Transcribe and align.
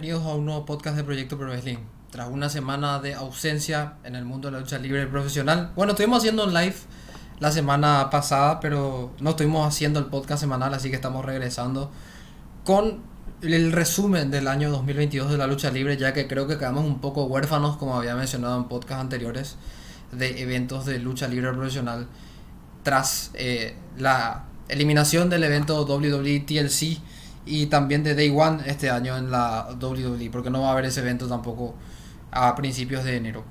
bienvenidos 0.00 0.26
a 0.26 0.36
un 0.36 0.44
nuevo 0.44 0.64
podcast 0.64 0.96
de 0.96 1.02
Proyecto 1.02 1.36
Pro 1.36 1.48
Wrestling. 1.48 1.78
Tras 2.12 2.28
una 2.28 2.48
semana 2.48 3.00
de 3.00 3.14
ausencia 3.14 3.94
en 4.04 4.14
el 4.14 4.24
mundo 4.24 4.46
de 4.46 4.52
la 4.52 4.60
lucha 4.60 4.78
libre 4.78 5.04
profesional, 5.08 5.72
bueno, 5.74 5.90
estuvimos 5.90 6.18
haciendo 6.18 6.44
un 6.44 6.54
live 6.54 6.76
la 7.40 7.50
semana 7.50 8.08
pasada, 8.08 8.60
pero 8.60 9.12
no 9.18 9.30
estuvimos 9.30 9.66
haciendo 9.66 9.98
el 9.98 10.06
podcast 10.06 10.40
semanal, 10.40 10.72
así 10.72 10.88
que 10.88 10.94
estamos 10.94 11.24
regresando 11.24 11.90
con 12.64 13.00
el 13.42 13.72
resumen 13.72 14.30
del 14.30 14.46
año 14.46 14.70
2022 14.70 15.32
de 15.32 15.36
la 15.36 15.48
lucha 15.48 15.72
libre, 15.72 15.96
ya 15.96 16.12
que 16.12 16.28
creo 16.28 16.46
que 16.46 16.58
quedamos 16.58 16.84
un 16.84 17.00
poco 17.00 17.24
huérfanos, 17.24 17.76
como 17.76 17.96
había 17.96 18.14
mencionado 18.14 18.56
en 18.56 18.68
podcasts 18.68 19.02
anteriores, 19.02 19.56
de 20.12 20.40
eventos 20.40 20.86
de 20.86 21.00
lucha 21.00 21.26
libre 21.26 21.50
profesional 21.52 22.06
tras 22.84 23.32
eh, 23.34 23.74
la 23.96 24.44
eliminación 24.68 25.28
del 25.28 25.42
evento 25.42 25.84
WWE 25.84 26.38
TLC 26.46 27.00
y 27.48 27.66
también 27.66 28.04
de 28.04 28.14
Day 28.14 28.30
One 28.30 28.62
este 28.66 28.90
año 28.90 29.16
en 29.16 29.30
la 29.30 29.68
WWE, 29.80 30.30
porque 30.30 30.50
no 30.50 30.62
va 30.62 30.68
a 30.68 30.72
haber 30.72 30.84
ese 30.84 31.00
evento 31.00 31.26
tampoco 31.26 31.74
a 32.30 32.54
principios 32.54 33.04
de 33.04 33.16
enero. 33.16 33.44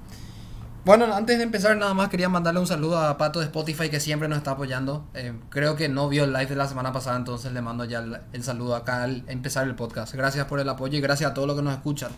Bueno, 0.87 1.13
antes 1.13 1.37
de 1.37 1.43
empezar 1.43 1.75
nada 1.75 1.93
más 1.93 2.07
quería 2.07 2.29
mandarle 2.29 2.61
un 2.61 2.65
saludo 2.65 2.97
a 2.97 3.17
Pato 3.17 3.39
de 3.39 3.45
Spotify 3.47 3.89
que 3.89 3.99
siempre 3.99 4.29
nos 4.29 4.37
está 4.37 4.51
apoyando. 4.51 5.05
Eh, 5.15 5.33
creo 5.49 5.75
que 5.75 5.89
no 5.89 6.07
vio 6.07 6.23
el 6.23 6.31
live 6.31 6.45
de 6.45 6.55
la 6.55 6.65
semana 6.65 6.93
pasada, 6.93 7.17
entonces 7.17 7.51
le 7.51 7.61
mando 7.61 7.83
ya 7.83 8.05
el, 8.31 8.43
saludo 8.43 8.73
acá 8.73 9.03
al 9.03 9.25
empezar 9.27 9.67
el 9.67 9.75
podcast. 9.75 10.13
Gracias 10.13 10.45
por 10.45 10.61
el 10.61 10.69
apoyo 10.69 10.97
y 10.97 11.01
gracias 11.01 11.31
a 11.31 11.33
todos 11.33 11.45
los 11.45 11.57
que 11.57 11.61
nos 11.61 11.73
escuchan, 11.73 12.11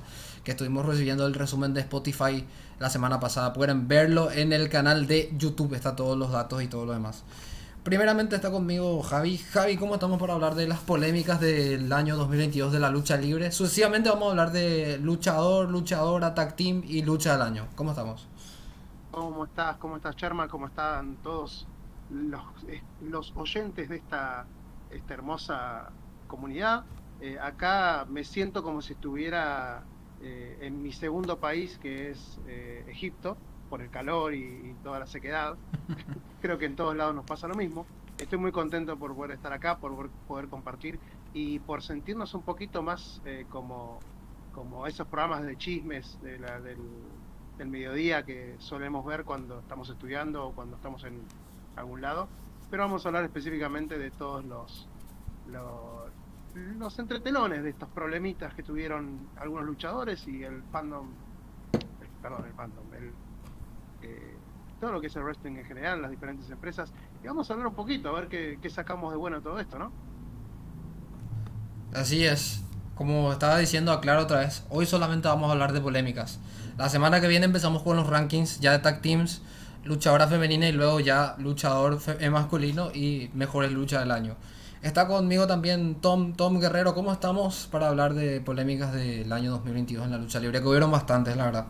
que 0.44 0.52
estuvimos 0.52 0.86
recibiendo 0.86 1.26
el 1.26 1.34
resumen 1.34 1.74
de 1.74 1.82
Spotify 1.82 2.46
la 2.78 2.92
semana 2.92 3.20
pasada. 3.20 3.54
Pueden 3.54 3.88
verlo 3.88 4.30
en 4.30 4.54
el 4.54 4.70
canal 4.70 5.08
de 5.08 5.34
YouTube, 5.36 5.74
está 5.74 5.96
todos 5.96 6.16
los 6.16 6.32
datos 6.32 6.62
y 6.62 6.68
todo 6.68 6.86
lo 6.86 6.94
demás. 6.94 7.24
Primeramente 7.90 8.36
está 8.36 8.52
conmigo 8.52 9.02
Javi. 9.02 9.40
Javi, 9.40 9.76
¿cómo 9.76 9.96
estamos 9.96 10.20
para 10.20 10.36
hablar 10.36 10.54
de 10.54 10.68
las 10.68 10.78
polémicas 10.78 11.40
del 11.40 11.92
año 11.92 12.18
2022 12.18 12.72
de 12.72 12.80
la 12.80 12.92
lucha 12.92 13.18
libre? 13.18 13.52
Sucesivamente 13.52 14.10
vamos 14.10 14.28
a 14.28 14.30
hablar 14.30 14.52
de 14.52 15.00
luchador, 15.00 15.68
luchadora, 15.72 16.36
tag 16.36 16.56
team 16.56 16.84
y 16.86 17.02
lucha 17.02 17.32
del 17.32 17.42
año. 17.42 17.66
¿Cómo 17.74 17.90
estamos? 17.90 18.28
¿Cómo 19.10 19.44
estás? 19.44 19.78
¿Cómo 19.78 19.96
estás, 19.96 20.16
Sherman? 20.16 20.50
¿Cómo 20.50 20.68
están 20.68 21.16
todos 21.24 21.66
los, 22.12 22.44
eh, 22.68 22.84
los 23.02 23.34
oyentes 23.36 23.90
de 23.90 23.96
esta, 23.96 24.46
esta 24.92 25.14
hermosa 25.16 25.90
comunidad? 26.28 26.84
Eh, 27.22 27.40
acá 27.42 28.06
me 28.08 28.24
siento 28.24 28.62
como 28.62 28.84
si 28.84 28.94
estuviera 28.94 29.82
eh, 30.22 30.60
en 30.62 30.84
mi 30.84 30.92
segundo 30.92 31.40
país, 31.40 31.80
que 31.82 32.12
es 32.12 32.38
Egipto 32.88 33.36
por 33.70 33.82
el 33.82 33.90
calor 33.90 34.34
y, 34.34 34.76
toda 34.84 35.00
la 35.00 35.08
sequedad. 35.08 35.56
Creo 36.42 36.58
que 36.58 36.66
en 36.66 36.76
todos 36.76 36.96
lados 36.96 37.16
nos 37.16 37.26
pasa 37.26 37.48
lo 37.48 37.56
mismo. 37.56 37.86
Estoy 38.18 38.40
muy 38.40 38.52
contento 38.52 38.98
por 38.98 39.16
poder 39.16 39.32
estar 39.32 39.54
acá, 39.54 39.78
por 39.78 40.10
poder 40.28 40.48
compartir 40.48 41.00
y 41.34 41.60
por 41.60 41.82
sentirnos 41.82 42.34
un 42.34 42.42
poquito 42.42 42.82
más 42.82 43.22
eh, 43.26 43.46
como, 43.50 44.00
como 44.54 44.88
esos 44.88 45.08
programas 45.08 45.44
de 45.44 45.58
chismes 45.58 46.20
de 46.22 46.40
la, 46.40 46.60
del, 46.60 46.78
mediodía 47.66 48.24
que 48.24 48.56
solemos 48.60 49.06
ver 49.06 49.26
cuando 49.26 49.60
estamos 49.60 49.90
estudiando 49.90 50.48
o 50.48 50.54
cuando 50.54 50.78
estamos 50.78 51.04
en 51.04 51.20
algún 51.76 52.02
lado. 52.02 52.30
Pero 52.72 52.84
vamos 52.84 53.06
a 53.06 53.10
hablar 53.10 53.26
específicamente 53.26 53.98
de 53.98 54.12
todos 54.12 54.46
los, 54.46 54.88
los, 55.48 56.10
los 56.78 57.00
entretelones 57.00 57.64
de 57.64 57.72
estos 57.72 57.90
problemitas 57.90 58.54
que 58.54 58.64
tuvieron 58.64 59.28
algunos 59.36 59.66
luchadores 59.66 60.26
y 60.28 60.44
el 60.44 60.64
fandom, 60.72 61.10
perdón, 62.22 62.46
el 62.46 62.54
fandom, 62.54 62.94
el, 62.94 63.12
eh, 64.04 64.36
todo 64.80 64.92
lo 64.92 65.02
que 65.02 65.08
es 65.08 65.16
el 65.16 65.24
wrestling 65.24 65.58
en 65.58 65.66
general, 65.66 66.02
las 66.02 66.12
diferentes 66.12 66.50
empresas. 66.50 66.92
Y 67.24 67.28
vamos 67.28 67.50
a 67.50 67.54
hablar 67.54 67.68
un 67.68 67.76
poquito, 67.76 68.10
a 68.10 68.20
ver 68.20 68.28
qué, 68.28 68.70
sacamos 68.70 69.12
de 69.12 69.18
bueno 69.18 69.38
de 69.38 69.44
todo 69.44 69.60
esto, 69.60 69.78
¿no? 69.78 69.92
Así 71.94 72.26
es. 72.26 72.64
Como 72.96 73.32
estaba 73.32 73.58
diciendo, 73.58 73.92
aclaro 73.92 74.24
otra 74.24 74.40
vez, 74.40 74.66
hoy 74.70 74.86
solamente 74.86 75.28
vamos 75.28 75.50
a 75.50 75.54
hablar 75.54 75.74
de 75.74 75.82
polémicas. 75.82 76.40
La 76.78 76.90
semana 76.90 77.22
que 77.22 77.28
viene 77.28 77.46
empezamos 77.46 77.84
con 77.84 77.98
los 77.98 78.08
rankings 78.08 78.60
ya 78.60 78.72
de 78.72 78.80
tag 78.80 79.02
teams, 79.02 79.42
luchadora 79.84 80.28
femenina 80.28 80.68
y 80.68 80.72
luego 80.72 81.00
ya 81.00 81.36
luchador 81.38 82.00
eh, 82.20 82.30
masculino 82.30 82.92
y 82.94 83.30
mejores 83.34 83.72
lucha 83.72 84.00
del 84.00 84.12
año. 84.12 84.36
Está 84.82 85.08
conmigo 85.08 85.46
también 85.46 85.96
Tom, 85.96 86.34
Tom 86.34 86.60
Guerrero. 86.60 86.94
¿Cómo 86.94 87.12
estamos 87.12 87.68
para 87.70 87.90
hablar 87.90 88.14
de 88.14 88.40
polémicas 88.40 88.94
del 88.94 89.32
año 89.34 89.52
2022 89.52 90.06
en 90.06 90.12
la 90.12 90.18
lucha 90.18 90.40
libre? 90.40 90.62
Que 90.62 90.68
hubieron 90.68 90.90
bastantes, 90.90 91.36
la 91.36 91.46
verdad. 91.46 91.66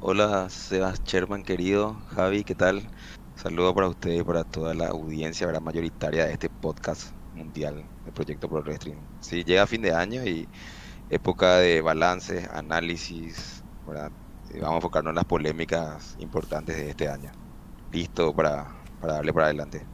Hola, 0.00 0.48
Sebas 0.48 1.02
Sherman, 1.02 1.42
querido. 1.42 1.96
Javi, 2.14 2.44
¿qué 2.44 2.54
tal? 2.54 2.82
Saludo 3.34 3.74
para 3.74 3.88
ustedes 3.88 4.20
y 4.20 4.22
para 4.22 4.44
toda 4.44 4.72
la 4.72 4.86
audiencia 4.86 5.44
¿verdad? 5.44 5.60
mayoritaria 5.60 6.24
de 6.24 6.34
este 6.34 6.48
podcast 6.48 7.10
mundial 7.34 7.84
del 8.04 8.14
Proyecto 8.14 8.48
Pro 8.48 8.62
Wrestling. 8.62 8.94
Sí, 9.18 9.42
llega 9.42 9.66
fin 9.66 9.82
de 9.82 9.92
año 9.92 10.24
y 10.24 10.46
época 11.10 11.56
de 11.56 11.80
balances, 11.80 12.48
análisis, 12.52 13.64
¿verdad? 13.88 14.12
vamos 14.54 14.70
a 14.70 14.76
enfocarnos 14.76 15.10
en 15.10 15.16
las 15.16 15.24
polémicas 15.24 16.14
importantes 16.20 16.76
de 16.76 16.90
este 16.90 17.08
año. 17.08 17.32
Listo 17.90 18.32
para, 18.32 18.68
para 19.00 19.14
darle 19.14 19.32
para 19.32 19.46
adelante. 19.46 19.84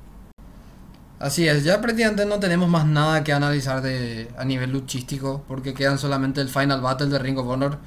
Así 1.18 1.48
es, 1.48 1.64
ya 1.64 1.80
prácticamente 1.80 2.26
no 2.26 2.38
tenemos 2.40 2.68
más 2.68 2.84
nada 2.84 3.24
que 3.24 3.32
analizar 3.32 3.80
de, 3.80 4.30
a 4.36 4.44
nivel 4.44 4.70
luchístico, 4.70 5.42
porque 5.48 5.72
quedan 5.72 5.96
solamente 5.96 6.42
el 6.42 6.50
Final 6.50 6.82
Battle 6.82 7.06
de 7.06 7.18
Ring 7.18 7.38
of 7.38 7.46
Honor 7.46 7.78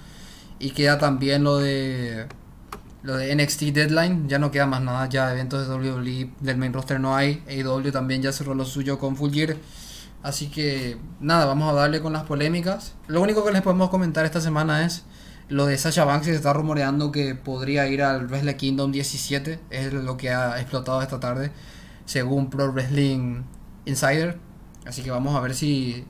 y 0.59 0.71
queda 0.71 0.97
también 0.97 1.43
lo 1.43 1.57
de 1.57 2.27
lo 3.03 3.15
de 3.15 3.33
NXT 3.35 3.61
Deadline, 3.73 4.27
ya 4.27 4.37
no 4.37 4.51
queda 4.51 4.65
más 4.65 4.81
nada, 4.81 5.07
ya 5.07 5.31
eventos 5.31 5.67
de 5.67 5.73
WWE 5.73 6.31
del 6.41 6.57
main 6.57 6.73
roster 6.73 6.99
no 6.99 7.15
hay, 7.15 7.43
AEW 7.47 7.91
también 7.91 8.21
ya 8.21 8.33
cerró 8.33 8.53
lo 8.53 8.65
suyo 8.65 8.99
con 8.99 9.15
Full 9.15 9.31
Gear. 9.31 9.55
Así 10.23 10.47
que 10.47 10.97
nada, 11.21 11.45
vamos 11.45 11.71
a 11.71 11.73
darle 11.73 12.01
con 12.01 12.11
las 12.11 12.23
polémicas. 12.23 12.95
Lo 13.07 13.21
único 13.21 13.45
que 13.45 13.51
les 13.53 13.61
podemos 13.61 13.89
comentar 13.89 14.25
esta 14.25 14.41
semana 14.41 14.85
es 14.85 15.05
lo 15.47 15.65
de 15.67 15.77
Sasha 15.77 16.03
Banks, 16.03 16.25
se 16.25 16.35
está 16.35 16.51
rumoreando 16.51 17.11
que 17.11 17.33
podría 17.35 17.87
ir 17.87 18.03
al 18.03 18.27
Wrestle 18.27 18.57
Kingdom 18.57 18.91
17, 18.91 19.59
es 19.69 19.93
lo 19.93 20.17
que 20.17 20.31
ha 20.31 20.59
explotado 20.59 21.01
esta 21.01 21.19
tarde, 21.19 21.51
según 22.05 22.49
Pro 22.49 22.71
Wrestling 22.73 23.43
Insider. 23.85 24.37
Así 24.85 25.03
que 25.03 25.11
vamos 25.11 25.35
a 25.35 25.39
ver 25.39 25.55
si 25.55 26.05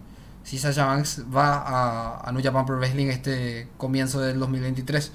si 0.47 0.57
Sasha 0.57 0.85
Banks 0.85 1.25
va 1.35 1.57
a, 1.57 2.21
a 2.21 2.31
New 2.31 2.41
Japan 2.41 2.65
Pro 2.65 2.77
Wrestling 2.77 3.07
este 3.07 3.67
comienzo 3.75 4.21
del 4.21 4.39
2023. 4.39 5.11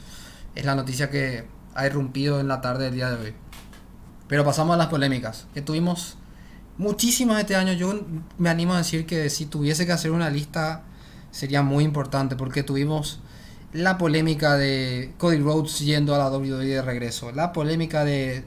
Es 0.54 0.64
la 0.66 0.74
noticia 0.74 1.08
que 1.08 1.46
ha 1.74 1.86
irrumpido 1.86 2.38
en 2.38 2.48
la 2.48 2.60
tarde 2.60 2.84
del 2.84 2.96
día 2.96 3.08
de 3.08 3.16
hoy. 3.16 3.34
Pero 4.28 4.44
pasamos 4.44 4.74
a 4.74 4.76
las 4.76 4.88
polémicas, 4.88 5.46
que 5.54 5.62
tuvimos 5.62 6.18
muchísimas 6.76 7.40
este 7.40 7.56
año. 7.56 7.72
Yo 7.72 7.98
me 8.36 8.50
animo 8.50 8.74
a 8.74 8.78
decir 8.78 9.06
que 9.06 9.30
si 9.30 9.46
tuviese 9.46 9.86
que 9.86 9.92
hacer 9.92 10.10
una 10.10 10.28
lista 10.28 10.82
sería 11.30 11.62
muy 11.62 11.84
importante, 11.84 12.36
porque 12.36 12.62
tuvimos 12.62 13.20
la 13.72 13.96
polémica 13.96 14.56
de 14.56 15.14
Cody 15.16 15.38
Rhodes 15.38 15.78
yendo 15.78 16.14
a 16.14 16.18
la 16.18 16.28
WWE 16.28 16.66
de 16.66 16.82
regreso, 16.82 17.32
la 17.32 17.54
polémica 17.54 18.04
de 18.04 18.44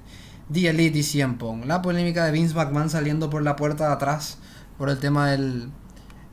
The 0.53 0.69
Elite 0.69 0.99
y 0.99 1.03
CM 1.03 1.35
la 1.65 1.81
polémica 1.81 2.25
de 2.25 2.31
Vince 2.31 2.53
McMahon 2.53 2.91
saliendo 2.91 3.31
por 3.31 3.41
la 3.41 3.55
puerta 3.55 3.87
de 3.87 3.93
atrás 3.93 4.37
por 4.77 4.91
el 4.91 4.99
tema 4.99 5.31
del 5.31 5.71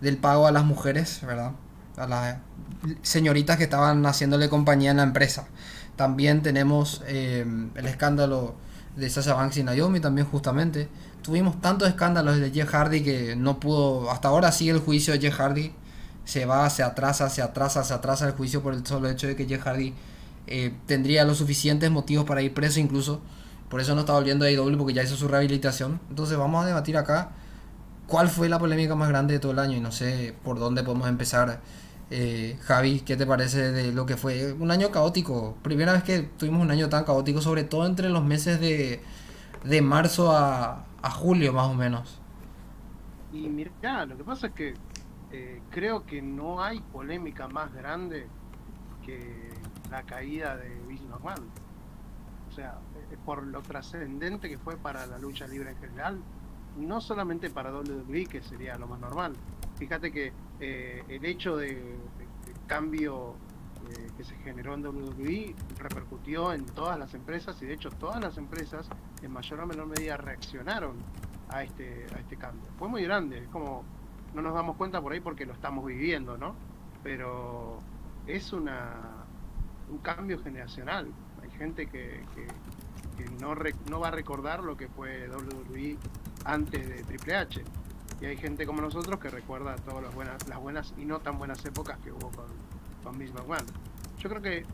del 0.02 0.18
pago 0.18 0.46
a 0.46 0.52
las 0.52 0.64
mujeres, 0.64 1.20
¿verdad? 1.24 1.52
A 1.96 2.06
las 2.06 2.36
señoritas 3.02 3.56
que 3.56 3.64
estaban 3.64 4.04
haciéndole 4.04 4.48
compañía 4.48 4.90
en 4.90 4.98
la 4.98 5.04
empresa. 5.04 5.46
También 5.96 6.42
tenemos 6.42 7.02
eh, 7.06 7.46
el 7.74 7.86
escándalo 7.86 8.56
de 8.96 9.08
Sasha 9.08 9.34
Banks 9.34 9.58
y 9.58 9.62
Naomi 9.62 10.00
también 10.00 10.26
justamente. 10.26 10.88
Tuvimos 11.22 11.60
tantos 11.60 11.88
escándalos 11.88 12.38
de 12.38 12.50
Jeff 12.50 12.68
Hardy 12.68 13.02
que 13.04 13.36
no 13.36 13.60
pudo, 13.60 14.10
hasta 14.10 14.28
ahora 14.28 14.50
sigue 14.50 14.72
el 14.72 14.80
juicio 14.80 15.14
de 15.14 15.20
Jeff 15.20 15.36
Hardy. 15.36 15.72
Se 16.24 16.46
va, 16.46 16.69
se 16.69 16.82
atrasa, 16.82 17.30
se 17.30 17.40
atrasa, 17.40 17.84
se 17.84 17.94
atrasa 17.94 18.26
el 18.26 18.32
juicio 18.32 18.62
por 18.62 18.75
el 18.75 18.84
solo 18.84 19.08
hecho 19.08 19.28
de 19.28 19.37
que 19.37 19.46
Jeff 19.46 19.62
Hardy 19.62 19.94
eh, 20.49 20.75
tendría 20.87 21.25
los 21.25 21.38
suficientes 21.38 21.90
motivos 21.90 22.25
para 22.25 22.43
ir 22.43 22.52
preso 22.52 22.81
incluso. 22.81 23.20
Por 23.69 23.81
eso 23.81 23.94
no 23.94 24.00
está 24.00 24.12
volviendo 24.14 24.44
a 24.44 24.50
IW 24.50 24.76
porque 24.76 24.94
ya 24.94 25.04
hizo 25.04 25.16
su 25.16 25.28
rehabilitación. 25.28 26.00
Entonces 26.10 26.37
vamos 26.37 26.64
a 26.64 26.66
debatir 26.66 26.96
acá 26.96 27.31
¿Cuál 28.12 28.29
fue 28.29 28.50
la 28.50 28.59
polémica 28.59 28.94
más 28.94 29.09
grande 29.09 29.32
de 29.32 29.41
todo 29.41 29.53
el 29.53 29.59
año? 29.59 29.75
Y 29.75 29.81
no 29.81 29.91
sé 29.91 30.37
por 30.44 30.59
dónde 30.59 30.82
podemos 30.82 31.09
empezar. 31.09 31.62
Eh, 32.11 32.59
Javi, 32.61 33.00
¿qué 33.00 33.17
te 33.17 33.25
parece 33.25 33.73
de 33.73 33.91
lo 33.91 34.05
que 34.05 34.19
fue 34.19 34.53
un 34.53 34.70
año 34.70 34.91
caótico? 34.91 35.56
Primera 35.62 35.94
vez 35.94 36.03
que 36.03 36.19
tuvimos 36.20 36.61
un 36.61 36.70
año 36.70 36.91
tan 36.91 37.05
caótico, 37.05 37.41
sobre 37.41 37.64
todo 37.64 37.87
entre 37.87 38.11
los 38.11 38.23
meses 38.23 38.61
de, 38.61 39.00
de 39.64 39.81
marzo 39.81 40.31
a, 40.31 40.85
a, 41.00 41.11
julio 41.11 41.55
más 41.55 41.69
o 41.69 41.73
menos. 41.73 42.20
Y 43.32 43.49
mira, 43.49 44.05
lo 44.05 44.19
que 44.19 44.25
pasa 44.25 44.49
es 44.49 44.53
que 44.53 44.75
eh, 45.31 45.62
creo 45.70 46.05
que 46.05 46.20
no 46.20 46.62
hay 46.62 46.81
polémica 46.81 47.49
más 47.49 47.73
grande 47.73 48.26
que 49.06 49.55
la 49.91 50.03
caída 50.03 50.59
de 50.59 50.69
Vince 50.87 51.05
McMahon. 51.05 51.49
O 52.50 52.53
sea, 52.55 52.76
por 53.25 53.43
lo 53.47 53.62
trascendente 53.62 54.50
que 54.50 54.59
fue 54.59 54.76
para 54.76 55.06
la 55.06 55.19
lucha 55.19 55.47
libre 55.47 55.70
en 55.70 55.79
general, 55.79 56.19
no 56.76 57.00
solamente 57.00 57.50
para 57.50 57.72
WWE, 57.72 58.26
que 58.26 58.42
sería 58.42 58.76
lo 58.76 58.86
más 58.86 59.00
normal. 59.00 59.34
Fíjate 59.78 60.12
que 60.12 60.32
eh, 60.60 61.02
el 61.08 61.24
hecho 61.24 61.56
de, 61.56 61.96
cambio 62.66 63.34
eh, 63.90 64.10
que 64.16 64.24
se 64.24 64.34
generó 64.36 64.74
en 64.74 64.86
WWE 64.86 65.54
repercutió 65.78 66.52
en 66.52 66.64
todas 66.64 66.98
las 66.98 67.12
empresas 67.14 67.60
y 67.60 67.66
de 67.66 67.74
hecho 67.74 67.90
todas 67.90 68.20
las 68.20 68.38
empresas 68.38 68.88
en 69.22 69.32
mayor 69.32 69.60
o 69.60 69.66
menor 69.66 69.86
medida 69.86 70.16
reaccionaron 70.16 70.96
a 71.48 71.64
este, 71.64 72.06
a 72.14 72.19
este 72.19 72.36
cambio. 72.36 72.70
Fue 72.78 72.88
muy 72.88 73.02
grande, 73.02 73.38
es 73.38 73.48
como 73.48 73.84
no 74.34 74.40
nos 74.40 74.54
damos 74.54 74.76
cuenta 74.76 75.00
por 75.00 75.12
ahí 75.12 75.20
porque 75.20 75.44
lo 75.44 75.52
estamos 75.52 75.84
viviendo, 75.84 76.38
¿no? 76.38 76.54
pero 77.02 77.78
es 78.26 78.52
una 78.52 79.25
un 79.90 79.98
cambio 79.98 80.42
generacional. 80.42 81.08
Hay 81.42 81.50
gente 81.50 81.86
que, 81.86 82.25
que, 82.34 83.25
no, 83.40 83.54
no 83.90 84.00
va 84.00 84.08
a 84.08 84.10
recordar 84.10 84.62
lo 84.62 84.76
que 84.76 84.88
fue 84.88 85.28
WWE 85.28 85.98
antes 86.44 86.88
de 86.88 87.02
Triple 87.04 87.36
H. 87.36 87.62
Y 88.20 88.26
hay 88.26 88.36
gente 88.36 88.66
como 88.66 88.80
nosotros 88.80 89.18
que 89.18 89.30
recuerda 89.30 89.74
todas 89.76 90.02
las 90.02 90.14
buenas, 90.14 90.48
las 90.48 90.60
buenas 90.60 90.94
y 90.96 91.04
no 91.04 91.20
tan 91.20 91.38
buenas 91.38 91.64
épocas 91.64 91.98
que 91.98 92.12
hubo 92.12 92.30
con, 92.30 92.46
con 93.02 93.18
Vince 93.18 93.34
McMahon. 93.34 93.66
Yo 94.18 94.28
creo 94.28 94.42
que 94.42 94.64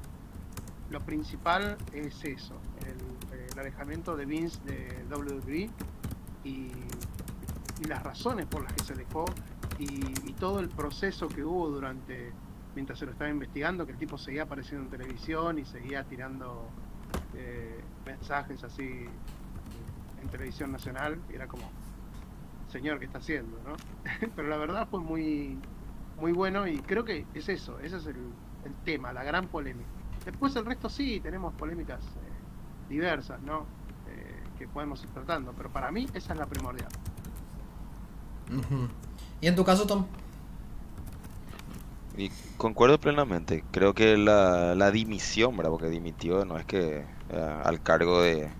lo 0.90 1.00
principal 1.00 1.76
es 1.92 2.24
eso, 2.24 2.54
el, 2.86 3.58
alejamiento 3.58 4.16
de 4.16 4.24
Vince 4.24 4.60
de 4.64 5.04
WWE 5.10 5.68
y, 6.44 6.70
las 7.88 8.02
razones 8.02 8.46
por 8.46 8.62
las 8.62 8.72
que 8.72 8.84
se 8.84 8.92
alejó 8.92 9.24
y, 9.78 9.98
todo 10.34 10.60
el 10.60 10.68
proceso 10.68 11.26
que 11.26 11.42
hubo 11.42 11.68
durante 11.68 12.32
mientras 12.76 13.00
se 13.00 13.06
lo 13.06 13.12
estaba 13.12 13.28
investigando, 13.28 13.84
que 13.84 13.92
el 13.92 13.98
tipo 13.98 14.16
seguía 14.16 14.44
apareciendo 14.44 14.84
en 14.84 14.90
televisión 14.90 15.58
y 15.58 15.64
seguía 15.64 16.04
tirando 16.04 16.68
eh, 17.34 17.80
mensajes 18.06 18.62
así 18.62 19.06
en 20.22 20.28
televisión 20.28 20.72
nacional, 20.72 21.18
y 21.30 21.34
era 21.34 21.46
como, 21.46 21.64
señor, 22.70 22.98
¿qué 22.98 23.06
está 23.06 23.18
haciendo? 23.18 23.58
¿no? 23.66 23.76
Pero 24.36 24.48
la 24.48 24.56
verdad 24.56 24.88
fue 24.90 25.00
muy, 25.00 25.58
muy 26.20 26.32
bueno 26.32 26.66
y 26.66 26.78
creo 26.78 27.04
que 27.04 27.26
es 27.34 27.48
eso, 27.48 27.78
ese 27.80 27.96
es 27.96 28.06
el, 28.06 28.16
el 28.64 28.74
tema, 28.84 29.12
la 29.12 29.24
gran 29.24 29.46
polémica. 29.48 29.88
Después 30.24 30.54
el 30.56 30.66
resto 30.66 30.88
sí, 30.88 31.20
tenemos 31.20 31.54
polémicas 31.54 32.00
eh, 32.02 32.88
diversas, 32.88 33.40
¿no? 33.42 33.66
Eh, 34.08 34.42
que 34.58 34.68
podemos 34.68 35.02
ir 35.02 35.10
tratando, 35.10 35.52
pero 35.56 35.70
para 35.70 35.90
mí 35.90 36.06
esa 36.14 36.32
es 36.32 36.38
la 36.38 36.46
primordial. 36.46 36.90
¿Y 39.40 39.46
en 39.46 39.54
tu 39.54 39.64
caso, 39.64 39.86
Tom? 39.86 40.06
Y 42.16 42.30
concuerdo 42.56 42.98
plenamente. 42.98 43.62
Creo 43.70 43.94
que 43.94 44.16
la, 44.16 44.74
la 44.74 44.90
dimisión, 44.90 45.56
¿verdad? 45.56 45.70
Porque 45.70 45.88
dimitió, 45.88 46.44
no 46.44 46.58
es 46.58 46.66
que 46.66 47.04
eh, 47.30 47.60
al 47.64 47.80
cargo 47.82 48.22
de 48.22 48.50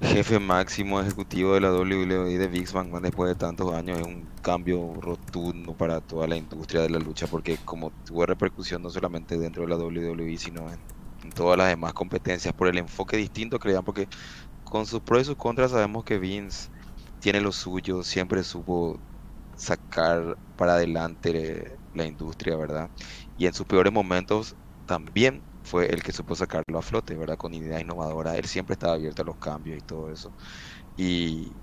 jefe 0.00 0.38
máximo 0.38 1.00
ejecutivo 1.00 1.54
de 1.54 1.60
la 1.60 1.72
WWE 1.72 2.38
de 2.38 2.48
Big 2.48 2.68
después 3.02 3.28
de 3.28 3.34
tantos 3.34 3.72
años 3.72 4.00
es 4.00 4.06
un 4.06 4.28
cambio 4.42 4.94
rotundo 5.00 5.74
para 5.74 6.00
toda 6.00 6.26
la 6.26 6.36
industria 6.36 6.82
de 6.82 6.90
la 6.90 6.98
lucha 6.98 7.26
porque 7.26 7.58
como 7.64 7.90
tuvo 8.04 8.26
repercusión 8.26 8.82
no 8.82 8.90
solamente 8.90 9.38
dentro 9.38 9.62
de 9.62 9.68
la 9.68 9.76
WWE 9.76 10.36
sino 10.38 10.70
en, 10.70 10.80
todas 11.34 11.56
las 11.56 11.68
demás 11.68 11.94
competencias 11.94 12.52
por 12.52 12.68
el 12.68 12.78
enfoque 12.78 13.16
distinto 13.16 13.58
que 13.58 13.80
porque 13.82 14.08
con 14.64 14.86
sus 14.86 15.00
pros 15.00 15.22
y 15.22 15.24
sus 15.26 15.36
contras 15.36 15.70
sabemos 15.70 16.04
que 16.04 16.18
Vince 16.18 16.68
tiene 17.20 17.40
lo 17.40 17.52
suyo, 17.52 18.02
siempre 18.02 18.42
supo 18.44 19.00
sacar 19.56 20.36
para 20.56 20.74
adelante 20.74 21.78
la 21.94 22.04
industria, 22.04 22.56
¿verdad? 22.56 22.90
Y 23.38 23.46
en 23.46 23.54
sus 23.54 23.66
peores 23.66 23.92
momentos 23.92 24.54
también 24.86 25.42
fue 25.64 25.86
el 25.88 26.02
que 26.02 26.12
supo 26.12 26.36
sacarlo 26.36 26.78
a 26.78 26.82
flote, 26.82 27.16
¿verdad? 27.16 27.36
Con 27.38 27.54
idea 27.54 27.80
innovadora. 27.80 28.36
Él 28.36 28.46
siempre 28.46 28.74
estaba 28.74 28.94
abierto 28.94 29.22
a 29.22 29.24
los 29.26 29.38
cambios 29.38 29.78
y 29.78 29.82
todo 29.82 30.10
eso. 30.12 30.34
Y, 30.96 31.62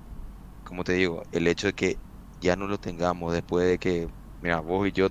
como 0.63 0.83
te 0.83 0.93
digo, 0.93 1.23
el 1.31 1.47
hecho 1.47 1.67
de 1.67 1.73
que 1.73 2.01
ya 2.39 2.55
no 2.55 2.67
lo 2.67 2.77
tengamos 2.77 3.33
después 3.33 3.67
de 3.67 3.79
que, 3.79 4.07
mira, 4.41 4.59
vos 4.61 4.87
y 4.87 4.91
yo, 4.91 5.09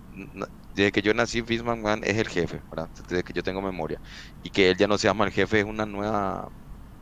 desde 0.73 0.93
que 0.93 1.03
yo 1.03 1.15
nací, 1.15 1.43
McMahon 1.43 2.03
es 2.05 2.17
el 2.19 2.29
jefe, 2.29 2.63
¿verdad? 2.71 2.91
Desde 3.09 3.23
que 3.25 3.33
yo 3.33 3.43
tengo 3.43 3.63
memoria. 3.63 4.01
Y 4.43 4.51
que 4.51 4.71
él 4.71 4.77
ya 4.77 4.87
no 4.89 4.99
se 4.99 5.09
llama 5.09 5.25
el 5.27 5.33
jefe 5.33 5.61
es 5.61 5.65
una 5.67 5.87
nueva, 5.87 6.49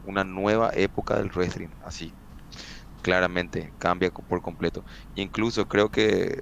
una 0.03 0.25
nueva 0.25 0.71
época 0.75 1.17
del 1.19 1.31
wrestling, 1.31 1.71
así. 1.81 2.17
Claramente, 3.03 3.75
cambia 3.79 4.11
por 4.11 4.43
completo. 4.43 4.85
Incluso 5.15 5.67
creo 5.67 5.91
que 5.91 6.41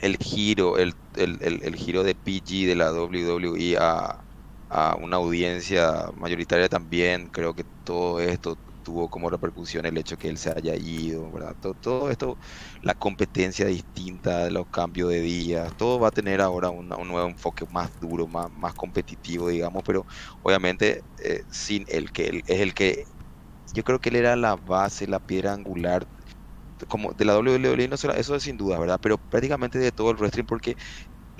el 0.00 0.16
giro, 0.18 0.78
el, 0.78 0.94
el, 1.14 1.38
el, 1.42 1.62
el 1.64 1.76
giro 1.76 2.02
de 2.04 2.14
PG 2.14 2.66
de 2.66 2.74
la 2.76 2.92
WWE 2.92 3.76
a, 3.80 4.24
a 4.70 4.96
una 4.96 5.16
audiencia 5.18 6.06
mayoritaria 6.14 6.68
también. 6.70 7.28
Creo 7.30 7.54
que 7.54 7.64
todo 7.84 8.20
esto 8.20 8.56
tuvo 8.82 9.08
como 9.10 9.30
repercusión 9.30 9.86
el 9.86 9.98
hecho 9.98 10.16
que 10.18 10.28
él 10.28 10.38
se 10.38 10.50
haya 10.50 10.76
ido, 10.76 11.30
¿verdad? 11.32 11.56
Todo, 11.80 12.10
esto, 12.10 12.38
la 12.82 12.94
competencia 12.94 13.66
distinta, 13.66 14.50
los 14.50 14.66
cambios 14.70 15.10
de 15.10 15.20
días, 15.22 15.72
todo 15.76 16.00
va 16.00 16.08
a 16.08 16.10
tener 16.12 16.40
ahora 16.40 16.70
un 16.70 16.88
nuevo 16.88 17.28
enfoque 17.28 17.66
más 17.70 17.90
duro, 17.98 18.26
más, 18.28 18.50
más 18.52 18.74
competitivo, 18.74 19.48
digamos, 19.48 19.82
pero 19.84 20.06
obviamente 20.42 21.04
eh, 21.24 21.42
sin 21.50 21.84
el 21.88 22.12
que 22.12 22.26
él 22.28 22.42
es 22.46 22.60
el 22.60 22.74
que 22.74 23.04
yo 23.72 23.82
creo 23.84 24.00
que 24.00 24.10
él 24.10 24.16
era 24.16 24.36
la 24.36 24.56
base, 24.56 25.06
la 25.06 25.20
piedra 25.20 25.52
angular 25.54 26.06
como 26.88 27.12
de 27.12 27.24
la 27.26 27.34
WWE, 27.38 27.88
eso 28.16 28.34
es 28.36 28.42
sin 28.42 28.56
duda, 28.56 28.78
¿verdad? 28.78 28.98
Pero 29.02 29.18
prácticamente 29.18 29.78
de 29.78 29.92
todo 29.92 30.10
el 30.10 30.16
wrestling 30.16 30.44
porque 30.46 30.76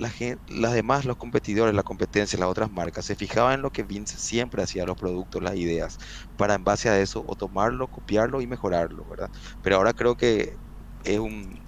la 0.01 0.11
las 0.47 0.73
demás, 0.73 1.05
los 1.05 1.17
competidores, 1.17 1.75
la 1.75 1.83
competencia, 1.83 2.39
las 2.39 2.49
otras 2.49 2.71
marcas, 2.71 3.05
se 3.05 3.15
fijaban 3.15 3.55
en 3.55 3.61
lo 3.61 3.71
que 3.71 3.83
Vince 3.83 4.17
siempre 4.17 4.63
hacía, 4.63 4.85
los 4.85 4.97
productos, 4.97 5.43
las 5.43 5.55
ideas, 5.55 5.99
para 6.37 6.55
en 6.55 6.63
base 6.63 6.89
a 6.89 6.99
eso 6.99 7.23
o 7.27 7.35
tomarlo, 7.35 7.87
copiarlo 7.87 8.41
y 8.41 8.47
mejorarlo, 8.47 9.05
¿verdad? 9.05 9.29
Pero 9.61 9.75
ahora 9.77 9.93
creo 9.93 10.17
que 10.17 10.57
es 11.03 11.19
un 11.19 11.59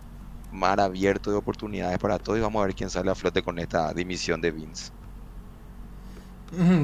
mar 0.52 0.80
abierto 0.80 1.30
de 1.32 1.38
oportunidades 1.38 2.00
para 2.00 2.20
todos 2.20 2.40
y 2.40 2.42
vamos 2.42 2.62
a 2.64 2.66
ver 2.66 2.76
quién 2.76 2.90
sale 2.90 3.12
a 3.12 3.16
flote 3.16 3.44
con 3.44 3.60
esta 3.60 3.94
dimisión 3.94 4.42
de 4.42 4.52
Vince. 4.52 4.92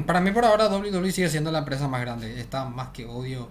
Para 0.06 0.20
mí 0.20 0.30
por 0.32 0.44
ahora 0.44 0.68
WWE 0.68 1.12
sigue 1.12 1.28
siendo 1.30 1.50
la 1.52 1.60
empresa 1.60 1.88
más 1.88 2.00
grande, 2.00 2.40
está 2.40 2.64
más 2.64 2.90
que 2.90 3.06
odio 3.06 3.48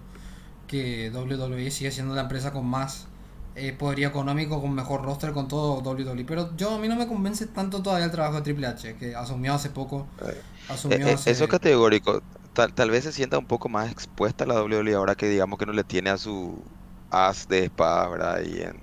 que 0.66 1.10
WWE 1.10 1.70
sigue 1.70 1.90
siendo 1.90 2.14
la 2.14 2.22
empresa 2.22 2.52
con 2.52 2.66
más 2.66 3.09
eh, 3.54 3.72
poderío 3.72 4.08
económico, 4.08 4.60
con 4.60 4.74
mejor 4.74 5.02
roster, 5.02 5.32
con 5.32 5.48
todo 5.48 5.80
WWE. 5.80 6.24
Pero 6.24 6.56
yo 6.56 6.74
a 6.74 6.78
mí 6.78 6.88
no 6.88 6.96
me 6.96 7.06
convence 7.06 7.46
tanto 7.46 7.82
todavía 7.82 8.06
el 8.06 8.10
trabajo 8.12 8.36
de 8.36 8.42
Triple 8.42 8.66
H, 8.66 8.96
que 8.96 9.14
asumió 9.14 9.54
hace 9.54 9.70
poco. 9.70 10.06
Eh, 10.22 10.42
eh, 10.90 11.16
eso 11.24 11.44
es 11.44 11.50
categórico. 11.50 12.22
Tal, 12.52 12.74
tal 12.74 12.90
vez 12.90 13.04
se 13.04 13.12
sienta 13.12 13.38
un 13.38 13.46
poco 13.46 13.68
más 13.68 13.90
expuesta 13.90 14.44
a 14.44 14.46
la 14.46 14.62
WWE 14.62 14.94
ahora 14.94 15.14
que 15.14 15.28
digamos 15.28 15.58
que 15.58 15.66
no 15.66 15.72
le 15.72 15.84
tiene 15.84 16.10
a 16.10 16.18
su 16.18 16.62
as 17.10 17.48
de 17.48 17.64
espada, 17.64 18.08
¿verdad? 18.08 18.40
Y 18.42 18.62
en, 18.62 18.80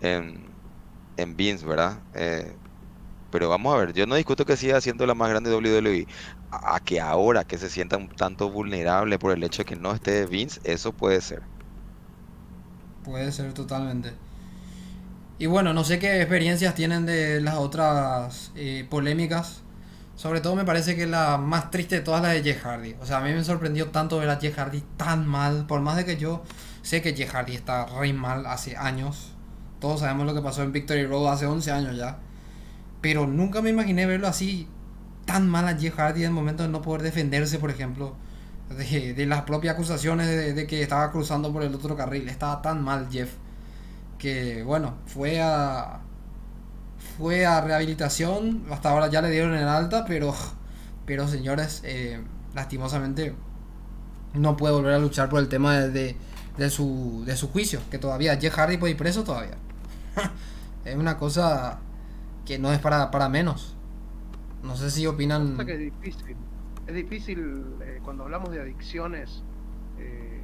en, 0.00 0.44
en 1.16 1.36
Vince, 1.36 1.66
¿verdad? 1.66 2.00
pero 3.30 3.48
vamos 3.48 3.74
a 3.74 3.78
ver, 3.78 3.92
yo 3.92 4.06
no 4.06 4.14
discuto 4.14 4.44
que 4.46 4.56
siga 4.56 4.80
siendo 4.80 5.06
la 5.06 5.14
más 5.14 5.28
grande 5.28 5.54
WWE. 5.54 6.06
A, 6.50 6.76
a 6.76 6.80
que 6.80 7.00
ahora 7.00 7.44
que 7.44 7.58
se 7.58 7.68
sienta 7.70 7.96
un 7.96 8.08
tanto 8.08 8.50
vulnerable 8.50 9.18
por 9.18 9.32
el 9.32 9.42
hecho 9.44 9.62
de 9.62 9.66
que 9.66 9.76
no 9.76 9.92
esté 9.92 10.26
Vince, 10.26 10.60
eso 10.64 10.92
puede 10.92 11.20
ser. 11.20 11.42
Puede 13.06 13.30
ser 13.30 13.52
totalmente. 13.52 14.12
Y 15.38 15.46
bueno, 15.46 15.72
no 15.72 15.84
sé 15.84 16.00
qué 16.00 16.16
experiencias 16.16 16.74
tienen 16.74 17.06
de 17.06 17.40
las 17.40 17.54
otras 17.54 18.50
eh, 18.56 18.84
polémicas. 18.90 19.62
Sobre 20.16 20.40
todo 20.40 20.56
me 20.56 20.64
parece 20.64 20.96
que 20.96 21.06
la 21.06 21.38
más 21.38 21.70
triste 21.70 21.94
de 21.94 22.00
todas 22.00 22.20
la 22.20 22.30
de 22.30 22.42
Jeff 22.42 22.64
Hardy. 22.64 22.96
O 23.00 23.06
sea, 23.06 23.18
a 23.18 23.20
mí 23.20 23.32
me 23.32 23.44
sorprendió 23.44 23.90
tanto 23.90 24.18
ver 24.18 24.28
a 24.28 24.40
Jeff 24.40 24.56
Hardy 24.56 24.82
tan 24.96 25.24
mal. 25.24 25.66
Por 25.68 25.82
más 25.82 25.96
de 25.96 26.04
que 26.04 26.16
yo 26.16 26.42
sé 26.82 27.00
que 27.00 27.14
Jeff 27.14 27.32
Hardy 27.32 27.54
está 27.54 27.86
re 27.86 28.12
mal 28.12 28.44
hace 28.44 28.76
años. 28.76 29.34
Todos 29.78 30.00
sabemos 30.00 30.26
lo 30.26 30.34
que 30.34 30.42
pasó 30.42 30.64
en 30.64 30.72
Victory 30.72 31.06
Road 31.06 31.32
hace 31.32 31.46
11 31.46 31.70
años 31.70 31.96
ya. 31.96 32.18
Pero 33.02 33.28
nunca 33.28 33.62
me 33.62 33.70
imaginé 33.70 34.06
verlo 34.06 34.26
así 34.26 34.66
tan 35.26 35.48
mal 35.48 35.68
a 35.68 35.76
Jeff 35.78 35.96
Hardy 35.96 36.22
en 36.22 36.28
el 36.28 36.32
momento 36.32 36.64
de 36.64 36.70
no 36.70 36.82
poder 36.82 37.02
defenderse, 37.02 37.60
por 37.60 37.70
ejemplo 37.70 38.16
de, 38.70 39.26
las 39.26 39.42
propias 39.42 39.74
acusaciones 39.74 40.54
de, 40.54 40.66
que 40.66 40.82
estaba 40.82 41.10
cruzando 41.10 41.52
por 41.52 41.62
el 41.62 41.74
otro 41.74 41.96
carril. 41.96 42.28
Estaba 42.28 42.62
tan 42.62 42.82
mal 42.82 43.08
Jeff 43.10 43.32
que, 44.18 44.62
bueno, 44.62 44.94
fue 45.06 45.40
a 45.40 46.00
fue 47.18 47.46
a 47.46 47.60
rehabilitación. 47.60 48.64
Hasta 48.70 48.90
ahora 48.90 49.08
ya 49.08 49.22
le 49.22 49.30
dieron 49.30 49.54
el 49.54 49.68
alta, 49.68 50.04
pero, 50.06 50.34
pero 51.06 51.28
señores, 51.28 51.82
eh, 51.84 52.20
lastimosamente 52.54 53.34
no 54.34 54.56
puede 54.56 54.74
volver 54.74 54.94
a 54.94 54.98
luchar 54.98 55.28
por 55.28 55.40
el 55.40 55.48
tema 55.48 55.76
de, 55.78 56.16
de, 56.56 56.70
su, 56.70 57.22
de 57.26 57.36
su 57.36 57.48
juicio. 57.48 57.80
Que 57.90 57.98
todavía 57.98 58.36
Jeff 58.36 58.54
Hardy 58.54 58.76
puede 58.76 58.92
ir 58.92 58.96
preso 58.96 59.24
todavía. 59.24 59.56
es 60.84 60.96
una 60.96 61.16
cosa 61.16 61.78
que 62.44 62.58
no 62.58 62.72
es 62.72 62.78
para, 62.78 63.10
para 63.10 63.28
menos. 63.28 63.74
No 64.62 64.76
sé 64.76 64.90
si 64.90 65.06
opinan. 65.06 65.56
Es 66.86 66.94
difícil 66.94 67.76
eh, 67.80 68.00
cuando 68.04 68.24
hablamos 68.24 68.50
de 68.50 68.60
adicciones, 68.60 69.42
eh, 69.98 70.40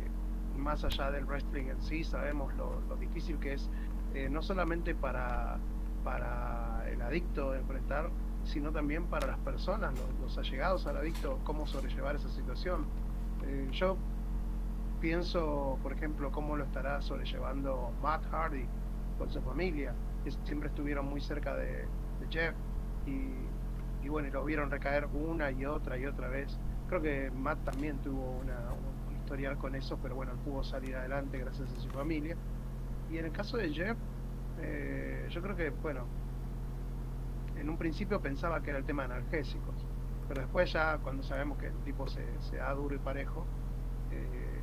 más 0.56 0.84
allá 0.84 1.10
del 1.10 1.24
wrestling 1.24 1.66
en 1.66 1.80
sí, 1.82 2.04
sabemos 2.04 2.52
lo, 2.54 2.80
difícil 2.96 3.38
que 3.38 3.54
es, 3.54 3.70
eh, 4.14 4.28
no 4.28 4.42
solamente 4.42 4.94
para, 4.94 5.58
para 6.04 6.84
el 6.90 7.00
adicto 7.00 7.54
enfrentar, 7.54 8.10
sino 8.44 8.72
también 8.72 9.04
para 9.06 9.28
las 9.28 9.38
personas, 9.38 9.94
los, 10.20 10.36
allegados 10.36 10.86
al 10.86 10.96
adicto, 10.96 11.38
cómo 11.44 11.66
sobrellevar 11.66 12.16
esa 12.16 12.28
situación. 12.28 12.86
yo 13.72 13.96
pienso, 15.00 15.78
por 15.82 15.92
ejemplo, 15.92 16.30
cómo 16.32 16.56
lo 16.56 16.64
estará 16.64 17.00
sobrellevando 17.02 17.92
Matt 18.02 18.24
Hardy 18.30 18.66
con 19.18 19.30
su 19.30 19.40
familia, 19.42 19.94
que 20.24 20.32
siempre 20.44 20.68
estuvieron 20.68 21.06
muy 21.06 21.20
cerca 21.20 21.54
de, 21.54 21.86
de 22.20 22.26
Jeff 22.30 22.54
y 23.06 23.51
y 24.02 24.08
bueno, 24.08 24.28
y 24.28 24.30
lo 24.30 24.44
vieron 24.44 24.70
recaer 24.70 25.06
una 25.06 25.50
y 25.50 25.64
otra 25.64 25.96
y 25.98 26.06
otra 26.06 26.28
vez. 26.28 26.58
Creo 26.88 27.00
que 27.00 27.30
Matt 27.30 27.64
también 27.64 27.98
tuvo 27.98 28.38
una, 28.42 28.58
un 28.72 29.16
historial 29.16 29.56
con 29.58 29.74
eso, 29.74 29.98
pero 30.02 30.14
bueno, 30.14 30.32
pudo 30.44 30.62
salir 30.64 30.96
adelante 30.96 31.38
gracias 31.38 31.72
a 31.72 31.80
su 31.80 31.88
familia. 31.90 32.36
Y 33.10 33.18
en 33.18 33.26
el 33.26 33.32
caso 33.32 33.56
de 33.56 33.72
Jeff, 33.72 33.96
eh, 34.60 35.26
yo 35.30 35.42
creo 35.42 35.56
que, 35.56 35.70
bueno, 35.70 36.04
en 37.56 37.68
un 37.68 37.76
principio 37.76 38.20
pensaba 38.20 38.62
que 38.62 38.70
era 38.70 38.78
el 38.78 38.84
tema 38.84 39.06
de 39.06 39.14
analgésicos, 39.14 39.74
pero 40.28 40.42
después 40.42 40.72
ya 40.72 40.98
cuando 40.98 41.22
sabemos 41.22 41.58
que 41.58 41.66
el 41.66 41.76
tipo 41.84 42.06
se, 42.08 42.24
da 42.56 42.72
duro 42.74 42.94
y 42.94 42.98
parejo, 42.98 43.44
eh, 44.10 44.60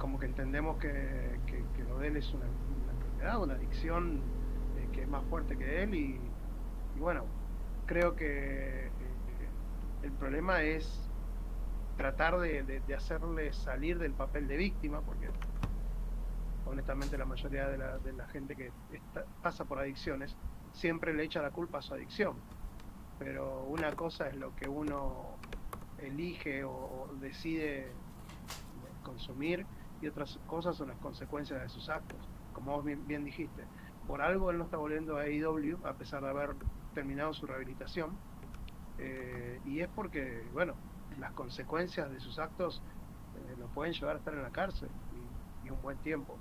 como 0.00 0.18
que 0.18 0.26
entendemos 0.26 0.78
que, 0.78 1.38
lo 1.88 1.98
de 1.98 2.08
él 2.08 2.16
es 2.16 2.32
una, 2.34 2.46
enfermedad, 2.92 3.42
una 3.42 3.54
adicción 3.54 4.20
eh, 4.76 4.88
que 4.92 5.02
es 5.02 5.08
más 5.08 5.24
fuerte 5.24 5.56
que 5.56 5.82
él 5.82 5.94
y, 5.94 6.20
bueno, 6.98 7.24
creo 7.86 8.14
que 8.14 8.90
el 10.02 10.12
problema 10.12 10.62
es 10.62 11.08
tratar 11.96 12.38
de, 12.38 12.82
hacerle 12.96 13.52
salir 13.52 13.98
del 13.98 14.12
papel 14.12 14.48
de 14.48 14.56
víctima, 14.56 15.00
porque 15.02 15.28
honestamente 16.66 17.18
la 17.18 17.24
mayoría 17.24 17.68
de 17.68 18.12
la, 18.12 18.26
gente 18.28 18.56
que 18.56 18.72
pasa 19.42 19.64
por 19.64 19.78
adicciones 19.78 20.36
siempre 20.72 21.12
le 21.12 21.24
echa 21.24 21.42
la 21.42 21.50
culpa 21.50 21.78
a 21.78 21.82
su 21.82 21.94
adicción. 21.94 22.36
Pero 23.18 23.64
una 23.64 23.92
cosa 23.92 24.28
es 24.28 24.36
lo 24.36 24.54
que 24.56 24.68
uno 24.68 25.36
elige 25.98 26.64
o, 26.64 27.08
decide 27.20 27.92
consumir 29.04 29.66
y 30.00 30.08
otras 30.08 30.38
cosas 30.46 30.76
son 30.76 30.88
las 30.88 30.98
consecuencias 30.98 31.60
de 31.62 31.68
sus 31.68 31.88
actos. 31.88 32.18
Como 32.52 32.72
vos 32.72 32.84
bien, 32.84 33.24
dijiste, 33.24 33.64
por 34.06 34.22
algo 34.22 34.50
él 34.50 34.58
no 34.58 34.64
está 34.64 34.76
volviendo 34.76 35.16
a 35.16 35.22
AEW 35.22 35.78
a 35.84 35.94
pesar 35.94 36.22
de 36.22 36.30
haber 36.30 36.56
terminado 36.92 37.32
su 37.32 37.46
rehabilitación. 37.46 38.10
Eh, 38.98 39.60
y 39.64 39.80
es 39.80 39.88
porque, 39.88 40.46
bueno, 40.52 40.74
las 41.18 41.32
consecuencias 41.32 42.10
de 42.10 42.20
sus 42.20 42.38
actos 42.38 42.82
eh, 43.36 43.56
lo 43.58 43.66
pueden 43.68 43.92
llevar 43.92 44.16
a 44.16 44.18
estar 44.18 44.34
en 44.34 44.42
la 44.42 44.50
cárcel 44.50 44.88
y, 45.64 45.70
un 45.70 45.80
buen 45.80 45.96
tiempo. 45.98 46.36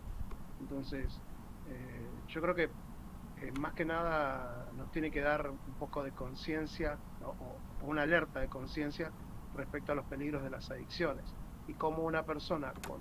Entonces, 0.60 1.22
eh, 1.70 2.08
yo 2.28 2.42
creo 2.42 2.54
que 2.54 2.64
eh, 2.64 3.52
más 3.60 3.74
que 3.74 3.86
nada 3.86 4.68
nos 4.76 4.92
tiene 4.92 5.10
que 5.10 5.22
dar 5.22 5.50
un 5.50 5.74
poco 5.80 6.04
de 6.04 6.12
conciencia 6.12 6.98
o, 7.24 7.88
una 7.88 8.02
alerta 8.02 8.42
de 8.42 8.48
conciencia 8.48 9.12
respecto 9.56 9.94
a 9.94 9.96
los 9.96 10.06
peligros 10.06 10.44
de 10.44 10.50
las 10.50 10.70
adicciones 10.70 11.24
y 11.68 11.74
cómo 11.74 12.04
una 12.04 12.24
persona 12.24 12.74
con, 12.86 13.00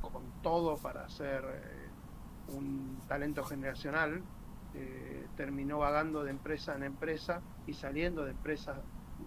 con 0.00 0.22
todo 0.42 0.76
para 0.76 1.08
ser 1.08 1.44
un 2.48 3.00
talento 3.08 3.42
generacional 3.42 4.22
terminó 5.36 5.78
vagando 5.78 6.24
de 6.24 6.30
empresa 6.30 6.74
en 6.74 6.82
empresa 6.82 7.40
y 7.66 7.74
saliendo 7.74 8.24
de 8.24 8.30
empresa 8.30 8.80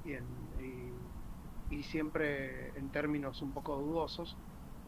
y, 0.03 0.13
en, 0.13 0.25
y 1.71 1.83
siempre 1.83 2.69
en 2.77 2.89
términos 2.89 3.41
un 3.41 3.51
poco 3.51 3.77
dudosos 3.77 4.35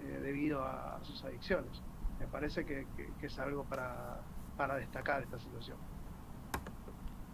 eh, 0.04 0.20
debido 0.22 0.64
a, 0.64 1.00
sus 1.04 1.24
adicciones. 1.24 1.72
Me 2.20 2.28
parece 2.28 2.66
que, 2.66 2.86
es 3.22 3.40
algo 3.40 3.64
para, 3.66 4.20
para, 4.58 4.76
destacar 4.76 5.24
esta 5.24 5.40
situación. 5.40 5.78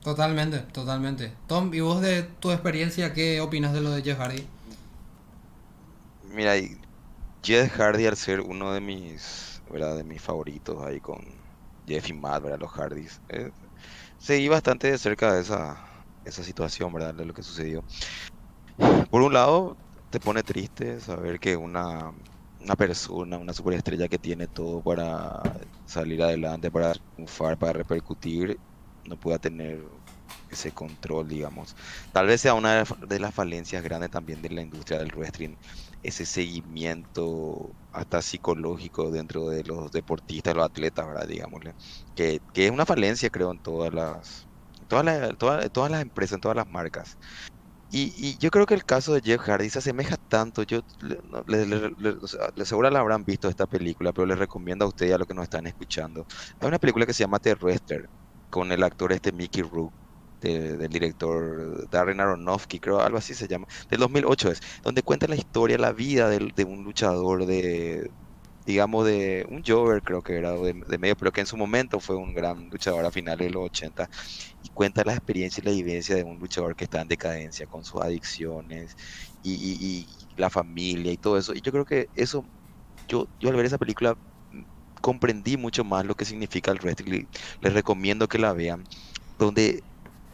Totalmente, 0.02 0.60
totalmente. 0.60 1.34
Tom, 1.48 1.74
¿y 1.74 1.82
vos 1.82 2.02
de 2.02 2.24
tu 2.24 2.52
experiencia 2.52 3.14
qué 3.14 3.42
opinas 3.42 3.74
de 3.74 3.82
lo 3.82 3.92
de 3.92 4.02
Jeff 4.02 4.18
Hardy? 4.18 4.48
Mira, 6.34 6.54
Jeff 7.44 7.74
Hardy 7.78 8.06
al 8.06 8.16
ser 8.16 8.42
uno 8.42 8.72
de 8.72 8.82
mis, 8.82 9.62
¿verdad? 9.70 9.98
de 9.98 10.04
mis 10.04 10.22
favoritos 10.22 10.82
ahí 10.82 11.00
con 11.00 11.20
Jeff 11.88 12.10
y 12.10 12.14
Matt, 12.14 12.44
¿verdad? 12.44 12.60
los 12.60 12.72
Hardys, 12.72 13.22
eh, 13.30 13.52
seguí 14.18 14.48
bastante 14.50 14.92
de 14.92 14.98
cerca 14.98 15.34
de 15.34 15.42
esa, 15.42 15.84
esa 16.24 16.44
situación, 16.44 16.94
¿verdad? 16.94 17.16
de 17.16 17.26
lo 17.26 17.34
que 17.34 17.44
sucedió. 17.44 17.86
Por 19.10 19.22
un 19.22 19.34
lado, 19.34 19.78
te 20.10 20.20
pone 20.20 20.44
triste 20.44 21.00
saber 21.02 21.40
que 21.40 21.56
una, 21.58 22.12
una 22.60 22.76
persona, 22.76 23.38
una 23.38 23.54
superestrella 23.54 24.08
que 24.08 24.20
tiene 24.20 24.48
todo 24.48 24.82
para 24.82 25.42
salir 25.86 26.22
adelante, 26.22 26.72
para 26.72 26.94
triunfar, 27.16 27.58
para 27.58 27.74
repercutir, 27.74 28.60
no 29.06 29.18
pueda 29.18 29.40
tener 29.40 29.84
ese 30.50 30.72
control, 30.72 31.28
digamos. 31.28 31.76
Tal 32.12 32.28
vez 32.28 32.42
sea 32.42 32.54
una 32.54 32.84
de 33.08 33.20
las 33.20 33.34
falencias 33.34 33.84
grandes 33.84 34.10
también 34.10 34.42
de 34.42 34.50
la 34.50 34.62
industria 34.62 35.00
del 35.00 35.12
wrestling, 35.16 35.56
ese 36.02 36.26
seguimiento 36.26 37.76
hasta 37.98 38.22
psicológico 38.22 39.12
dentro 39.12 39.50
de 39.50 39.64
los 39.64 39.92
deportistas, 39.92 40.56
los 40.56 40.66
atletas, 40.66 41.08
¿verdad? 41.08 41.28
Digámosle. 41.28 41.74
Que, 42.16 42.40
que 42.54 42.66
es 42.68 42.72
una 42.72 42.86
falencia, 42.86 43.30
creo, 43.30 43.52
en 43.52 43.60
todas 43.60 43.94
las, 43.94 44.48
todas 44.88 45.06
las, 45.06 45.38
todas, 45.38 45.72
todas 45.72 45.92
las 45.92 46.02
empresas, 46.02 46.36
en 46.36 46.42
todas 46.42 46.58
las 46.58 46.68
marcas. 46.68 47.18
Y, 47.90 48.38
yo 48.40 48.50
creo 48.52 48.66
que 48.66 48.74
el 48.74 48.84
caso 48.86 49.14
de 49.14 49.22
Jeff 49.22 49.42
Hardy 49.42 49.70
se 49.70 49.80
asemeja 49.80 50.18
tanto. 50.28 50.64
Yo 50.64 50.82
le, 51.48 51.66
le, 51.66 52.66
seguro 52.66 52.90
la 52.90 53.00
habrán 53.00 53.24
visto 53.24 53.48
esta 53.50 53.66
película, 53.66 54.12
pero 54.14 54.26
les 54.26 54.38
recomiendo 54.38 54.86
a 54.86 54.88
ustedes 54.90 55.14
a 55.14 55.18
los 55.18 55.28
que 55.28 55.34
nos 55.34 55.44
están 55.44 55.68
escuchando. 55.68 56.26
Hay 56.60 56.68
una 56.68 56.80
película 56.80 57.06
que 57.06 57.14
se 57.14 57.24
llama 57.24 57.40
The 57.40 57.56
Wrestler 57.56 58.10
con 58.50 58.72
el 58.72 58.84
actor 58.84 59.14
este 59.14 59.32
Mickey 59.32 59.64
Rourke. 60.42 60.78
del 60.78 60.90
director 60.90 61.90
Darren 61.90 62.20
Aronofsky, 62.20 62.80
creo, 62.80 63.00
algo 63.02 63.18
así 63.18 63.34
se 63.34 63.48
llama, 63.48 63.68
del 63.90 64.00
2008 64.00 64.52
es, 64.52 64.60
donde 64.84 65.04
cuenta 65.04 65.28
la 65.28 65.36
historia, 65.36 65.78
la 65.78 65.94
vida 65.94 66.30
de, 66.30 66.52
de 66.56 66.64
un 66.64 66.84
luchador 66.84 67.46
de, 67.46 68.10
digamos, 68.68 69.06
de 69.06 69.46
un 69.50 69.64
Jover, 69.66 70.04
creo 70.04 70.22
que 70.22 70.36
era 70.36 70.52
de, 70.54 70.74
medio, 71.00 71.16
pero 71.16 71.32
que 71.32 71.40
en 71.42 71.48
su 71.48 71.56
momento 71.58 72.00
fue 72.02 72.18
un 72.18 72.34
gran 72.34 72.70
luchador 72.70 73.06
a 73.06 73.12
finales 73.12 73.48
de 73.48 73.54
los 73.54 73.64
80 73.66 74.10
y 74.62 74.70
cuenta 74.70 75.04
la 75.06 75.14
experiencia 75.14 75.62
y 75.62 75.66
la 75.66 75.72
vivencia 75.72 76.16
de 76.16 76.24
un 76.24 76.38
luchador 76.40 76.76
que 76.76 76.84
está 76.84 77.02
en 77.02 77.08
decadencia 77.08 77.66
con 77.68 77.86
sus 77.86 78.02
adicciones 78.02 78.96
y, 79.42 80.08
la 80.36 80.50
familia 80.50 81.12
y 81.14 81.18
todo 81.18 81.38
eso. 81.38 81.54
Y 81.56 81.62
yo 81.62 81.72
creo 81.72 81.86
que 81.86 82.10
eso, 82.14 82.46
yo, 83.08 83.28
yo 83.40 83.50
al 83.50 83.56
ver 83.56 83.66
esa 83.66 83.78
película 83.78 84.16
mm, 84.52 84.64
comprendí 85.02 85.58
mucho 85.58 85.84
más 85.84 86.06
lo 86.06 86.16
que 86.16 86.26
significa 86.26 86.72
el 86.72 86.80
wrestling. 86.80 87.28
Les 87.62 87.74
recomiendo 87.74 88.28
que 88.28 88.40
la 88.40 88.54
vean, 88.54 88.84
donde 89.38 89.84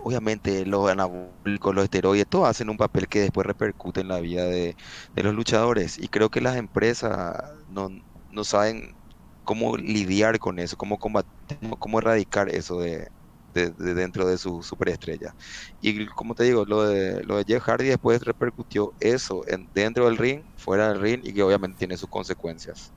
obviamente 0.03 0.65
los 0.65 0.89
anabólicos, 0.89 1.74
los 1.75 1.83
esteroides, 1.86 2.27
todos 2.29 2.48
hacen 2.50 2.69
un 2.69 2.77
papel 2.77 3.07
que 3.07 3.19
después 3.22 3.45
repercute 3.48 4.01
en 4.01 4.07
la 4.10 4.19
vida 4.19 4.45
de, 4.45 4.75
de 5.15 5.24
los 5.24 5.33
luchadores. 5.36 5.98
Y 5.98 6.07
creo 6.10 6.29
que 6.29 6.41
las 6.41 6.57
empresas 6.57 7.36
no, 7.67 7.89
no 8.29 8.43
saben 8.43 8.95
cómo 9.43 9.77
lidiar 9.77 10.39
con 10.39 10.60
eso, 10.60 10.77
cómo 10.77 10.98
combatir, 10.98 11.31
cómo 11.79 12.00
erradicar 12.00 12.50
eso 12.50 12.79
de, 12.79 13.07
dentro 13.53 14.27
de 14.27 14.38
su 14.38 14.63
superestrella. 14.63 15.36
Y 15.79 16.07
como 16.07 16.36
te 16.36 16.43
digo, 16.45 16.65
lo 16.65 16.83
de, 16.83 17.24
lo 17.24 17.38
de 17.38 17.43
Jeff 17.48 17.63
Hardy 17.63 17.88
después 17.89 18.22
repercutió 18.24 18.95
eso 19.00 19.43
en, 19.48 19.69
dentro 19.74 20.05
del 20.05 20.17
ring, 20.17 20.45
fuera 20.55 20.89
del 20.89 21.01
ring 21.01 21.22
y 21.24 21.33
que 21.33 21.43
obviamente 21.43 21.77
tiene 21.79 21.98
sus 21.98 22.10
consecuencias. 22.10 22.93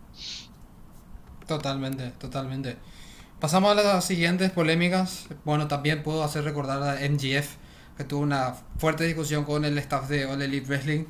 Totalmente, 1.47 2.11
totalmente. 2.13 2.83
Pasamos 3.47 3.71
a 3.71 3.75
las 3.81 4.05
siguientes 4.05 4.50
polémicas. 4.50 5.26
Bueno, 5.45 5.69
también 5.69 6.03
puedo 6.03 6.25
hacer 6.25 6.43
recordar 6.43 6.83
a 6.83 7.09
MGF, 7.09 7.47
que 7.97 8.03
tuvo 8.03 8.23
una 8.23 8.55
fuerte 8.76 9.05
discusión 9.05 9.45
con 9.45 9.65
el 9.65 9.79
staff 9.79 10.09
de 10.09 10.26
All 10.26 10.43
Elite 10.43 10.67
Wrestling. 10.67 11.05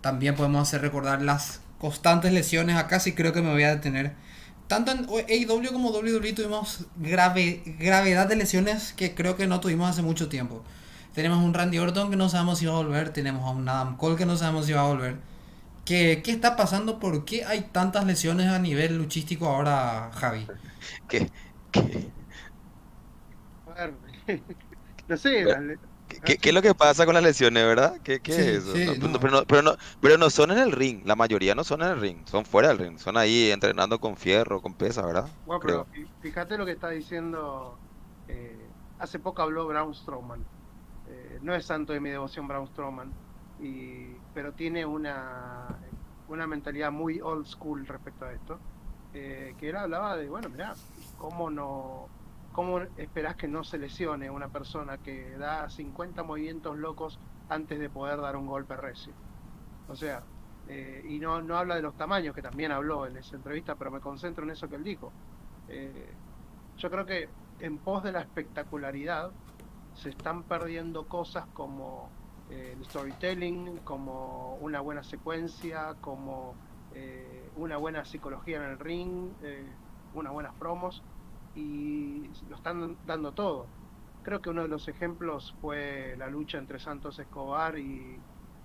También 0.00 0.34
podemos 0.34 0.66
hacer 0.66 0.80
recordar 0.80 1.22
las 1.22 1.60
constantes 1.78 2.32
lesiones. 2.32 2.74
Acá 2.74 2.98
sí 2.98 3.12
creo 3.12 3.32
que 3.32 3.42
me 3.42 3.52
voy 3.52 3.62
a 3.62 3.76
detener. 3.76 4.14
Tanto 4.66 4.90
en 4.90 5.06
AEW 5.08 5.72
como 5.72 5.90
WWE 5.90 6.32
tuvimos 6.32 6.86
grave, 6.96 7.62
gravedad 7.78 8.26
de 8.26 8.34
lesiones 8.34 8.92
que 8.92 9.14
creo 9.14 9.36
que 9.36 9.46
no 9.46 9.60
tuvimos 9.60 9.88
hace 9.88 10.02
mucho 10.02 10.28
tiempo. 10.28 10.64
Tenemos 11.14 11.38
un 11.38 11.54
Randy 11.54 11.78
Orton 11.78 12.10
que 12.10 12.16
no 12.16 12.28
sabemos 12.28 12.58
si 12.58 12.66
va 12.66 12.72
a 12.72 12.78
volver. 12.78 13.10
Tenemos 13.10 13.44
a 13.44 13.50
un 13.50 13.68
Adam 13.68 13.96
Cole 13.96 14.16
que 14.16 14.26
no 14.26 14.36
sabemos 14.36 14.66
si 14.66 14.72
va 14.72 14.80
a 14.80 14.88
volver. 14.88 15.18
¿Qué, 15.84 16.22
¿Qué 16.24 16.32
está 16.32 16.56
pasando? 16.56 16.98
¿Por 16.98 17.24
qué 17.24 17.44
hay 17.44 17.68
tantas 17.70 18.04
lesiones 18.04 18.48
a 18.48 18.58
nivel 18.58 18.98
luchístico 18.98 19.46
ahora, 19.46 20.10
Javi? 20.12 20.44
¿Qué? 21.08 21.30
¿Qué? 21.70 22.12
no 25.08 25.16
sé, 25.16 25.44
¿Qué, 26.08 26.38
es 26.42 26.54
lo 26.54 26.62
que 26.62 26.74
pasa 26.74 27.04
con 27.04 27.14
las 27.14 27.22
lesiones, 27.22 27.64
verdad? 27.64 28.00
¿Qué, 28.02 28.20
es 28.24 28.38
eso? 28.38 28.72
Pero, 29.46 29.62
no, 29.62 29.76
pero, 30.00 30.18
no, 30.18 30.30
son 30.30 30.50
en 30.50 30.58
el 30.58 30.72
ring, 30.72 31.02
la 31.04 31.16
mayoría 31.16 31.54
no 31.54 31.64
son 31.64 31.82
en 31.82 31.88
el 31.88 32.00
ring, 32.00 32.26
son 32.26 32.44
fuera 32.46 32.68
del 32.68 32.78
ring, 32.78 32.98
son 32.98 33.16
ahí 33.16 33.50
entrenando 33.50 33.98
con 33.98 34.16
fierro, 34.16 34.62
con 34.62 34.74
pesa, 34.74 35.04
¿verdad? 35.04 35.28
Bueno, 35.44 35.60
pero 35.60 35.86
fíjate 36.20 36.56
lo 36.56 36.64
que 36.64 36.72
está 36.72 36.88
diciendo, 36.90 37.78
eh, 38.26 38.70
hace 38.98 39.18
poco 39.18 39.42
habló 39.42 39.66
Braun 39.66 39.94
Strowman, 39.94 40.42
eh, 41.08 41.38
no 41.42 41.54
es 41.54 41.66
santo 41.66 41.92
de 41.92 42.00
mi 42.00 42.08
devoción 42.10 42.48
Braun 42.48 42.68
Strowman, 42.68 43.12
y, 43.60 44.14
pero 44.32 44.52
tiene 44.52 44.86
una, 44.86 45.78
una 46.28 46.46
mentalidad 46.46 46.90
muy 46.90 47.20
old 47.20 47.46
school 47.46 47.86
respecto 47.86 48.24
a 48.24 48.32
esto, 48.32 48.58
eh, 49.12 49.54
que 49.58 49.68
él 49.68 49.76
hablaba 49.76 50.16
de, 50.16 50.28
bueno, 50.28 50.48
mira, 50.48 50.74
cómo 51.18 51.50
no 51.50 52.08
¿Cómo 52.58 52.80
esperás 52.96 53.36
que 53.36 53.46
no 53.46 53.62
se 53.62 53.78
lesione 53.78 54.28
una 54.28 54.48
persona 54.48 54.98
que 54.98 55.30
da 55.38 55.70
50 55.70 56.24
movimientos 56.24 56.76
locos 56.76 57.16
antes 57.48 57.78
de 57.78 57.88
poder 57.88 58.20
dar 58.20 58.36
un 58.36 58.48
golpe 58.48 58.76
recio? 58.76 59.12
O 59.88 59.94
sea, 59.94 60.24
eh, 60.66 61.04
y 61.08 61.20
no, 61.20 61.40
no 61.40 61.56
habla 61.56 61.76
de 61.76 61.82
los 61.82 61.94
tamaños, 61.96 62.34
que 62.34 62.42
también 62.42 62.72
habló 62.72 63.06
en 63.06 63.16
esa 63.16 63.36
entrevista, 63.36 63.76
pero 63.76 63.92
me 63.92 64.00
concentro 64.00 64.42
en 64.42 64.50
eso 64.50 64.68
que 64.68 64.74
él 64.74 64.82
dijo. 64.82 65.12
Eh, 65.68 66.12
yo 66.78 66.90
creo 66.90 67.06
que 67.06 67.28
en 67.60 67.78
pos 67.78 68.02
de 68.02 68.10
la 68.10 68.22
espectacularidad 68.22 69.30
se 69.94 70.08
están 70.08 70.42
perdiendo 70.42 71.06
cosas 71.06 71.46
como 71.54 72.10
eh, 72.50 72.74
el 72.76 72.84
storytelling, 72.86 73.78
como 73.84 74.56
una 74.56 74.80
buena 74.80 75.04
secuencia, 75.04 75.94
como 76.00 76.54
una 77.54 77.76
buena 77.76 78.04
psicología 78.04 78.56
en 78.56 78.64
el 78.64 78.78
ring, 78.80 79.30
unas 80.14 80.32
buenas 80.32 80.54
promos 80.54 81.02
y 81.54 82.30
lo 82.48 82.56
están 82.56 82.96
dando 83.06 83.32
todo. 83.32 83.66
creo 84.22 84.40
que 84.40 84.50
uno 84.50 84.62
de 84.62 84.68
los 84.68 84.88
ejemplos 84.88 85.54
fue 85.60 86.14
la 86.18 86.28
lucha 86.28 86.58
entre 86.58 86.78
Santos 86.78 87.18
Escobar 87.18 87.78
y 87.78 88.18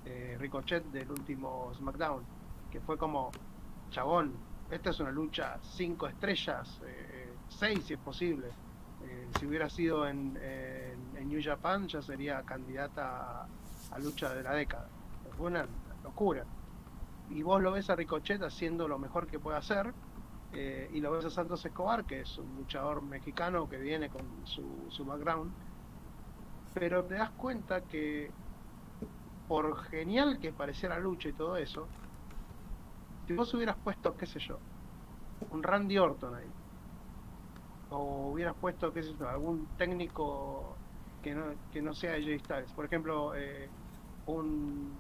eh, 0.06 0.36
Ricochet 0.38 0.84
del 0.92 1.10
último 1.10 1.72
SmackDown, 1.76 2.24
que 2.70 2.82
fue 2.82 2.98
como, 2.98 3.32
chabón, 3.90 4.34
esta 4.70 4.90
es 4.90 5.00
una 5.00 5.12
lucha 5.12 5.58
cinco 5.62 6.08
estrellas, 6.08 6.82
eh, 6.86 7.34
seis 7.48 7.86
si 7.86 7.94
es 7.94 8.00
posible. 8.00 8.48
Eh, 9.06 9.28
si 9.40 9.46
hubiera 9.46 9.70
sido 9.70 10.08
en, 10.08 10.38
en, 10.38 11.28
New 11.28 11.42
Japan 11.42 11.88
ya 11.88 12.02
sería 12.02 12.42
candidata 12.44 13.48
a, 13.92 14.00
lucha 14.00 14.34
de 14.34 14.44
la 14.44 14.54
década. 14.54 14.88
Fue 15.38 15.48
una 15.48 15.66
locura. 16.04 16.44
Y 17.30 17.42
vos 17.42 17.62
lo 17.62 17.72
ves 17.72 17.90
a 17.90 17.96
Ricochet 17.96 18.42
haciendo 18.44 18.88
lo 18.88 19.00
mejor 19.00 19.28
que 19.28 19.40
puede 19.40 19.58
hacer, 19.58 19.94
y 20.54 21.00
lo 21.00 21.12
ves 21.12 21.26
a 21.26 21.30
Santos 21.30 21.66
Escobar, 21.66 22.06
que 22.06 22.22
es 22.22 22.38
un 22.38 22.56
luchador 22.58 23.02
mexicano 23.02 23.68
que 23.68 23.78
viene 23.78 24.10
con 24.10 24.22
su, 24.46 24.86
su 24.90 25.04
background, 25.06 25.52
pero 26.74 27.04
te 27.04 27.16
das 27.16 27.32
cuenta 27.32 27.82
que 27.82 28.32
por 29.48 29.78
genial 29.86 30.40
que 30.40 30.52
pareciera 30.52 31.00
lucha 31.00 31.30
y 31.30 31.34
todo 31.34 31.58
eso, 31.58 31.88
si 33.28 33.34
vos 33.34 33.54
hubieras 33.54 33.78
puesto, 33.84 34.16
qué 34.16 34.26
sé 34.26 34.40
yo, 34.40 34.58
un 35.52 35.64
Randy 35.64 35.98
Orton 35.98 36.36
ahí, 36.36 36.48
o 37.90 38.32
hubieras 38.32 38.56
puesto, 38.56 38.92
qué 38.94 39.04
sé 39.04 39.14
yo, 39.20 39.30
algún 39.30 39.68
técnico 39.78 40.76
que 41.22 41.34
no, 41.34 41.46
que 41.72 41.82
no 41.82 41.94
sea 41.94 42.14
Jay 42.14 42.40
Styles, 42.40 42.72
por 42.74 42.86
ejemplo, 42.86 43.34
eh, 43.36 43.70
un... 44.26 44.94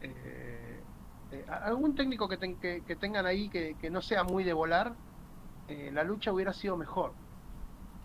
Eh, 0.00 0.57
eh, 1.32 1.44
algún 1.48 1.94
técnico 1.94 2.28
que, 2.28 2.38
que, 2.58 2.96
tengan 2.96 3.26
ahí 3.26 3.48
que, 3.48 3.76
que, 3.80 3.90
no 3.90 4.00
sea 4.00 4.24
muy 4.24 4.44
de 4.44 4.52
volar, 4.52 4.94
la 5.92 6.02
lucha 6.02 6.32
hubiera 6.32 6.54
sido 6.54 6.76
mejor. 6.76 7.12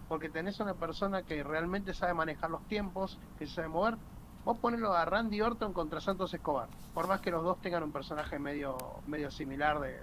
Porque 0.09 0.29
tenés 0.29 0.59
una 0.59 0.73
persona 0.73 1.23
que 1.23 1.43
realmente 1.43 1.93
sabe 1.93 2.13
manejar 2.13 2.49
los 2.49 2.61
tiempos, 2.67 3.17
que 3.39 3.47
sabe 3.47 3.69
mover, 3.69 3.97
Vos 4.45 4.57
ponelo 4.57 4.93
a 4.93 5.05
Randy 5.05 5.39
Orton 5.41 5.71
contra 5.71 6.01
Santos 6.01 6.33
Escobar, 6.33 6.67
por 6.93 7.07
más 7.07 7.21
que 7.21 7.31
los 7.31 7.43
dos 7.43 7.61
tengan 7.61 7.81
un 7.81 7.93
personaje 7.93 8.39
medio, 8.39 8.77
medio 9.07 9.31
similar 9.31 9.79
de, 9.79 9.97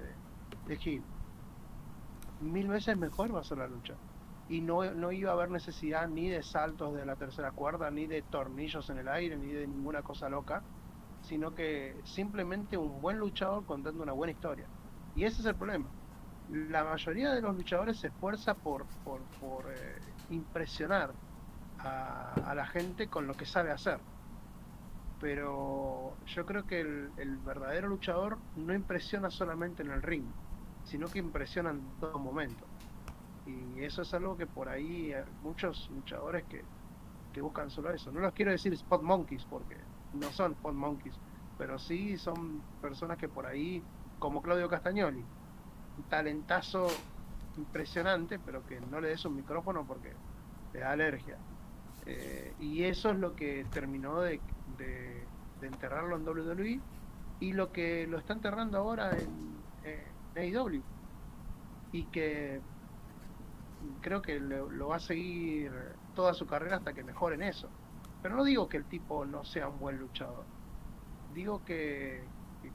de, 0.66 1.02
Mil 2.40 2.68
veces 2.68 2.96
mejor 2.96 3.34
va 3.34 3.40
a 3.40 3.44
ser 3.44 3.58
la 3.58 3.66
lucha. 3.66 3.94
Y 4.48 4.62
no, 4.62 4.82
no 4.92 5.12
iba 5.12 5.30
a 5.30 5.34
haber 5.34 5.50
necesidad 5.50 6.08
ni 6.08 6.30
de 6.30 6.42
saltos 6.42 6.94
de 6.94 7.04
la 7.04 7.16
tercera 7.16 7.52
cuerda, 7.52 7.90
ni 7.90 8.06
de 8.06 8.22
tornillos 8.22 8.88
en 8.88 8.98
el 8.98 9.08
aire, 9.08 9.36
ni 9.36 9.48
de 9.48 9.66
ninguna 9.66 10.00
cosa 10.00 10.30
loca, 10.30 10.62
sino 11.22 11.54
que 11.54 11.96
simplemente 12.04 12.76
un 12.76 13.00
buen 13.00 13.18
luchador 13.18 13.64
contando 13.66 14.02
una 14.02 14.12
buena 14.12 14.32
historia. 14.32 14.66
Y 15.14 15.24
ese 15.24 15.40
es 15.40 15.46
el 15.46 15.54
problema. 15.54 15.86
La 16.50 16.84
mayoría 16.84 17.32
de 17.32 17.40
los 17.40 17.56
luchadores 17.56 17.98
se 17.98 18.08
esfuerza 18.08 18.54
por, 18.54 18.84
por, 19.04 19.20
eh, 19.70 19.98
impresionar 20.30 21.12
a, 21.78 22.32
a 22.46 22.54
la 22.54 22.66
gente 22.66 23.08
con 23.08 23.26
lo 23.26 23.34
que 23.34 23.46
sabe 23.46 23.70
hacer 23.70 24.00
pero 25.20 26.16
yo 26.26 26.46
creo 26.46 26.66
que 26.66 26.80
el, 26.80 27.36
verdadero 27.44 27.88
luchador 27.88 28.38
no 28.56 28.74
impresiona 28.74 29.30
solamente 29.30 29.82
en 29.82 29.90
el 29.90 30.02
ring, 30.02 30.24
sino 30.84 31.08
que 31.08 31.18
impresiona 31.18 31.70
en 31.70 31.82
todo 32.00 32.18
momento. 32.18 32.64
Y 33.46 33.82
eso 33.82 34.02
es 34.02 34.14
algo 34.14 34.36
que 34.36 34.46
por 34.46 34.68
ahí 34.68 35.12
hay 35.12 35.24
muchos 35.42 35.90
luchadores 35.90 36.44
que, 36.44 36.64
buscan 37.40 37.70
solo 37.70 37.90
eso. 37.90 38.10
No 38.10 38.20
los 38.20 38.32
quiero 38.32 38.50
decir 38.50 38.72
spot 38.74 39.02
monkeys 39.02 39.44
porque 39.44 39.76
no 40.14 40.30
son 40.32 40.52
spot 40.52 40.74
monkeys, 40.74 41.14
pero 41.58 41.78
sí 41.78 42.16
son 42.16 42.62
personas 42.80 43.18
que 43.18 43.28
por 43.28 43.46
ahí, 43.46 43.82
como 44.18 44.42
Claudio 44.42 44.68
Castagnoli, 44.68 45.24
un 45.98 46.04
talentazo 46.08 46.88
impresionante, 47.56 48.38
pero 48.38 48.64
que 48.66 48.80
no 48.80 49.00
le 49.00 49.08
des 49.08 49.24
un 49.24 49.36
micrófono 49.36 49.84
porque 49.86 50.12
le 50.72 50.80
da 50.80 50.92
alergia. 50.92 51.36
Eh, 52.06 52.54
y 52.58 52.84
eso 52.84 53.10
es 53.10 53.18
lo 53.18 53.36
que 53.36 53.66
terminó 53.72 54.20
de, 54.20 54.40
enterrarlo 55.62 56.16
en 56.16 56.26
WWE 56.26 56.80
y 57.40 57.52
lo 57.52 57.70
que 57.70 58.06
lo 58.06 58.18
está 58.18 58.32
enterrando 58.32 58.78
ahora 58.78 59.10
en, 59.16 59.50
AEW. 60.36 60.82
Y 61.92 62.04
que 62.04 62.60
creo 64.00 64.22
que 64.22 64.38
lo, 64.40 64.88
va 64.88 64.96
a 64.96 65.00
seguir 65.00 65.72
toda 66.14 66.34
su 66.34 66.46
carrera 66.46 66.76
hasta 66.76 66.92
que 66.92 67.02
mejoren 67.04 67.42
eso. 67.42 67.68
Pero 68.22 68.36
no 68.36 68.44
digo 68.44 68.68
que 68.68 68.76
el 68.76 68.84
tipo 68.84 69.24
no 69.24 69.44
sea 69.44 69.68
un 69.68 69.78
buen 69.78 69.98
luchador. 69.98 70.44
Digo 71.34 71.64
que, 71.64 72.24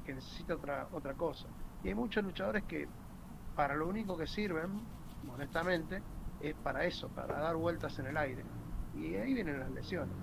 que 0.05 0.13
necesita 0.13 0.55
otra, 0.55 0.87
otra 0.91 1.13
cosa. 1.13 1.47
Y 1.83 1.89
hay 1.89 1.95
muchos 1.95 2.23
luchadores 2.23 2.63
que 2.63 2.87
para 3.55 3.75
lo 3.75 3.87
único 3.87 4.17
que 4.17 4.27
sirven, 4.27 4.81
honestamente, 5.31 6.01
es 6.41 6.55
para 6.55 6.85
eso, 6.85 7.09
para 7.09 7.39
dar 7.39 7.55
vueltas 7.55 7.97
en 7.99 8.07
el 8.07 8.17
aire 8.17 8.43
y 8.97 9.15
ahí 9.15 9.33
vienen 9.33 9.59
las 9.59 9.71
lesiones. 9.71 10.15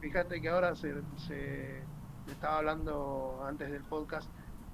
Fíjate 0.00 0.40
que 0.40 0.48
ahora 0.48 0.74
se, 0.74 0.94
se 1.16 1.82
estaba 2.26 2.58
hablando 2.58 3.42
antes 3.44 3.70
del 3.70 3.82
podcast 3.84 4.28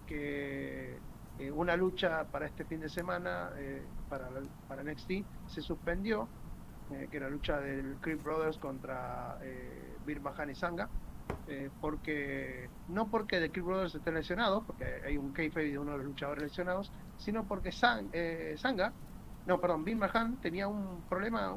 que 0.07 0.99
eh, 1.39 1.51
una 1.51 1.77
lucha 1.77 2.25
para 2.31 2.47
este 2.47 2.65
fin 2.65 2.81
de 2.81 2.89
semana 2.89 3.51
eh, 3.57 3.83
para, 4.09 4.29
para 4.69 4.83
NXT 4.85 5.11
se 5.47 5.63
suspendió, 5.63 6.29
eh, 6.93 7.09
que 7.11 7.17
era 7.17 7.27
la 7.27 7.33
lucha 7.33 7.61
del 7.61 7.97
Creep 8.01 8.23
Brothers 8.23 8.59
contra 8.59 9.39
eh, 9.43 9.97
Bir 10.07 10.21
y 10.51 10.55
Sanga, 10.55 10.89
porque 11.81 12.69
no 12.89 13.11
porque 13.11 13.41
The 13.41 13.51
Creep 13.51 13.67
Brothers 13.67 13.95
estén 13.95 14.15
lesionados, 14.15 14.65
porque 14.65 15.03
hay 15.07 15.17
un 15.17 15.33
kayfabe 15.33 15.71
de 15.71 15.79
uno 15.79 15.93
de 15.93 15.99
los 15.99 16.07
luchadores 16.07 16.45
lesionados, 16.45 16.91
sino 17.19 17.45
porque 17.45 17.73
Sanga, 17.73 18.93
no, 19.47 19.61
perdón, 19.61 19.85
Bir 19.85 19.97
Mahan 19.97 20.37
tenía 20.41 20.69
un 20.69 21.03
problema, 21.09 21.57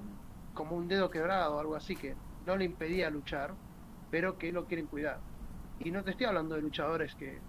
como 0.54 0.76
un 0.76 0.88
dedo 0.88 1.10
quebrado 1.10 1.56
o 1.56 1.60
algo 1.60 1.76
así 1.76 1.96
que 1.96 2.16
no 2.46 2.56
le 2.56 2.66
impedía 2.66 3.10
luchar, 3.10 3.54
pero 4.10 4.38
que 4.38 4.52
lo 4.52 4.66
quieren 4.66 4.88
cuidar. 4.88 5.20
Y 5.80 5.92
no 5.92 6.04
te 6.04 6.12
estoy 6.12 6.26
hablando 6.26 6.56
de 6.56 6.62
luchadores 6.62 7.14
que 7.16 7.40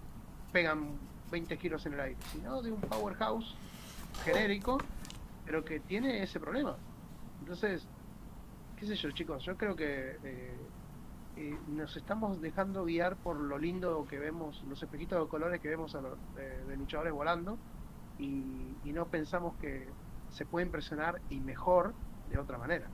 pegan 0.51 0.97
20 1.31 1.57
kilos 1.57 1.85
en 1.85 1.93
el 1.93 1.99
aire, 1.99 2.17
sino 2.31 2.61
de 2.61 2.71
un 2.71 2.81
powerhouse 2.81 3.55
genérico, 4.23 4.77
pero 5.45 5.63
que 5.63 5.79
tiene 5.79 6.23
ese 6.23 6.39
problema. 6.39 6.75
Entonces, 7.49 7.81
qué 8.77 8.85
sé 8.85 8.95
yo, 8.95 9.09
chicos, 9.09 9.43
yo 9.43 9.57
creo 9.57 9.75
que 9.75 10.17
eh, 10.23 10.55
eh, 11.35 11.57
nos 11.69 11.97
estamos 11.97 12.39
dejando 12.39 12.85
guiar 12.85 13.15
por 13.15 13.37
lo 13.37 13.57
lindo 13.57 14.05
que 14.07 14.19
vemos, 14.19 14.63
los 14.69 14.83
espejitos 14.83 15.19
de 15.19 15.27
colores 15.27 15.59
que 15.59 15.67
vemos 15.67 15.95
a 15.95 16.01
los, 16.01 16.15
de 16.35 16.77
luchadores 16.77 17.11
volando, 17.11 17.57
y, 18.19 18.43
no 18.93 19.07
pensamos 19.07 19.55
que 19.59 19.87
se 20.31 20.45
puede 20.45 20.67
impresionar 20.67 21.21
y 21.31 21.39
mejor 21.39 21.95
de 22.29 22.37
otra 22.37 22.59
manera. 22.59 22.85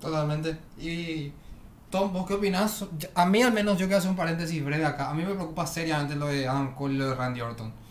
Totalmente. 0.00 0.58
Y 0.78 1.30
Tom, 1.90 2.14
¿vos 2.14 2.26
qué 2.26 2.32
opinás? 2.32 2.86
A 3.14 3.26
mí 3.26 3.42
al 3.42 3.52
menos 3.52 3.76
yo 3.76 3.84
quiero 3.84 3.98
hacer 3.98 4.10
un 4.10 4.16
paréntesis 4.16 4.64
breve 4.64 4.86
acá. 4.86 5.10
A 5.10 5.14
mí 5.14 5.22
me 5.22 5.34
preocupa 5.34 5.66
seriamente 5.66 6.16
lo 6.16 6.28
de 6.28 6.48
Adam 6.48 6.74
Cole 6.74 6.94
y 6.94 6.96
lo 6.96 7.10
de 7.10 7.14
Randy 7.14 7.42
Orton. 7.42 7.87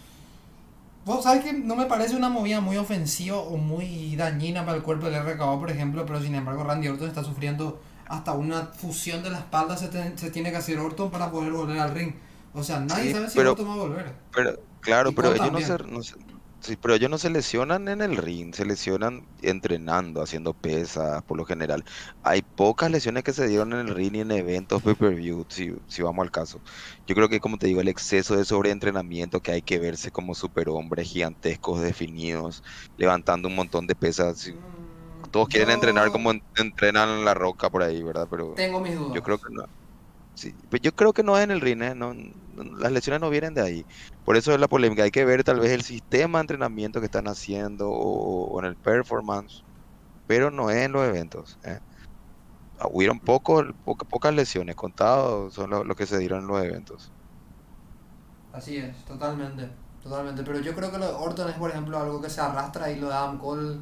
Vos 1.07 1.23
sabés 1.23 1.41
que 1.41 1.53
no 1.53 1.77
me 1.77 1.85
parece 1.85 2.17
una 2.17 2.27
movida 2.27 2.59
muy 2.59 2.75
ofensiva 2.75 3.37
o 3.37 3.55
muy 3.55 4.17
dañina 4.17 4.65
para 4.65 4.75
el 4.75 4.83
cuerpo 4.83 5.09
del 5.09 5.23
RKO, 5.23 5.57
por 5.57 5.71
ejemplo, 5.71 6.05
pero 6.05 6.21
sin 6.21 6.35
embargo 6.35 6.65
Randy 6.65 6.89
Orton 6.89 7.07
está 7.07 7.23
sufriendo 7.23 7.79
hasta 8.09 8.33
una 8.33 8.65
fusión 8.65 9.23
de 9.23 9.29
la 9.29 9.39
espalda 9.39 9.77
se, 9.77 9.89
se 10.17 10.31
tiene 10.31 10.51
que 10.51 10.57
hacer 10.57 10.77
Orton 10.77 11.09
para 11.09 11.31
poder 11.31 11.53
volver 11.53 11.79
al 11.79 11.95
ring. 11.95 12.13
O 12.53 12.61
sea, 12.61 12.81
nadie 12.81 13.13
sabe 13.13 13.29
si 13.29 13.39
Orton 13.39 13.69
va 13.69 13.73
a 13.73 13.77
volver. 13.77 14.13
Pero, 14.35 14.59
claro, 14.81 15.13
pero 15.13 15.33
ellos 15.33 15.49
no 15.87 16.03
se, 16.03 16.15
Sí, 16.59 16.75
pero 16.75 16.95
ellos 16.95 17.09
no 17.09 17.17
se 17.19 17.29
lesionan 17.29 17.87
en 17.87 18.01
el 18.01 18.17
ring, 18.17 18.53
se 18.53 18.65
lesionan 18.65 19.21
entrenando, 19.41 20.21
haciendo 20.21 20.53
pesas, 20.55 21.21
por 21.23 21.37
lo 21.37 21.45
general. 21.45 21.83
Hay 22.23 22.41
pocas 22.55 22.89
lesiones 22.91 23.23
que 23.23 23.31
se 23.31 23.47
dieron 23.47 23.73
en 23.73 23.79
el 23.87 23.95
ring 23.95 24.15
y 24.15 24.19
en 24.21 24.31
eventos 24.31 24.81
pay-per-view, 24.81 25.45
si, 25.49 25.71
si 25.87 26.01
vamos 26.01 26.23
al 26.23 26.31
caso. 26.31 26.61
Yo 27.05 27.15
creo 27.15 27.29
que, 27.29 27.39
como 27.39 27.57
te 27.57 27.67
digo, 27.67 27.79
el 27.81 27.87
exceso 27.87 28.35
de 28.35 28.43
sobreentrenamiento, 28.43 29.39
que 29.39 29.51
hay 29.51 29.61
que 29.61 29.77
verse 29.79 30.11
como 30.11 30.33
superhombres 30.35 31.07
gigantescos, 31.09 31.81
definidos, 31.81 32.61
levantando 32.97 33.47
un 33.47 33.55
montón 33.55 33.85
de 33.87 33.95
pesas. 33.95 34.51
Todos 35.31 35.49
quieren 35.49 35.71
entrenar 35.71 36.11
como 36.11 36.31
entrenan 36.55 37.09
en 37.09 37.25
la 37.25 37.33
roca 37.35 37.69
por 37.69 37.83
ahí, 37.83 38.03
¿verdad? 38.03 38.27
Pero 38.29 38.57
Tengo 38.57 38.79
mis 38.81 38.95
dudas. 38.95 39.13
yo 39.13 39.21
creo 39.21 39.37
que 39.39 39.49
no. 39.53 39.63
Sí, 40.37 40.53
pues 40.69 40.83
yo 40.83 40.93
creo 40.93 41.13
que 41.13 41.23
no 41.23 41.35
es 41.35 41.43
en 41.43 41.49
el 41.49 41.61
ring, 41.61 41.81
¿eh? 41.81 41.95
no, 41.95 42.13
las 42.77 42.91
lesiones 42.91 43.19
no 43.19 43.31
vienen 43.31 43.55
de 43.55 43.61
ahí. 43.61 43.85
Por 44.23 44.37
eso 44.37 44.53
es 44.53 44.59
la 44.59 44.67
polémica. 44.67 45.01
Hay 45.01 45.09
que 45.09 45.25
ver 45.25 45.43
tal 45.43 45.59
vez 45.59 45.71
el 45.71 45.81
sistema 45.81 46.37
de 46.37 46.41
entrenamiento 46.41 46.99
que 46.99 47.07
están 47.07 47.27
haciendo 47.27 47.89
o, 47.89 48.59
en 48.59 48.67
el 48.67 48.75
performance, 48.75 49.63
pero 50.27 50.51
no 50.51 50.69
es 50.69 50.77
en 50.77 50.91
los 50.91 51.07
eventos. 51.07 51.57
¿eh? 51.63 51.79
Hubieron 52.91 53.19
poco, 53.19 53.65
pocas 53.83 54.35
lesiones, 54.35 54.75
contados 54.75 55.55
son 55.55 55.71
lo, 55.71 55.95
que 55.95 56.05
se 56.05 56.19
dieron 56.19 56.41
en 56.41 56.47
los 56.47 56.63
eventos. 56.63 57.11
Así 58.53 58.77
es, 58.77 58.95
totalmente, 59.05 59.67
totalmente. 60.03 60.43
Pero 60.43 60.59
yo 60.59 60.75
creo 60.75 60.91
que 60.91 60.99
lo 60.99 61.07
de 61.07 61.13
Orton 61.13 61.49
es, 61.49 61.55
por 61.55 61.71
ejemplo, 61.71 61.97
algo 61.97 62.21
que 62.21 62.29
se 62.29 62.41
arrastra 62.41 62.91
y 62.91 62.99
lo 62.99 63.07
de 63.07 63.15
Adam 63.15 63.39
Cole, 63.39 63.77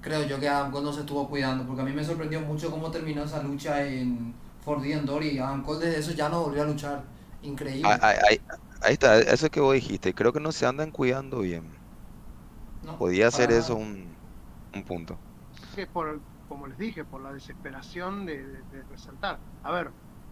creo 0.00 0.26
yo 0.26 0.40
que 0.40 0.48
Adam 0.48 0.72
Cole 0.72 0.86
no 0.86 0.92
se 0.92 1.00
estuvo 1.00 1.28
cuidando, 1.28 1.64
porque 1.64 1.82
a 1.82 1.84
mí 1.84 1.92
me 1.92 2.02
sorprendió 2.02 2.40
mucho 2.40 2.72
cómo 2.72 2.90
terminó 2.90 3.22
esa 3.22 3.40
lucha 3.44 3.86
en 3.86 4.42
For 4.64 4.80
the 4.80 4.96
Dory. 5.00 5.38
Adam 5.38 5.62
Cole 5.62 5.86
desde 5.86 6.00
eso 6.00 6.12
ya 6.12 6.28
no 6.28 6.42
volvió 6.42 6.62
a 6.62 6.66
luchar. 6.66 7.04
Increíble. 7.42 7.88
Ahí, 8.00 8.40
está, 8.88 9.18
eso 9.18 9.50
que 9.50 9.60
vos 9.60 9.74
dijiste. 9.74 10.14
Creo 10.14 10.32
que 10.32 10.40
no 10.40 10.52
se 10.52 10.66
andan 10.66 10.90
cuidando 10.90 11.40
bien. 11.40 11.64
Podía 12.98 13.30
ser 13.30 13.50
eso 13.50 13.76
un, 13.76 14.14
punto. 14.86 15.16
que 15.74 15.86
por, 15.86 16.20
como 16.48 16.66
les 16.66 16.76
dije, 16.76 17.04
por 17.04 17.22
la 17.22 17.32
desesperación 17.32 18.26
de, 18.26 18.60
resaltar. 18.90 19.38
A 19.62 19.72
ver, 19.72 19.90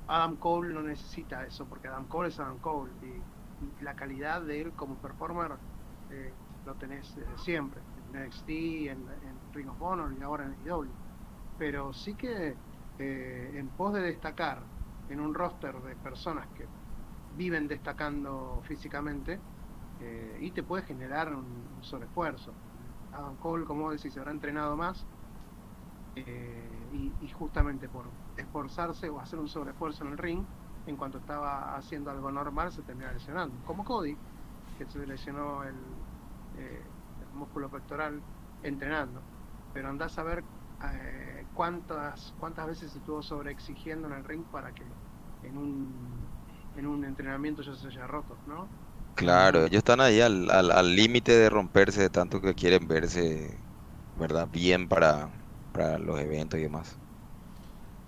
Adam 0.09 0.37
Cole 0.37 0.75
no 0.75 0.83
necesita 0.83 1.47
eso, 1.47 1.65
porque 1.67 1.89
Adam 1.89 2.07
Cole 2.09 2.29
es 2.29 2.39
Adam 2.39 2.59
Cole 2.59 2.91
y, 3.03 3.85
la 3.85 3.95
calidad 3.95 4.43
de 4.43 4.61
él 4.61 4.73
como 4.73 4.97
performer 4.97 5.53
eh, 6.11 6.33
lo 6.67 6.75
tenés 6.75 7.15
siempre, 7.37 7.81
en 8.13 8.27
NXT, 8.27 8.49
en, 8.49 8.89
en, 8.89 9.55
Ring 9.55 9.69
of 9.69 9.81
Honor 9.81 10.13
y 10.19 10.23
ahora 10.23 10.47
en 10.47 10.57
IW. 10.67 10.89
Pero 11.59 11.93
sí 11.93 12.15
que 12.15 12.57
eh, 12.99 13.53
en 13.55 13.69
pos 13.69 13.95
de 13.95 14.03
destacar 14.03 14.61
en 15.09 15.21
un 15.21 15.35
roster 15.35 15.75
de 15.83 15.97
personas 15.97 16.47
que 16.57 16.67
viven 17.37 17.67
destacando 17.67 18.61
físicamente 18.65 19.41
eh, 20.01 20.39
y 20.41 20.51
te 20.51 20.63
puede 20.63 20.83
generar 20.83 21.35
un, 21.35 21.63
sobreesfuerzo. 21.81 22.53
Adam 23.13 23.37
Cole, 23.37 23.65
como 23.65 23.91
decís, 23.91 24.13
se 24.13 24.21
habrá 24.21 24.31
entrenado 24.31 24.77
más 24.77 25.05
eh, 26.17 26.69
y, 26.93 27.29
justamente 27.31 27.89
por 27.89 28.05
esforzarse 28.37 29.09
o 29.09 29.19
hacer 29.21 29.39
un 29.39 29.49
sobreesfuerzo 29.49 30.05
en 30.05 30.13
el 30.13 30.19
ring, 30.19 30.45
en 30.87 30.97
cuanto 30.97 31.19
estaba 31.19 31.77
haciendo 31.77 32.11
algo 32.11 32.31
normal, 32.31 32.73
se 32.73 32.83
termina 32.83 33.13
lesionando. 33.13 33.55
Como 33.67 33.85
Cody, 33.85 34.17
que 34.79 34.87
se 34.87 35.07
lesionó 35.07 35.65
el, 35.65 35.75
el 36.59 37.35
músculo 37.35 37.69
pectoral 37.69 38.21
entrenando. 38.63 39.21
Pero 39.73 39.89
andás 39.89 40.19
a 40.19 40.23
ver 40.23 40.45
cuántas, 41.55 42.35
cuántas 42.39 42.67
veces 42.67 42.95
estuvo 42.95 43.23
sobreexigiendo 43.23 44.09
en 44.09 44.15
el 44.15 44.25
ring 44.25 44.45
para 44.45 44.73
que 44.73 44.85
en 45.43 45.57
un, 45.57 45.93
en 46.77 46.87
un 46.87 47.05
entrenamiento 47.05 47.63
ya 47.63 47.75
se 47.75 47.89
haya 47.89 48.07
roto, 48.07 48.37
¿no? 48.47 48.69
Claro, 49.15 49.67
ellos 49.67 49.79
están 49.79 50.01
ahí 50.01 50.21
al 50.21 50.97
límite 50.97 51.33
de 51.33 51.51
romperse 51.51 52.01
de 52.01 52.11
tanto 52.11 52.41
que 52.41 52.55
quieren 52.55 52.89
verse, 52.89 53.57
¿verdad? 54.19 54.49
Bien 54.51 54.89
para, 54.89 55.29
para 55.73 55.99
los 55.99 56.19
eventos 56.19 56.59
y 56.59 56.63
demás. 56.63 56.97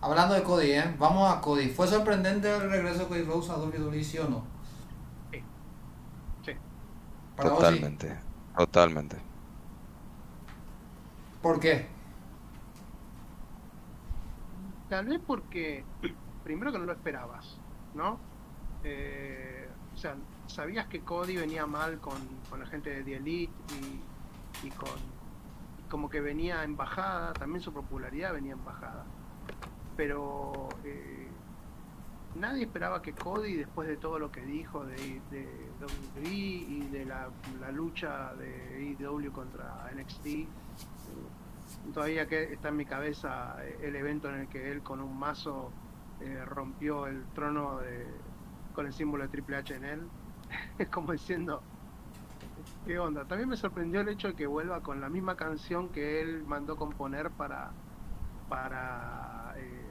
Hablando 0.01 0.35
de 0.35 0.43
Cody, 0.43 0.73
¿eh? 0.73 0.95
Vamos 0.99 1.33
a 1.33 1.41
Cody. 1.41 1.69
¿Fue 1.69 1.87
sorprendente 1.87 2.55
el 2.55 2.71
regreso 2.71 3.01
de 3.01 3.07
Cody 3.07 3.23
Rose 3.23 3.53
a 3.53 3.57
WWE, 3.57 4.03
sí 4.05 4.19
o 4.19 4.29
no? 4.29 4.45
Sí. 5.31 5.43
Sí. 6.45 6.53
Totalmente. 7.37 8.19
Totalmente. 8.57 9.17
¿Por 11.43 11.61
qué? 11.61 11.94
Tal 14.95 15.07
vez 15.07 15.21
porque, 15.27 15.85
primero 16.45 16.71
que 16.71 16.79
no 16.79 16.85
lo 16.85 16.93
esperabas, 16.93 17.59
¿no? 17.95 18.21
Eh, 18.85 19.69
o 19.93 19.97
sea, 19.97 20.15
sabías 20.47 20.87
que 20.87 21.01
Cody 21.01 21.35
venía 21.35 21.67
mal 21.67 21.99
con, 21.99 22.15
la 22.57 22.65
gente 22.67 22.91
de 22.91 23.03
The 23.03 23.17
Elite 23.17 23.53
y, 24.63 24.71
con 24.71 24.89
como 25.91 26.09
que 26.09 26.21
venía 26.21 26.63
en 26.63 26.77
bajada, 26.77 27.33
también 27.33 27.61
su 27.61 27.73
popularidad 27.73 28.35
venía 28.35 28.53
en 28.53 28.65
bajada. 28.65 29.05
Pero 29.97 30.69
eh, 30.85 31.27
nadie 32.37 32.63
esperaba 32.63 33.03
que 33.03 33.15
Cody, 33.15 33.55
después 33.55 33.89
de 33.89 33.97
todo 33.97 34.21
lo 34.21 34.31
que 34.31 34.43
dijo 34.43 34.85
de, 34.85 35.21
de 35.33 35.71
WWE 35.81 36.29
y 36.29 36.89
de 36.93 37.05
la, 37.05 37.31
lucha 37.73 38.33
de 38.35 38.97
IW 39.01 39.33
contra 39.33 39.91
NXT, 39.93 40.27
todavía 41.93 42.27
que 42.27 42.53
está 42.53 42.69
en 42.69 42.77
mi 42.77 42.87
cabeza 42.87 43.57
el 43.83 43.95
evento 43.97 44.29
en 44.29 44.41
el 44.41 44.49
que 44.49 44.73
él 44.73 44.83
con 44.83 45.01
un 45.01 45.19
mazo 45.19 45.71
eh, 46.21 46.45
rompió 46.45 47.07
el 47.07 47.25
trono 47.35 47.79
de, 47.79 48.07
con 48.75 48.87
el 48.87 48.93
símbolo 48.93 49.25
de 49.25 49.29
Triple 49.29 49.57
H 49.57 49.75
en 49.75 49.85
él. 49.85 50.09
Es 50.79 50.89
como 50.91 51.13
diciendo, 51.13 51.63
¿qué 52.87 52.99
onda? 52.99 53.25
También 53.25 53.49
me 53.49 53.57
sorprendió 53.57 54.01
el 54.01 54.09
hecho 54.09 54.29
de 54.29 54.35
que 54.35 54.47
vuelva 54.47 54.81
con 54.81 55.01
la 55.01 55.09
misma 55.09 55.37
canción 55.37 55.89
que 55.89 56.21
él 56.21 56.45
mandó 56.47 56.77
componer 56.77 57.31
para, 57.31 57.73
para 58.49 59.55
eh, 59.57 59.91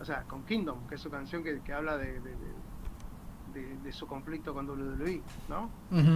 o 0.00 0.04
sea, 0.04 0.22
con 0.24 0.44
Kingdom, 0.44 0.86
que 0.86 0.94
es 0.94 1.00
su 1.00 1.10
canción 1.10 1.42
que, 1.42 1.72
habla 1.72 1.96
de, 1.98 2.20
de, 2.20 3.92
su 3.92 4.06
conflicto 4.06 4.54
con 4.54 4.68
WWE, 4.68 5.20
¿no? 5.48 5.68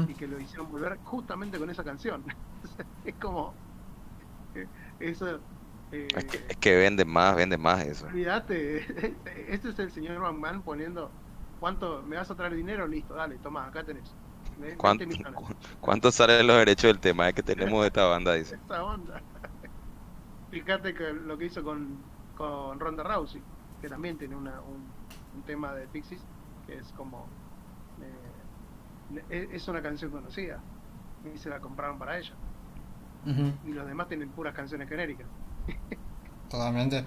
Y 0.08 0.14
que 0.14 0.28
lo 0.28 0.38
hicieron 0.38 0.70
volver 0.70 0.98
justamente 1.04 1.58
con 1.58 1.68
esa 1.68 1.82
canción. 1.82 2.22
es 3.04 3.14
como, 3.16 3.52
eh, 5.00 5.10
eso... 5.10 5.40
Eh, 5.92 6.08
es, 6.16 6.56
que, 6.56 6.76
vende 6.76 7.04
más, 7.04 7.36
vende 7.36 7.56
más 7.56 7.84
eso. 7.84 8.06
Olvídate, 8.06 8.78
este 9.48 9.68
es 9.68 9.78
el 9.78 9.92
señor 9.92 10.18
McMahon 10.18 10.62
poniendo 10.62 11.10
¿Cuánto 11.64 12.02
me 12.02 12.16
vas 12.16 12.30
a 12.30 12.34
traer 12.34 12.54
dinero? 12.54 12.86
Listo, 12.86 13.14
dale, 13.14 13.38
toma, 13.38 13.64
acá 13.64 13.82
tenés. 13.82 14.14
¿Cuánto, 14.76 15.06
¿Cuánto 15.80 16.12
salen 16.12 16.46
los 16.46 16.58
derechos 16.58 16.88
del 16.88 16.98
tema 16.98 17.32
que 17.32 17.42
tenemos 17.42 17.86
esta 17.86 18.04
banda? 18.04 18.34
Dice. 18.34 18.54
Esta 18.62 18.82
banda. 18.82 19.22
Fíjate 20.50 20.92
que 20.92 21.14
lo 21.14 21.38
que 21.38 21.46
hizo 21.46 21.64
con, 21.64 21.96
con 22.36 22.78
Ronda 22.78 23.02
Rousey, 23.02 23.42
que 23.80 23.88
también 23.88 24.18
tiene 24.18 24.36
una, 24.36 24.60
un, 24.60 25.42
tema 25.44 25.72
de 25.72 25.86
Pixies, 25.86 26.20
que 26.66 26.76
es 26.76 26.92
como. 26.92 27.26
Eh, 29.30 29.48
es 29.52 29.66
una 29.66 29.80
canción 29.80 30.10
conocida 30.10 30.60
y 31.34 31.38
se 31.38 31.48
la 31.48 31.60
compraron 31.60 31.98
para 31.98 32.18
ella. 32.18 32.34
Y 33.26 33.72
los 33.72 33.86
demás 33.86 34.08
tienen 34.08 34.28
puras 34.30 34.54
canciones 34.54 34.88
genéricas. 34.88 35.26
Totalmente. 36.50 37.04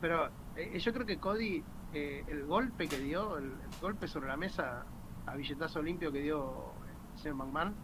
Pero 0.00 0.28
eh, 0.54 0.78
yo 0.78 0.92
creo 0.92 1.06
que 1.06 1.18
Cody 1.18 1.64
eh, 1.92 2.24
el 2.28 2.44
golpe 2.44 2.88
que 2.88 2.98
dio, 2.98 3.38
el, 3.38 3.52
golpe 3.80 4.06
sobre 4.06 4.28
la 4.28 4.36
mesa 4.36 4.84
a 5.24 5.34
billetazo 5.34 5.80
limpio 5.80 6.12
que 6.12 6.20
dio 6.20 6.72
el 7.14 7.18
señor 7.18 7.36
McMahon, 7.36 7.74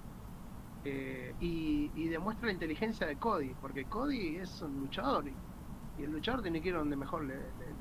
eh, 0.85 1.35
y, 1.41 2.09
demuestra 2.09 2.49
la 2.49 2.53
inteligencia 2.53 3.07
de 3.07 3.17
Cody, 3.17 3.55
porque 3.61 3.85
Cody 3.87 4.37
es 4.37 4.61
un 4.61 4.81
luchador 4.81 5.27
y, 5.29 6.03
el 6.03 6.11
luchador 6.11 6.43
tiene 6.43 6.61
que 6.61 6.71
ir 6.71 6.75
donde 6.75 6.97
mejor 6.97 7.25
le, 7.25 7.37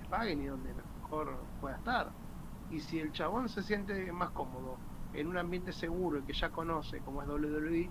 paguen 0.10 0.42
y 0.42 0.46
donde 0.46 0.74
mejor 1.02 1.38
pueda 1.60 1.76
estar. 1.78 2.12
Y 2.70 2.80
si 2.80 3.00
el 3.00 3.12
chabón 3.12 3.50
se 3.50 3.64
siente 3.64 4.12
más 4.12 4.30
cómodo 4.32 4.78
en 5.14 5.28
un 5.28 5.38
ambiente 5.38 5.74
seguro 5.74 6.20
y 6.20 6.22
que 6.22 6.34
ya 6.34 6.50
conoce, 6.50 7.00
como 7.00 7.22
es 7.22 7.28
WWE, 7.28 7.90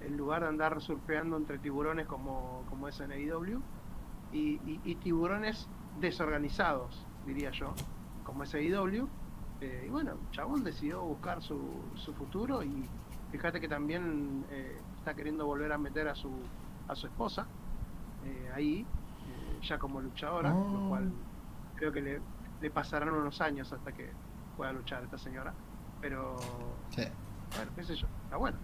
en 0.00 0.16
lugar 0.16 0.42
de 0.42 0.48
andar 0.48 0.80
surfeando 0.80 1.36
entre 1.36 1.58
tiburones 1.58 2.06
como, 2.06 2.64
como 2.68 2.88
es 2.88 3.00
en 3.00 3.12
AEW, 3.12 3.60
y, 4.32 4.60
y 4.84 4.94
tiburones 4.96 5.68
desorganizados, 6.00 7.06
diría 7.26 7.50
yo, 7.50 7.74
como 8.24 8.42
es 8.42 8.54
AEW. 8.54 9.08
Eh, 9.60 9.84
y 9.86 9.90
bueno, 9.90 10.12
Chabón 10.30 10.62
decidió 10.62 11.02
buscar 11.02 11.42
su, 11.42 11.58
su 11.96 12.14
futuro 12.14 12.62
y 12.62 12.84
fíjate 13.32 13.60
que 13.60 13.68
también 13.68 14.44
eh, 14.50 14.78
está 14.98 15.14
queriendo 15.14 15.46
volver 15.46 15.72
a 15.72 15.78
meter 15.78 16.06
a 16.08 16.14
su, 16.14 16.30
a 16.86 16.94
su 16.94 17.08
esposa 17.08 17.46
eh, 18.24 18.50
ahí, 18.54 18.86
ya 19.62 19.78
como 19.78 20.00
luchadora, 20.00 20.50
lo 20.50 20.84
oh. 20.84 20.88
cual 20.88 21.10
creo 21.74 21.90
que 21.90 22.00
le, 22.00 22.20
le, 22.60 22.70
pasarán 22.70 23.10
unos 23.10 23.40
años 23.40 23.72
hasta 23.72 23.90
que 23.90 24.10
pueda 24.56 24.72
luchar 24.72 25.02
esta 25.02 25.18
señora. 25.18 25.52
Pero, 26.00 26.36
bueno, 27.56 27.72
qué 27.74 27.82
sé 27.82 27.96
yo, 27.96 28.06
está 28.24 28.36
bueno. 28.36 28.56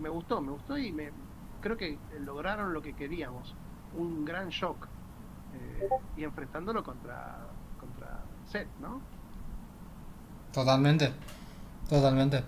Me 0.00 0.08
gustó, 0.08 0.40
me 0.40 0.52
gustó 0.52 0.78
y 0.78 0.92
me 0.92 1.10
creo 1.60 1.76
que 1.76 1.98
lograron 2.20 2.74
lo 2.74 2.82
que 2.82 2.92
queríamos, 2.94 3.54
un 3.96 4.24
gran 4.24 4.48
shock. 4.50 4.88
y 6.16 6.24
enfrentándolo 6.24 6.82
contra 6.84 7.38
¿no? 8.80 9.00
Totalmente, 10.52 11.10
totalmente. 11.88 12.44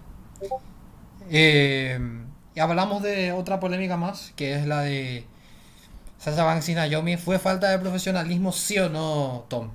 Eh, 1.31 1.99
y 2.55 2.61
hablamos 2.61 3.03
de 3.03 3.33
otra 3.33 3.59
polémica 3.59 3.97
más, 3.97 4.33
que 4.37 4.55
es 4.55 4.67
la 4.67 4.83
de 4.83 5.27
Sasha 6.19 6.45
Banks 6.45 6.69
y 6.69 6.75
Naomi. 6.75 7.17
¿Fue 7.17 7.39
falta 7.39 7.71
de 7.71 7.79
profesionalismo, 7.79 8.53
sí 8.53 8.79
o 8.79 8.91
no, 8.91 9.45
Tom? 9.49 9.71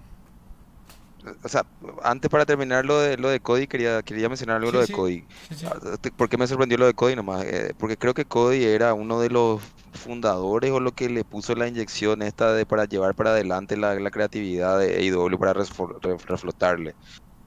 O 1.44 1.50
sea, 1.50 1.66
antes 2.04 2.30
para 2.30 2.46
terminar 2.46 2.86
lo 2.86 3.00
de 3.00 3.18
lo 3.18 3.30
de 3.30 3.40
Cody, 3.40 3.68
quería, 3.68 4.02
quería 4.04 4.30
mencionar 4.30 4.58
algo 4.58 4.72
lo 4.72 4.82
de 4.82 4.88
Cody. 4.88 5.26
Ah, 5.66 5.98
¿Por 6.16 6.30
qué 6.30 6.38
me 6.38 6.48
sorprendió 6.48 6.78
lo 6.78 6.86
de 6.86 6.94
Cody 6.94 7.16
nomás? 7.16 7.44
Eh, 7.46 7.74
porque 7.78 7.98
creo 7.98 8.14
que 8.14 8.26
Cody 8.26 8.64
era 8.64 8.94
uno 8.94 9.20
de 9.20 9.30
los 9.30 9.62
fundadores 9.94 10.72
o 10.72 10.80
lo 10.80 10.92
que 10.92 11.10
le 11.10 11.24
puso 11.24 11.56
la 11.56 11.68
inyección 11.68 12.22
esta 12.22 12.54
de 12.54 12.66
para 12.66 12.86
llevar 12.86 13.16
para 13.16 13.32
adelante 13.32 13.78
la, 13.78 14.12
creatividad 14.12 14.80
de 14.80 14.98
AEW 14.98 15.38
para 15.38 15.54
reflotarle. 15.54 16.96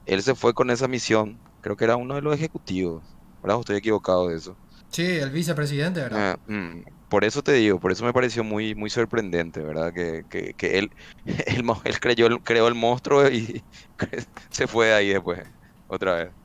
Él 0.05 0.21
se 0.21 0.35
fue 0.35 0.53
con 0.53 0.69
esa 0.69 0.87
misión, 0.87 1.39
creo 1.61 1.75
que 1.75 1.85
era 1.85 1.95
uno 1.95 2.15
de 2.15 2.21
los 2.21 2.35
ejecutivos, 2.35 3.03
¿verdad? 3.41 3.59
estoy 3.59 3.77
equivocado 3.77 4.27
de 4.27 4.37
eso? 4.37 4.57
Sí, 4.93 5.03
el 5.17 5.31
vicepresidente, 5.31 6.01
¿verdad? 6.01 6.35
Ah, 6.35 6.37
mm, 6.45 6.83
por 7.07 7.23
eso 7.23 7.41
te 7.41 7.53
digo, 7.53 7.79
por 7.79 7.91
eso 7.91 8.05
me 8.05 8.13
pareció 8.13 8.43
muy, 8.43 8.75
muy 8.75 8.89
sorprendente, 8.91 9.61
¿verdad? 9.61 9.91
Que, 9.91 10.23
que, 10.29 10.53
que 10.53 10.77
él, 10.77 10.89
él, 11.25 11.63
él 11.85 11.99
creyó, 11.99 12.39
creó 12.43 12.67
el 12.67 12.75
monstruo 12.75 13.27
y 13.29 13.63
se 14.51 14.67
fue 14.67 14.93
ahí 14.93 15.09
después, 15.09 15.39
otra 15.87 16.15
vez, 16.15 16.35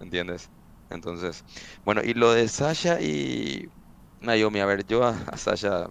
¿entiendes? 0.00 0.50
Entonces, 0.90 1.44
bueno, 1.84 2.02
y 2.04 2.14
lo 2.14 2.32
de 2.32 2.48
Sasha 2.48 3.00
y 3.00 3.68
Naomi, 4.20 4.60
a 4.60 4.66
ver, 4.66 4.86
yo 4.86 5.04
a, 5.04 5.36
Sasha 5.36 5.88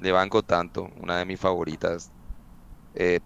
le 0.00 0.12
banco 0.12 0.42
tanto, 0.42 0.88
una 0.96 1.18
de 1.18 1.26
mis 1.26 1.40
favoritas, 1.40 2.12
eh, 2.94 3.20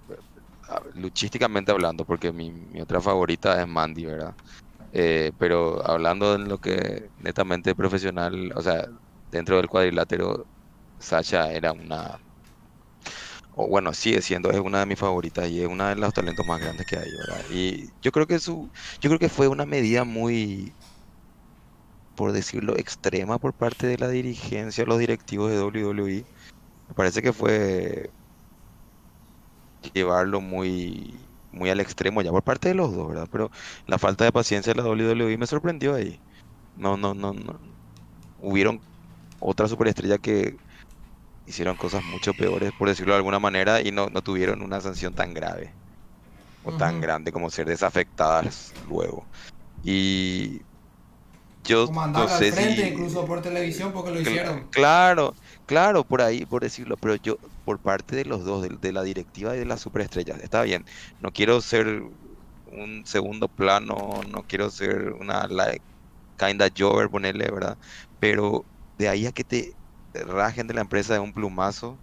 luchísticamente 0.95 1.73
hablando, 1.73 2.05
porque 2.05 2.33
mi, 2.33 2.81
otra 2.81 3.01
favorita 3.01 3.61
es 3.61 3.69
Mandy, 3.69 4.07
¿verdad? 4.07 4.35
Eh, 4.99 5.33
pero 5.39 5.87
hablando 5.87 6.35
en 6.35 6.49
lo 6.49 6.59
que 6.59 7.11
netamente 7.19 7.75
profesional, 7.75 8.51
o 8.57 8.63
sea, 8.63 8.87
dentro 9.31 9.57
del 9.59 9.69
cuadrilátero, 9.69 10.49
Sasha 10.99 11.53
era 11.53 11.73
una, 11.73 12.19
o 13.51 13.69
bueno, 13.69 13.93
sigue 13.95 14.23
siendo, 14.23 14.51
es 14.51 14.61
una 14.61 14.81
de 14.81 14.87
mis 14.87 14.99
favoritas 14.99 15.49
y 15.49 15.61
es 15.63 15.69
una 15.69 15.91
de 15.91 15.97
los 15.97 16.13
talentos 16.13 16.47
más 16.47 16.61
grandes 16.61 16.87
que 16.87 16.97
hay, 16.99 17.11
¿verdad? 17.17 17.45
Y 17.49 17.91
yo 18.03 18.13
creo 18.13 18.27
que 18.27 18.39
su, 18.39 18.71
yo 19.01 19.11
creo 19.11 19.19
que 19.19 19.29
fue 19.29 19.49
una 19.49 19.67
medida 19.67 20.05
muy, 20.05 20.77
por 22.15 22.33
decirlo, 22.33 22.77
extrema 22.77 23.39
por 23.39 23.55
parte 23.55 23.87
de 23.87 23.99
la 23.99 24.09
dirigencia, 24.09 24.85
los 24.85 24.99
directivos 24.99 25.51
de 25.51 25.61
WWE. 25.61 26.27
Me 26.89 26.95
parece 26.95 27.23
que 27.23 27.33
fue 27.33 28.13
llevarlo 29.95 30.41
muy, 30.41 31.26
muy 31.57 31.71
al 31.71 31.81
extremo 31.81 32.23
ya 32.23 32.31
por 32.31 32.43
parte 32.43 32.69
de 32.69 32.75
los 32.75 32.95
dos, 32.95 33.09
¿verdad? 33.09 33.29
Pero 33.33 33.51
la 33.87 33.99
falta 33.99 34.25
de 34.25 34.33
paciencia 34.33 34.73
de 34.73 34.83
la 34.83 34.89
WWE 34.89 35.37
me 35.39 35.47
sorprendió 35.47 35.95
ahí. 35.95 36.21
No, 36.77 36.97
no, 36.97 37.15
no, 37.15 37.33
no. 37.33 37.59
Hubieron 38.41 38.81
otra 39.41 39.67
superestrella 39.67 40.19
que 40.19 40.57
hicieron 41.47 41.77
cosas 41.77 42.05
mucho 42.05 42.35
peores, 42.35 42.73
por 42.79 42.89
decirlo 42.89 43.15
de 43.15 43.19
alguna 43.19 43.39
manera, 43.39 43.81
y 43.81 43.91
no, 43.91 44.09
no 44.09 44.23
tuvieron 44.23 44.63
una 44.63 44.81
sanción 44.81 45.15
tan 45.15 45.33
grave 45.33 45.73
o 46.65 46.73
tan 46.73 47.01
grande 47.01 47.33
como 47.33 47.49
ser 47.51 47.67
desafectadas 47.67 48.75
luego. 48.89 49.25
Y 49.83 50.61
yo 51.65 51.87
no 51.87 52.29
sé 52.29 52.53
frente 52.53 52.83
si... 52.83 52.89
incluso 52.89 53.25
por 53.25 53.41
televisión 53.41 53.93
porque 53.93 54.11
lo 54.11 54.21
hicieron. 54.21 54.67
Claro, 54.71 55.35
claro, 55.65 56.05
por 56.05 56.21
ahí, 56.21 56.45
por 56.45 56.63
decirlo, 56.63 56.97
pero 56.97 57.15
yo, 57.17 57.39
por 57.67 57.81
parte 57.83 58.17
de 58.17 58.25
los 58.27 58.47
dos, 58.47 58.67
de, 58.81 58.93
la 58.95 59.05
directiva 59.05 59.57
y 59.57 59.61
de 59.61 59.67
las 59.67 59.83
superestrellas, 59.83 60.41
está 60.43 60.63
bien, 60.65 60.85
no 61.21 61.33
quiero 61.33 61.61
ser 61.63 62.03
un 62.67 63.05
segundo 63.07 63.49
plano, 63.51 64.23
no 64.29 64.45
quiero 64.45 64.71
ser 64.71 65.13
una 65.15 65.49
kinda 66.37 66.69
jover, 66.77 67.09
ponerle, 67.11 67.51
¿verdad? 67.51 67.79
Pero 68.19 68.67
de 68.99 69.09
ahí 69.09 69.27
a 69.27 69.33
que 69.33 69.45
te 69.45 69.77
rajen 70.15 70.67
de 70.67 70.75
la 70.75 70.83
empresa 70.83 71.15
de 71.15 71.21
un 71.21 71.33
plumazo, 71.33 72.03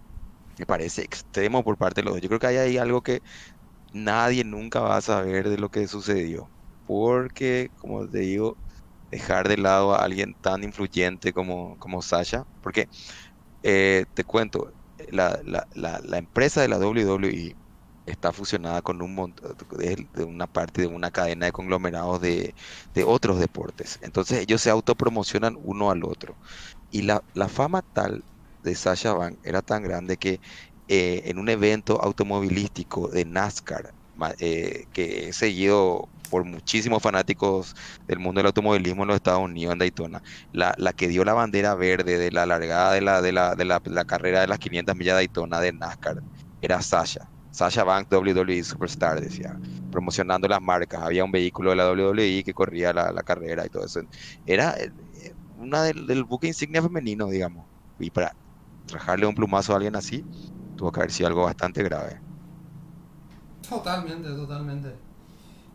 me 0.58 0.66
parece 0.66 1.02
extremo 1.02 1.64
por 1.64 1.78
parte 1.78 2.00
de 2.02 2.06
los 2.06 2.14
dos. 2.14 2.22
Yo 2.22 2.28
creo 2.28 2.40
que 2.40 2.46
hay 2.48 2.56
ahí 2.58 2.78
algo 2.78 3.02
que 3.02 3.22
nadie 3.92 4.44
nunca 4.44 4.80
va 4.80 4.96
a 4.98 5.02
saber 5.02 5.48
de 5.50 5.58
lo 5.58 5.70
que 5.70 5.88
sucedió, 5.88 6.52
porque, 6.84 7.70
como 7.76 8.08
te 8.08 8.20
digo, 8.20 8.58
dejar 9.10 9.48
de 9.48 9.58
lado 9.58 9.94
a 9.94 10.04
alguien 10.04 10.36
tan 10.40 10.64
influyente 10.64 11.32
como, 11.32 11.78
como 11.78 12.02
Sasha, 12.02 12.44
porque 12.60 12.88
eh, 13.62 14.06
te 14.14 14.24
cuento, 14.24 14.72
la, 15.10 15.40
la, 15.44 15.66
la, 15.74 16.18
empresa 16.18 16.60
de 16.62 16.68
la 16.68 16.78
WWE 16.78 17.56
está 18.06 18.32
fusionada 18.32 18.82
con 18.82 19.02
un 19.02 19.14
montón 19.14 19.56
de, 19.78 20.24
una 20.24 20.46
parte 20.46 20.82
de 20.82 20.86
una 20.88 21.10
cadena 21.10 21.46
de 21.46 21.52
conglomerados 21.52 22.20
de, 22.20 22.54
de 22.94 23.04
otros 23.04 23.38
deportes. 23.38 23.98
Entonces 24.02 24.40
ellos 24.40 24.60
se 24.62 24.70
autopromocionan 24.70 25.58
uno 25.62 25.90
al 25.90 26.04
otro. 26.04 26.36
Y 26.90 27.02
la, 27.02 27.22
la 27.34 27.48
fama 27.48 27.82
tal 27.82 28.24
de 28.62 28.74
Sasha 28.74 29.14
Banks 29.14 29.40
era 29.44 29.62
tan 29.62 29.82
grande 29.82 30.16
que 30.16 30.40
eh, 30.88 31.22
en 31.26 31.38
un 31.38 31.48
evento 31.48 32.00
automovilístico 32.02 33.08
de 33.08 33.24
NASCAR, 33.24 33.94
eh, 34.38 34.86
que 34.92 35.28
es 35.28 35.36
seguido 35.36 36.08
por 36.30 36.44
muchísimos 36.44 37.02
fanáticos 37.02 37.76
del 38.08 38.18
mundo 38.18 38.40
del 38.40 38.46
automovilismo 38.46 39.02
en 39.02 39.08
los 39.08 39.16
Estados 39.16 39.42
Unidos, 39.42 39.72
en 39.72 39.78
Daytona, 39.78 40.22
la, 40.52 40.74
la 40.78 40.92
que 40.92 41.08
dio 41.08 41.24
la 41.24 41.34
bandera 41.34 41.74
verde 41.74 42.18
de 42.18 42.30
la 42.32 42.46
largada 42.46 42.92
de 42.92 43.00
la, 43.00 43.22
de 43.22 43.32
la, 43.32 43.54
de 43.54 43.64
la, 43.64 43.80
de 43.80 43.90
la 43.90 44.04
carrera 44.04 44.40
de 44.40 44.48
las 44.48 44.58
500 44.58 44.96
millas 44.96 45.14
de 45.14 45.26
Daytona 45.26 45.60
de 45.60 45.72
NASCAR 45.72 46.22
era 46.64 46.80
Sasha. 46.80 47.28
Sasha 47.50 47.84
Banks 47.84 48.10
WWE 48.10 48.64
Superstar, 48.64 49.20
decía, 49.20 49.56
promocionando 49.92 50.48
las 50.48 50.60
marcas. 50.60 51.02
Había 51.02 51.24
un 51.24 51.30
vehículo 51.30 51.70
de 51.70 51.76
la 51.76 51.92
WWE 51.92 52.42
que 52.42 52.52
corría 52.52 52.92
la, 52.92 53.12
la 53.12 53.22
carrera 53.22 53.64
y 53.64 53.68
todo 53.68 53.84
eso. 53.84 54.00
Era 54.44 54.74
eh, 54.76 54.90
una 55.58 55.82
del, 55.82 56.24
buque 56.24 56.48
insignia 56.48 56.82
femenino, 56.82 57.28
digamos. 57.28 57.66
Y 57.98 58.10
para 58.10 58.34
rajarle 58.90 59.26
un 59.26 59.34
plumazo 59.34 59.72
a 59.72 59.76
alguien 59.76 59.94
así, 59.94 60.24
tuvo 60.76 60.90
que 60.90 61.00
haber 61.00 61.12
sido 61.12 61.28
algo 61.28 61.44
bastante 61.44 61.82
grave. 61.84 62.20
Totalmente, 63.68 64.28
totalmente. 64.30 64.94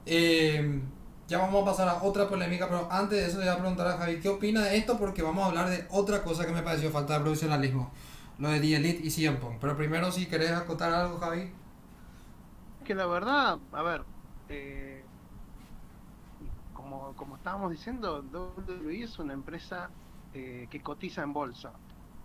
Eh, 0.06 0.82
ya 1.28 1.38
vamos 1.38 1.62
a 1.62 1.66
pasar 1.66 1.88
a 1.88 2.02
otra 2.04 2.28
polémica, 2.28 2.68
pero 2.68 2.92
antes 2.92 3.20
de 3.20 3.28
eso 3.28 3.38
le 3.38 3.46
voy 3.46 3.54
a 3.54 3.60
preguntar 3.60 3.88
a 3.88 3.98
Javi, 3.98 4.20
¿qué 4.20 4.30
opina 4.30 4.62
de 4.62 4.78
esto? 4.78 4.98
Porque 4.98 5.22
vamos 5.22 5.44
a 5.44 5.48
hablar 5.48 5.70
de 5.70 5.86
otra 5.92 6.24
cosa 6.24 6.46
que 6.46 6.52
me 6.52 6.64
pareció 6.64 6.90
falta 6.90 7.14
de 7.14 7.20
profesionalismo. 7.20 7.92
Lo 8.40 8.50
de 8.50 8.60
The 8.60 8.76
Elite 8.78 9.06
y 9.06 9.12
CM. 9.12 9.38
Pero 9.62 9.78
primero, 9.78 10.12
si 10.12 10.26
querés 10.26 10.52
acotar 10.52 10.92
algo, 10.92 11.20
Javi. 11.20 11.52
Que 12.84 12.96
la 12.96 13.06
verdad, 13.06 13.60
a 13.72 13.82
ver, 13.84 14.04
eh, 14.48 15.04
como, 16.74 17.14
como 17.16 17.36
estábamos 17.36 17.70
diciendo, 17.70 18.24
WWE 18.32 19.04
es 19.04 19.20
una 19.20 19.34
empresa 19.34 19.92
eh, 20.34 20.68
que 20.72 20.82
cotiza 20.82 21.22
en 21.22 21.34
bolsa. 21.34 21.74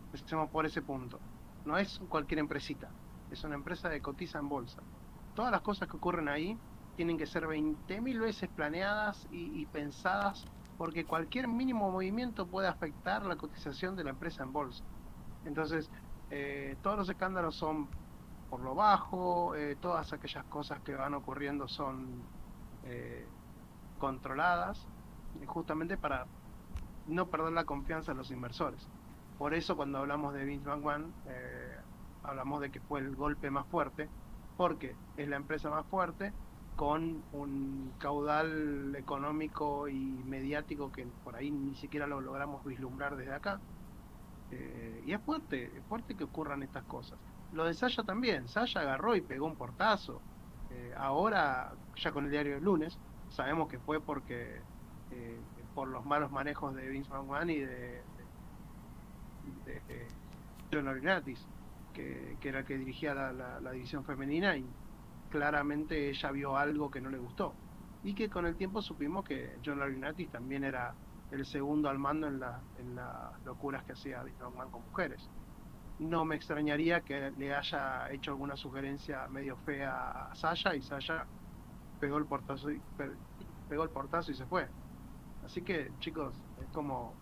Empecemos 0.06 0.48
por 0.48 0.64
ese 0.64 0.80
punto. 0.80 1.18
No 1.66 1.76
es 1.76 2.00
cualquier 2.08 2.38
empresita, 2.38 2.88
es 3.30 3.44
una 3.44 3.54
empresa 3.54 3.90
que 3.90 4.00
cotiza 4.00 4.38
en 4.38 4.48
bolsa. 4.48 4.80
Todas 5.34 5.50
las 5.52 5.62
cosas 5.62 5.88
que 5.88 5.96
ocurren 5.96 6.28
ahí 6.28 6.58
tienen 6.96 7.18
que 7.18 7.26
ser 7.26 7.44
20.000 7.44 8.20
veces 8.20 8.48
planeadas 8.48 9.26
y, 9.30 9.60
y 9.60 9.66
pensadas 9.66 10.44
porque 10.78 11.04
cualquier 11.04 11.48
mínimo 11.48 11.90
movimiento 11.90 12.46
puede 12.46 12.68
afectar 12.68 13.24
la 13.24 13.36
cotización 13.36 13.96
de 13.96 14.04
la 14.04 14.10
empresa 14.10 14.42
en 14.42 14.52
bolsa. 14.52 14.84
Entonces, 15.44 15.90
eh, 16.30 16.76
todos 16.82 16.98
los 16.98 17.08
escándalos 17.08 17.54
son 17.54 17.88
por 18.54 18.60
lo 18.60 18.76
bajo, 18.76 19.56
eh, 19.56 19.76
todas 19.80 20.12
aquellas 20.12 20.44
cosas 20.44 20.80
que 20.82 20.94
van 20.94 21.14
ocurriendo 21.14 21.66
son 21.66 22.22
eh, 22.84 23.26
controladas, 23.98 24.86
eh, 25.40 25.46
justamente 25.46 25.96
para 25.96 26.26
no 27.08 27.26
perder 27.26 27.52
la 27.52 27.64
confianza 27.64 28.12
de 28.12 28.18
los 28.18 28.30
inversores. 28.30 28.88
Por 29.38 29.54
eso 29.54 29.76
cuando 29.76 29.98
hablamos 29.98 30.34
de 30.34 30.44
Vince 30.44 30.68
McMahon, 30.68 31.12
hablamos 32.22 32.60
de 32.60 32.70
que 32.70 32.78
fue 32.78 33.00
el 33.00 33.16
golpe 33.16 33.50
más 33.50 33.66
fuerte, 33.66 34.08
porque 34.56 34.94
es 35.16 35.28
la 35.28 35.36
empresa 35.36 35.70
más 35.70 35.86
fuerte 35.86 36.32
con 36.76 37.22
un 37.32 37.92
caudal 37.98 38.94
económico 38.96 39.88
y 39.88 40.22
mediático 40.24 40.90
que 40.90 41.06
por 41.22 41.36
ahí 41.36 41.50
ni 41.50 41.74
siquiera 41.76 42.06
lo 42.06 42.20
logramos 42.20 42.64
vislumbrar 42.64 43.16
desde 43.16 43.32
acá. 43.32 43.60
Eh, 44.50 45.02
y 45.06 45.12
es 45.12 45.20
fuerte, 45.22 45.76
es 45.76 45.84
fuerte 45.84 46.14
que 46.14 46.24
ocurran 46.24 46.62
estas 46.62 46.84
cosas. 46.84 47.18
Lo 47.52 47.64
de 47.64 47.74
Sasha 47.74 48.02
también, 48.02 48.48
Sasha 48.48 48.80
agarró 48.80 49.14
y 49.14 49.20
pegó 49.20 49.46
un 49.46 49.54
portazo. 49.54 50.20
Eh, 50.70 50.92
ahora, 50.96 51.72
ya 51.96 52.10
con 52.10 52.24
el 52.24 52.30
diario 52.30 52.54
del 52.54 52.64
lunes, 52.64 52.98
sabemos 53.30 53.68
que 53.68 53.78
fue 53.78 54.00
porque 54.00 54.60
eh, 55.12 55.38
por 55.74 55.88
los 55.88 56.04
malos 56.04 56.30
manejos 56.30 56.74
de 56.74 56.88
Vince 56.88 57.10
McMahon 57.10 57.50
y 57.50 57.58
de, 57.58 58.02
de, 59.64 59.80
de, 59.88 60.06
que, 61.94 62.36
era 62.42 62.60
el 62.60 62.64
que 62.66 62.76
dirigía 62.76 63.14
la, 63.14 63.32
la, 63.32 63.70
división 63.70 64.04
femenina 64.04 64.56
y 64.56 64.66
claramente 65.30 66.10
ella 66.10 66.30
vio 66.30 66.56
algo 66.56 66.90
que 66.90 67.00
no 67.00 67.08
le 67.08 67.18
gustó. 67.18 67.54
Y 68.02 68.14
que 68.14 68.28
con 68.28 68.44
el 68.44 68.56
tiempo 68.56 68.82
supimos 68.82 69.24
que 69.24 69.56
John 69.64 69.78
Laurinaitis 69.78 70.28
también 70.28 70.64
era 70.64 70.94
el 71.30 71.46
segundo 71.46 71.88
al 71.88 71.98
mando 71.98 72.26
en, 72.26 72.38
la, 72.38 72.60
las 72.94 73.42
locuras 73.46 73.82
que 73.84 73.92
hacía 73.92 74.22
McMahon 74.22 74.70
con 74.70 74.82
mujeres 74.82 75.28
no 75.98 76.24
me 76.24 76.34
extrañaría 76.34 77.02
que 77.02 77.30
le 77.32 77.54
haya 77.54 78.10
hecho 78.10 78.32
alguna 78.32 78.56
sugerencia 78.56 79.28
medio 79.28 79.56
fea 79.58 80.30
a 80.30 80.34
Sasha 80.34 80.74
y 80.74 80.82
Sasha 80.82 81.26
pegó 82.00 82.18
el 82.18 82.26
portazo 82.26 82.70
y, 82.70 82.80
pegó 83.68 83.84
el 83.84 83.90
portazo 83.90 84.32
y 84.32 84.34
se 84.34 84.44
fue. 84.46 84.68
Así 85.44 85.62
que 85.62 85.92
chicos, 86.00 86.34
es 86.60 86.68
como 86.72 87.14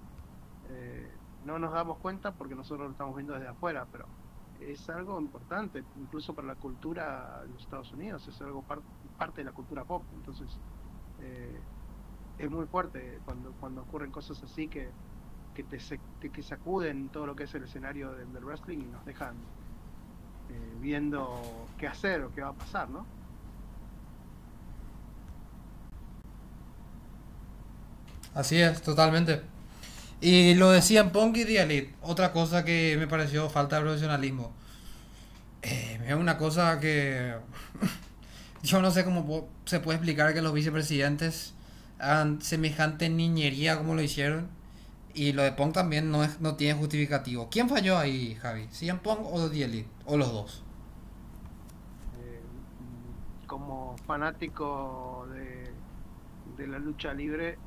eh, 0.71 1.11
no 1.45 1.59
nos 1.59 1.73
damos 1.73 1.99
cuenta 1.99 2.33
porque 2.33 2.55
nosotros 2.55 2.87
lo 2.87 2.93
estamos 2.93 3.15
viendo 3.15 3.35
desde 3.35 3.49
afuera, 3.49 3.87
pero 3.93 4.07
es 4.71 4.89
algo 4.91 5.21
importante, 5.21 5.83
incluso 6.01 6.35
para 6.35 6.49
la 6.49 6.55
cultura 6.55 7.41
de 7.43 7.49
los 7.49 7.63
Estados 7.63 7.93
Unidos, 7.93 8.27
es 8.29 8.41
algo 8.41 8.63
par 8.63 8.81
parte 9.19 9.43
de 9.43 9.45
la 9.45 9.53
cultura 9.53 9.85
pop, 9.85 10.03
entonces 10.15 10.49
eh, 11.21 11.61
es 12.39 12.51
muy 12.51 12.67
fuerte 12.67 13.21
cuando, 13.25 13.53
cuando 13.61 13.83
ocurren 13.83 14.11
cosas 14.11 14.43
así 14.43 14.69
que 14.69 14.91
que 15.55 15.63
te, 15.65 15.79
te, 16.21 16.31
que 16.31 16.43
sacuden 16.43 17.09
todo 17.09 17.27
lo 17.27 17.37
que 17.37 17.45
es 17.45 17.55
el 17.55 17.65
escenario 17.65 18.13
del, 18.13 18.33
del 18.33 18.45
wrestling 18.45 18.79
y 18.79 18.87
nos 18.87 19.05
dejan 19.05 19.35
eh, 20.51 20.77
viendo 20.81 21.67
qué 21.79 21.87
hacer 21.87 22.23
o 22.23 22.33
qué 22.33 22.41
va 22.41 22.49
a 22.49 22.55
pasar, 22.55 22.89
¿no? 22.89 23.05
Así 28.35 28.61
es, 28.61 28.81
totalmente. 28.83 29.43
Y 30.23 30.55
lo 30.55 30.71
decían 30.71 31.11
Punk 31.11 31.37
y 31.39 31.57
Elite, 31.57 31.97
otra 32.01 32.33
cosa 32.33 32.65
que 32.65 32.97
me 32.97 33.09
pareció 33.09 33.51
falta 33.51 33.77
de 33.77 33.83
profesionalismo. 33.83 34.53
Eh, 35.63 36.01
es 36.07 36.15
una 36.15 36.39
cosa 36.39 36.79
que 36.79 37.35
yo 38.63 38.81
no 38.81 38.93
sé 38.93 39.05
cómo 39.05 39.49
se 39.65 39.81
puede 39.81 39.97
explicar 39.97 40.33
que 40.33 40.41
los 40.41 40.53
vicepresidentes 40.53 41.55
hagan 41.99 42.41
semejante 42.41 43.09
niñería 43.09 43.77
como 43.77 43.97
lo 43.97 44.01
hicieron. 44.03 44.47
Y 45.13 45.33
lo 45.33 45.43
de 45.43 45.51
Punk 45.51 45.75
también 45.75 46.13
no, 46.13 46.23
es, 46.23 46.41
no 46.41 46.55
tiene 46.55 46.79
justificativo. 46.79 47.49
¿Quién 47.51 47.69
falló 47.69 47.99
ahí, 47.99 48.37
Javi? 48.37 48.69
¿CM 48.71 49.01
Punk 49.01 49.21
o 49.25 49.45
Elite? 49.47 49.89
¿O 50.07 50.17
los 50.17 50.33
dos? 50.33 50.63
Eh, 52.23 52.41
como 53.49 53.97
fanático 54.07 55.27
de, 55.33 55.73
de, 56.57 56.69
la 56.69 56.79
lucha 56.79 57.13
libre, 57.13 57.59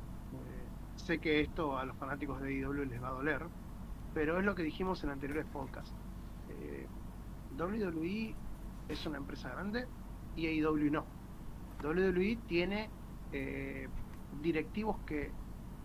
sé 1.06 1.18
que 1.20 1.40
esto 1.40 1.78
a 1.78 1.84
los 1.84 1.96
fanáticos 1.96 2.42
de 2.42 2.52
IW 2.52 2.84
les 2.84 3.00
va 3.00 3.08
a 3.08 3.12
doler, 3.12 3.46
pero 4.12 4.38
es 4.38 4.44
lo 4.44 4.56
que 4.56 4.64
dijimos 4.64 5.04
en 5.04 5.10
anteriores 5.10 5.46
podcasts. 5.46 5.94
Eh, 6.50 6.86
WWE 7.56 8.34
es 8.88 9.06
una 9.06 9.18
empresa 9.18 9.50
grande 9.50 9.86
y 10.34 10.46
AEW 10.46 10.90
no. 10.90 11.04
WWE 11.84 12.38
tiene 12.48 12.90
eh, 13.32 13.88
directivos 14.42 14.96
que 15.06 15.30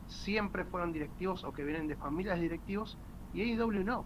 siempre 0.08 0.66
fueron 0.66 0.92
directivos 0.92 1.44
o 1.44 1.54
que 1.54 1.64
vienen 1.64 1.88
de 1.88 1.96
familias 1.96 2.40
directivos 2.40 2.98
y 3.34 3.42
AEW 3.42 3.84
no. 3.84 4.06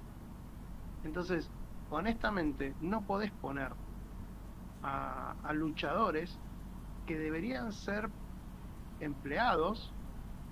Entonces, 1.05 1.49
honestamente, 1.89 2.73
no 2.81 3.01
podés 3.03 3.31
poner 3.31 3.71
a, 4.83 5.53
luchadores 5.53 6.37
que 7.07 7.17
deberían 7.17 7.71
ser 7.71 8.09
empleados 8.99 9.93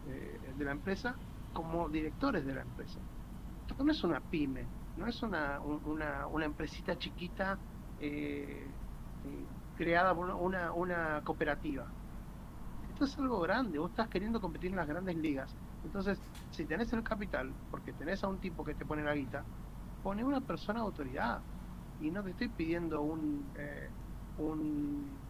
eh, 0.08 0.40
de 0.58 0.66
la 0.66 0.72
empresa 0.72 1.16
como 1.54 1.88
directores 1.90 2.46
de 2.46 2.54
la 2.54 2.62
empresa. 2.62 3.00
Esto 3.68 3.84
no 3.84 3.92
es 3.92 4.04
una 4.04 4.20
pyme, 4.20 4.66
no 4.98 5.08
es 5.08 5.22
una, 5.24 5.60
una, 5.62 6.28
una 6.28 6.46
empresita 6.46 6.98
chiquita 6.98 7.58
eh, 8.00 8.66
eh, 9.26 9.46
creada 9.78 10.14
por 10.14 10.30
una, 10.30 10.74
una 10.74 11.22
cooperativa. 11.24 11.86
Esto 12.92 13.06
es 13.06 13.18
algo 13.18 13.40
grande, 13.42 13.80
vos 13.80 13.92
estás 13.92 14.10
queriendo 14.10 14.42
competir 14.42 14.72
en 14.72 14.78
las 14.78 14.88
grandes 14.88 15.16
ligas. 15.16 15.56
Entonces, 15.84 16.20
si 16.52 16.66
tenés 16.66 16.92
el 16.94 17.04
capital, 17.04 17.52
porque 17.72 17.94
tenés 17.94 18.24
a 18.24 18.28
un 18.28 18.40
tipo 18.40 18.64
que 18.64 18.74
te 18.74 18.86
pone 18.86 19.04
la 19.04 19.16
guita, 19.16 19.44
pone 20.04 20.24
una 20.24 20.42
persona 20.42 20.80
de 20.80 20.86
autoridad. 20.86 21.42
Y 22.02 22.12
no 22.12 22.22
te 22.24 22.32
estoy 22.32 22.50
pidiendo 22.50 23.02
un, 23.02 23.46
un 24.38 25.23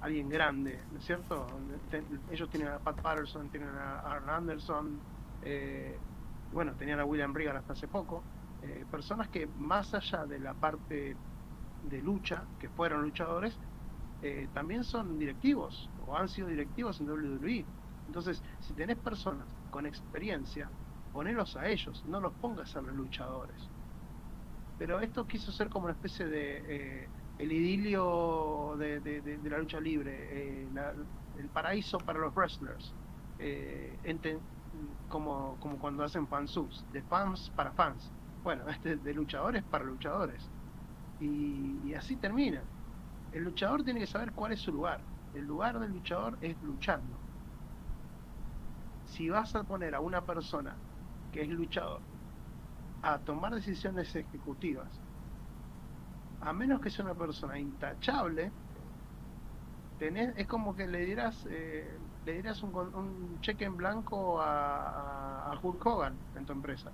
alguien 0.00 0.28
grande, 0.28 0.80
¿no 0.92 0.98
es 0.98 1.04
cierto? 1.04 1.46
ellos 2.30 2.48
tienen 2.50 2.68
a 2.68 2.78
Pat 2.78 3.00
Patterson, 3.00 3.48
tienen 3.48 3.70
a 3.70 4.00
Arn 4.00 4.30
Anderson, 4.30 4.98
eh, 5.42 5.98
bueno, 6.52 6.72
tenían 6.74 7.00
a 7.00 7.04
William 7.04 7.34
Regal 7.34 7.56
hasta 7.56 7.72
hace 7.72 7.88
poco, 7.88 8.22
eh, 8.62 8.84
personas 8.90 9.28
que 9.28 9.46
más 9.58 9.92
allá 9.94 10.24
de 10.26 10.38
la 10.38 10.54
parte 10.54 11.16
de 11.90 12.02
lucha, 12.02 12.44
que 12.60 12.68
fueron 12.68 13.02
luchadores, 13.02 13.56
eh, 14.22 14.48
también 14.52 14.84
son 14.84 15.18
directivos 15.18 15.88
o 16.06 16.16
han 16.16 16.28
sido 16.28 16.48
directivos 16.48 17.00
en 17.00 17.08
WWE. 17.08 17.64
Entonces, 18.06 18.42
si 18.60 18.72
tenés 18.74 18.96
personas 18.96 19.46
con 19.70 19.86
experiencia, 19.86 20.68
ponelos 21.12 21.56
a 21.56 21.68
ellos, 21.68 22.04
no 22.06 22.20
los 22.20 22.32
pongas 22.34 22.74
a 22.76 22.80
los 22.80 22.94
luchadores. 22.94 23.56
Pero 24.78 25.00
esto 25.00 25.26
quiso 25.26 25.52
ser 25.52 25.68
como 25.68 25.86
una 25.86 25.94
especie 25.94 26.26
de 26.26 27.08
el 27.38 27.52
idilio 27.52 28.74
de, 28.78 29.40
la 29.44 29.58
lucha 29.58 29.80
libre, 29.80 30.28
eh, 30.30 30.68
el 31.38 31.48
paraíso 31.48 31.98
para 31.98 32.18
los 32.18 32.34
wrestlers, 32.34 32.92
eh, 33.38 33.96
como, 35.08 35.56
cuando 35.80 36.04
hacen 36.04 36.26
fansubs, 36.26 36.84
de 36.92 37.02
fans 37.02 37.50
para 37.54 37.72
fans. 37.72 38.10
Bueno, 38.42 38.68
este 38.68 38.96
de 38.96 39.14
luchadores 39.14 39.62
para 39.64 39.84
luchadores. 39.84 40.48
Y, 41.20 41.94
así 41.94 42.16
termina. 42.16 42.62
El 43.32 43.44
luchador 43.44 43.82
tiene 43.82 44.00
que 44.00 44.06
saber 44.06 44.32
cuál 44.32 44.52
es 44.52 44.60
su 44.60 44.72
lugar. 44.72 45.00
El 45.34 45.44
lugar 45.46 45.78
del 45.78 45.92
luchador 45.92 46.38
es 46.40 46.60
luchando. 46.62 47.16
Si 49.06 49.28
vas 49.28 49.54
a 49.54 49.64
poner 49.64 49.94
a 49.94 50.00
una 50.00 50.22
persona 50.22 50.76
que 51.32 51.42
es 51.42 51.48
luchador 51.48 52.00
a 53.02 53.18
tomar 53.18 53.54
decisiones 53.54 54.14
ejecutivas 54.14 54.88
a 56.40 56.52
menos 56.52 56.80
que 56.80 56.90
sea 56.90 57.04
una 57.04 57.14
persona 57.14 57.58
intachable, 57.58 58.50
tenés, 59.98 60.36
es 60.36 60.46
como 60.46 60.74
que 60.76 60.86
le 60.86 61.04
dieras, 61.04 61.46
eh, 61.50 61.98
le 62.24 62.32
dieras 62.32 62.62
un, 62.62 63.38
cheque 63.40 63.64
en 63.64 63.76
blanco 63.76 64.40
a, 64.40 65.58
Hulk 65.60 65.84
Hogan 65.84 66.14
en 66.36 66.46
tu 66.46 66.52
empresa. 66.52 66.90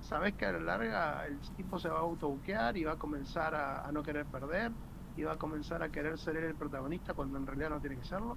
Sabes 0.00 0.34
que 0.34 0.46
a 0.46 0.52
la 0.52 0.60
larga 0.60 1.26
el 1.26 1.38
tipo 1.56 1.78
se 1.78 1.88
va 1.88 1.98
a 1.98 2.02
autobuquear 2.02 2.76
y 2.76 2.84
va 2.84 2.92
a 2.92 2.96
comenzar 2.96 3.54
a, 3.54 3.90
no 3.92 4.02
querer 4.02 4.26
perder 4.26 4.70
y 5.16 5.24
va 5.24 5.32
a 5.32 5.36
comenzar 5.36 5.82
a 5.82 5.88
querer 5.88 6.18
ser 6.18 6.36
el 6.36 6.54
protagonista 6.54 7.14
cuando 7.14 7.38
en 7.38 7.46
realidad 7.46 7.70
no 7.70 7.80
tiene 7.80 7.96
que 7.96 8.04
serlo. 8.04 8.36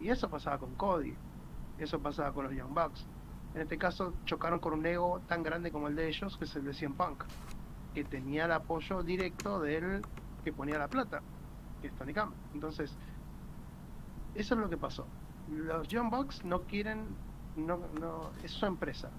Y 0.00 0.10
eso 0.10 0.28
pasaba 0.28 0.58
con 0.58 0.74
Cody, 0.74 1.14
eso 1.78 2.00
pasaba 2.00 2.32
con 2.32 2.44
los 2.44 2.54
Young 2.54 2.74
Bucks. 2.74 3.06
En 3.54 3.62
este 3.62 3.78
caso 3.78 4.12
chocaron 4.24 4.58
con 4.58 4.74
un 4.74 4.84
ego 4.84 5.20
tan 5.28 5.42
grande 5.42 5.70
como 5.70 5.88
el 5.88 5.94
de 5.94 6.08
ellos, 6.08 6.36
que 6.36 6.44
es 6.44 6.56
el 6.56 6.64
de 6.64 6.88
Punk 6.90 7.24
que 7.94 8.04
tenía 8.04 8.46
el 8.46 8.52
apoyo 8.52 9.02
directo 9.02 9.60
del 9.60 10.02
que 10.44 10.52
ponía 10.52 10.78
la 10.78 10.88
plata, 10.88 11.22
que 11.80 11.88
es 11.88 11.94
Tony 11.94 12.12
Khan. 12.12 12.30
Entonces, 12.54 12.96
eso 14.34 14.54
es 14.54 14.60
lo 14.60 14.68
que 14.68 14.76
pasó. 14.76 15.06
Los 15.50 15.88
John 15.90 16.10
Bucks 16.10 16.44
no 16.44 16.62
quieren, 16.62 17.06
no, 17.56 17.78
no, 18.00 18.30
es 18.42 18.50
su 18.50 18.66
empresa. 18.66 19.10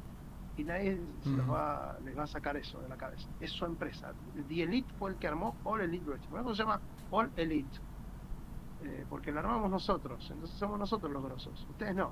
Y 0.56 0.64
nadie 0.64 1.00
les 1.26 1.50
va, 1.50 1.98
les 2.04 2.18
va 2.18 2.24
a 2.24 2.28
sacar 2.28 2.58
eso 2.58 2.80
de 2.80 2.88
la 2.88 2.96
cabeza. 2.96 3.28
Es 3.40 3.52
su 3.52 3.66
empresa. 3.66 4.14
The 4.48 4.64
Elite 4.64 4.92
fue 5.00 5.12
el 5.12 5.18
que 5.18 5.28
armó 5.28 5.56
All 5.64 5.82
Elite 5.82 6.06
Wrestling. 6.06 6.30
Por 6.30 6.42
eso 6.42 6.56
se 6.56 6.64
llama 6.64 6.80
All 7.10 7.32
Elite. 7.38 7.80
Eh, 8.84 9.06
porque 9.10 9.32
lo 9.32 9.40
armamos 9.40 9.72
nosotros. 9.72 10.30
Entonces 10.32 10.58
somos 10.58 10.78
nosotros 10.78 11.12
los 11.12 11.24
grosos. 11.24 11.66
Ustedes 11.70 11.96
no. 11.96 12.12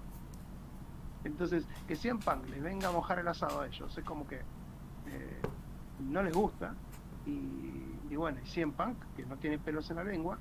Entonces, 1.23 1.67
que 1.87 1.95
100 1.95 2.19
Punk 2.19 2.49
les 2.49 2.63
venga 2.63 2.89
a 2.89 2.91
mojar 2.91 3.19
el 3.19 3.27
asado 3.27 3.61
a 3.61 3.67
ellos. 3.67 3.95
Es 3.95 4.03
como 4.03 4.27
que 4.27 4.37
eh, 4.37 5.41
no 6.09 6.23
les 6.23 6.33
gusta. 6.33 6.73
Y, 7.25 8.15
bueno, 8.15 8.39
y 8.43 8.47
100 8.47 8.71
Punk, 8.73 8.97
que 9.15 9.25
no 9.25 9.37
tiene 9.37 9.57
pelos 9.57 9.89
en 9.89 9.97
la 9.97 10.03
lengua, 10.03 10.37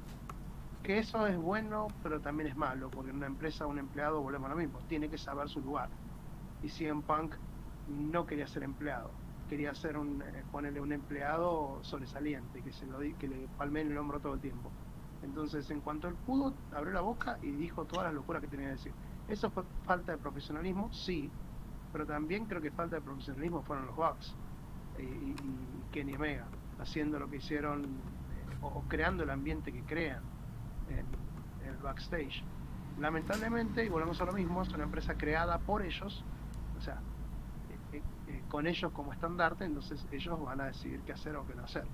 que 0.83 0.99
eso 0.99 1.27
es 1.27 1.37
bueno, 1.37 1.89
pero 2.03 2.21
también 2.21 2.49
es 2.49 2.57
malo, 2.57 2.91
porque 2.91 3.11
en 3.11 3.17
una 3.17 3.27
empresa 3.27 3.67
un 3.67 3.79
empleado, 3.79 4.23
volvemos 4.23 4.51
a 4.51 4.55
lo 4.55 4.59
mismo, 4.59 4.79
tiene 4.89 5.09
que 5.09 5.19
saber 5.19 5.49
su 5.49 5.61
lugar. 5.61 5.89
Y 6.63 6.69
100 6.69 7.03
Punk 7.03 7.35
no 7.89 8.27
quería 8.27 8.47
ser 8.47 8.63
empleado, 8.63 9.11
quería 9.49 9.75
ser 9.75 9.99
un, 9.99 10.23
eh, 10.23 10.45
ponerle 10.51 10.81
un 10.81 10.93
empleado 10.93 11.79
sobresaliente, 11.83 12.63
que, 12.63 12.73
se 12.73 12.87
lo, 12.87 12.99
que 12.99 13.29
le 13.29 13.49
palme 13.59 13.83
en 13.83 13.93
el 13.93 13.99
hombro 13.99 14.21
todo 14.21 14.35
el 14.35 14.41
tiempo. 14.41 14.71
Entonces, 15.23 15.71
en 15.71 15.81
cuanto 15.81 16.09
él 16.09 16.15
pudo, 16.27 16.55
abrió 16.75 16.93
la 16.93 17.03
boca 17.03 17.39
y 17.43 17.51
dijo 17.51 17.85
todas 17.85 18.07
las 18.07 18.15
locuras 18.15 18.41
que 18.41 18.49
tenía 18.49 18.67
que 18.69 18.73
decir. 18.73 18.93
¿Eso 19.29 19.51
fue 19.51 19.65
falta 19.85 20.13
de 20.13 20.19
profesionalismo? 20.19 20.91
Sí, 20.93 21.31
pero 21.93 22.07
también 22.07 22.47
creo 22.47 22.63
que 22.63 22.71
falta 22.71 22.97
de 22.97 23.03
profesionalismo 23.03 23.63
fueron 23.63 23.87
los 23.87 23.97
Bucks 23.97 24.35
y, 25.03 25.35
Kenny 25.93 26.15
Omega, 26.15 26.47
haciendo 26.79 27.19
lo 27.19 27.29
que 27.29 27.37
hicieron 27.37 27.85
eh, 27.85 28.57
o, 28.63 28.83
creando 28.89 29.25
el 29.25 29.31
ambiente 29.31 29.73
que 29.73 29.83
crean 29.83 30.23
en, 30.89 31.07
el 31.69 31.77
backstage. 31.79 32.43
Lamentablemente, 32.99 33.85
y 33.85 33.89
volvemos 33.89 34.21
a 34.21 34.25
lo 34.25 34.33
mismo, 34.33 34.63
es 34.63 34.69
una 34.71 34.85
empresa 34.85 35.15
creada 35.15 35.59
por 35.59 35.83
ellos, 35.83 36.25
o 36.79 36.81
sea, 36.81 37.01
eh, 37.93 38.03
eh, 38.29 38.43
con 38.49 38.67
ellos 38.67 38.93
como 38.93 39.13
estandarte, 39.13 39.65
entonces 39.65 40.07
ellos 40.13 40.41
van 40.43 40.61
a 40.61 40.67
decidir 40.67 41.01
qué 41.01 41.13
hacer 41.13 41.37
o 41.37 41.47
qué 41.47 41.55
no 41.55 41.65
hacer. 41.65 41.85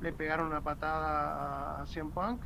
Le 0.00 0.12
pegaron 0.12 0.48
una 0.48 0.60
patada 0.60 1.78
a, 1.78 1.82
a 1.82 1.86
CM 1.86 2.10
Punk, 2.10 2.40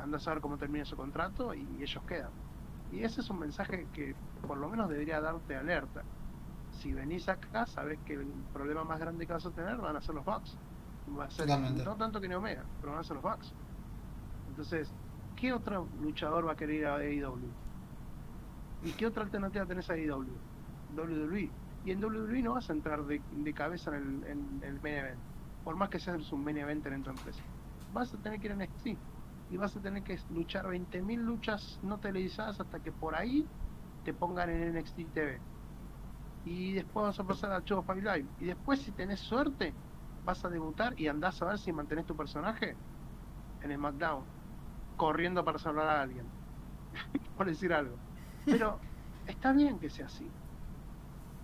anda 0.00 0.18
a 0.18 0.20
saber 0.20 0.40
cómo 0.40 0.56
termina 0.56 0.84
su 0.84 0.96
contrato 0.96 1.54
y 1.54 1.66
ellos 1.80 2.02
quedan. 2.06 2.30
Y 2.92 3.02
ese 3.02 3.20
es 3.20 3.30
un 3.30 3.40
mensaje 3.40 3.86
que 3.92 4.14
por 4.46 4.58
lo 4.58 4.68
menos 4.68 4.88
debería 4.88 5.20
darte 5.20 5.56
alerta 5.56 6.02
si 6.74 6.92
venís 6.92 7.28
acá, 7.28 7.66
sabes 7.66 7.98
que 8.04 8.14
el 8.14 8.26
problema 8.52 8.84
más 8.84 8.98
grande 9.00 9.26
que 9.26 9.32
vas 9.32 9.46
a 9.46 9.50
tener 9.50 9.76
van 9.76 9.96
a 9.96 10.00
ser 10.00 10.14
los 10.14 10.24
bugs. 10.24 10.56
Va 11.18 11.24
a 11.24 11.30
ser, 11.30 11.48
no 11.48 11.96
tanto 11.96 12.20
que 12.20 12.28
ni 12.28 12.34
Omega, 12.34 12.64
pero 12.80 12.92
van 12.92 13.00
a 13.00 13.04
ser 13.04 13.16
los 13.16 13.22
bugs. 13.22 13.52
Entonces, 14.48 14.92
¿qué 15.36 15.52
otro 15.52 15.88
luchador 16.00 16.46
va 16.46 16.52
a 16.52 16.56
querer 16.56 16.76
ir 16.76 16.86
a 16.86 16.96
AEW? 16.96 17.50
¿Y 18.84 18.92
qué 18.92 19.06
otra 19.06 19.22
alternativa 19.22 19.66
tenés 19.66 19.88
a 19.90 19.94
AEW? 19.94 20.26
WWE. 20.96 21.50
Y 21.84 21.90
en 21.90 22.02
WWE 22.02 22.42
no 22.42 22.54
vas 22.54 22.70
a 22.70 22.72
entrar 22.72 23.04
de, 23.04 23.20
cabeza 23.52 23.94
en 23.96 24.24
el, 24.62 24.80
main 24.80 24.96
event, 24.96 25.18
por 25.64 25.76
más 25.76 25.90
que 25.90 26.00
seas 26.00 26.32
un 26.32 26.42
main 26.42 26.56
event 26.56 26.86
en 26.86 27.02
tu 27.02 27.10
empresa. 27.10 27.42
Vas 27.92 28.14
a 28.14 28.18
tener 28.18 28.40
que 28.40 28.46
ir 28.46 28.52
en 28.52 28.58
NXT 28.60 28.86
y 29.50 29.56
vas 29.58 29.76
a 29.76 29.80
tener 29.80 30.02
que 30.02 30.18
luchar 30.30 30.66
20.000 30.66 31.16
luchas 31.18 31.78
no 31.82 31.98
televisadas 31.98 32.60
hasta 32.60 32.80
que 32.80 32.90
por 32.90 33.14
ahí 33.14 33.46
te 34.04 34.14
pongan 34.14 34.48
en 34.48 34.78
NXT 34.78 35.12
TV 35.12 35.40
y 36.44 36.72
después 36.72 37.06
vas 37.06 37.20
a 37.20 37.24
pasar 37.24 37.52
al 37.52 37.64
show 37.64 37.82
Five 37.82 38.02
Live. 38.02 38.26
Y 38.40 38.44
después, 38.46 38.80
si 38.80 38.92
tenés 38.92 39.20
suerte, 39.20 39.72
vas 40.24 40.44
a 40.44 40.48
debutar 40.48 40.98
y 40.98 41.08
andás 41.08 41.40
a 41.42 41.46
ver 41.46 41.58
si 41.58 41.72
mantenés 41.72 42.06
tu 42.06 42.16
personaje 42.16 42.76
en 43.62 43.70
el 43.70 43.78
SmackDown, 43.78 44.24
corriendo 44.96 45.44
para 45.44 45.58
salvar 45.58 45.88
a 45.88 46.02
alguien, 46.02 46.26
por 47.36 47.46
decir 47.46 47.72
algo. 47.72 47.96
Pero 48.44 48.78
está 49.26 49.52
bien 49.52 49.78
que 49.78 49.88
sea 49.88 50.06
así. 50.06 50.28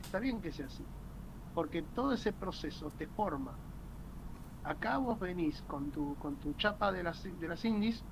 Está 0.03 0.19
bien 0.19 0.41
que 0.41 0.53
sea 0.53 0.67
así. 0.67 0.85
Porque 1.55 1.83
todo 1.83 2.13
ese 2.13 2.33
proceso 2.33 2.91
te 2.91 3.07
forma. 3.07 3.53
Acá 4.65 4.99
vos 4.99 5.19
venís 5.19 5.63
con 5.63 5.91
tu, 5.91 6.15
con 6.17 6.37
tu 6.37 6.53
chapa 6.55 6.93
de 6.93 7.03
las, 7.03 7.23
de 7.23 7.49
las 7.49 7.65
indies 7.65 8.05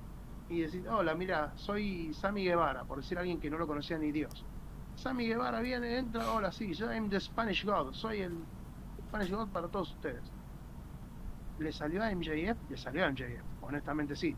y 0.49 0.61
decís, 0.61 0.83
hola, 0.87 1.13
mira, 1.13 1.53
soy 1.55 2.11
Sammy 2.15 2.43
Guevara, 2.43 2.83
por 2.85 2.97
decir 2.97 3.17
a 3.17 3.21
alguien 3.21 3.39
que 3.39 3.51
no 3.51 3.59
lo 3.59 3.67
conocía 3.67 3.99
ni 3.99 4.11
Dios 4.11 4.43
Sammy 4.99 5.27
Guevara 5.27 5.61
viene, 5.61 5.97
entra, 5.97 6.29
hola, 6.29 6.51
sí, 6.51 6.73
yo 6.73 6.91
I'm 6.91 7.09
the 7.09 7.21
Spanish 7.21 7.65
God, 7.65 7.93
soy 7.93 8.19
el 8.19 8.37
Spanish 9.07 9.31
God 9.31 9.47
para 9.47 9.69
todos 9.69 9.91
ustedes. 9.91 10.21
¿Le 11.57 11.71
salió 11.71 12.03
a 12.03 12.13
MJF? 12.13 12.69
Le 12.69 12.77
salió 12.77 13.05
a 13.05 13.09
MJF, 13.09 13.41
honestamente 13.61 14.17
sí. 14.17 14.35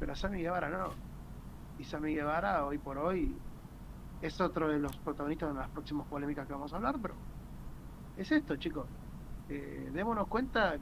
Pero 0.00 0.12
a 0.12 0.16
Sammy 0.16 0.42
Guevara 0.42 0.68
no. 0.68 0.90
Y 1.78 1.84
Sammy 1.84 2.14
Guevara 2.14 2.66
hoy 2.66 2.78
por 2.78 2.98
hoy 2.98 3.32
es 4.20 4.40
otro 4.40 4.68
de 4.68 4.80
los 4.80 4.96
protagonistas 4.96 5.54
de 5.54 5.60
las 5.60 5.68
próximas 5.68 6.08
polémicas 6.08 6.46
que 6.48 6.52
vamos 6.52 6.72
a 6.72 6.76
hablar, 6.76 6.96
pero 7.00 7.14
es 8.16 8.32
esto, 8.32 8.56
chicos. 8.56 8.86
Eh, 9.48 9.90
démonos 9.92 10.26
cuenta 10.26 10.76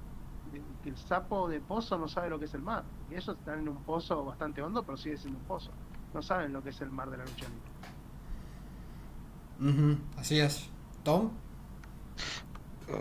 que 0.82 0.88
el 0.88 0.96
sapo 0.96 1.48
de 1.50 1.60
pozo 1.60 1.98
no 1.98 2.08
sabe 2.08 2.30
lo 2.30 2.38
que 2.38 2.46
es 2.46 2.54
el 2.54 2.62
mar. 2.62 2.82
Y 3.10 3.12
ellos 3.12 3.28
están 3.28 3.58
en 3.58 3.68
un 3.68 3.84
pozo 3.84 4.24
bastante 4.24 4.62
hondo, 4.62 4.82
pero 4.82 4.96
sigue 4.96 5.18
siendo 5.18 5.38
un 5.38 5.44
pozo. 5.44 5.70
No 6.14 6.22
saben 6.22 6.54
lo 6.54 6.62
que 6.62 6.70
es 6.70 6.80
el 6.80 6.90
mar 6.90 7.10
de 7.10 7.18
la 7.18 7.24
lucha 7.24 7.46
libre. 7.46 7.75
Así 10.16 10.40
es. 10.40 10.70
Tom. 11.02 11.30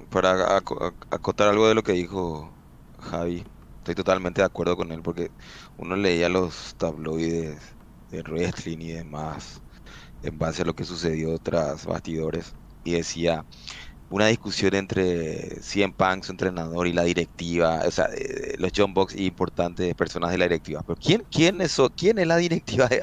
Para 0.10 0.58
aco- 0.58 0.80
ac- 0.82 1.08
acotar 1.12 1.48
algo 1.48 1.68
de 1.68 1.76
lo 1.76 1.84
que 1.84 1.92
dijo 1.92 2.60
Javi, 3.00 3.46
estoy 3.78 3.94
totalmente 3.96 4.42
de 4.42 4.46
acuerdo 4.48 4.76
con 4.76 4.92
él 4.92 5.02
porque 5.04 5.32
uno 5.78 5.96
leía 5.96 6.28
los 6.30 6.76
tabloides 6.78 7.62
de 8.10 8.22
wrestling 8.24 8.80
y 8.80 8.92
demás 8.94 9.62
en 10.22 10.38
base 10.40 10.64
a 10.64 10.66
lo 10.66 10.76
que 10.76 10.86
sucedió 10.86 11.40
tras 11.40 11.86
bastidores 11.86 12.56
y 12.84 12.94
decía 12.94 13.46
una 14.10 14.28
discusión 14.28 14.76
entre 14.76 15.62
CM 15.62 15.94
Punk, 15.96 16.24
su 16.26 16.32
entrenador, 16.34 16.88
y 16.88 16.94
la 16.94 17.04
directiva, 17.04 17.84
o 17.88 17.92
sea, 17.92 18.10
los 18.60 18.72
John 18.76 18.94
Box 18.94 19.16
importantes 19.18 19.96
personas 19.96 20.32
de 20.32 20.38
la 20.40 20.46
directiva. 20.46 20.84
Pero 20.86 20.98
¿quién, 20.98 21.24
quién, 21.32 21.62
es, 21.62 21.78
quién 21.98 22.20
es 22.20 22.28
la 22.28 22.38
directiva 22.38 22.88
de, 22.88 23.02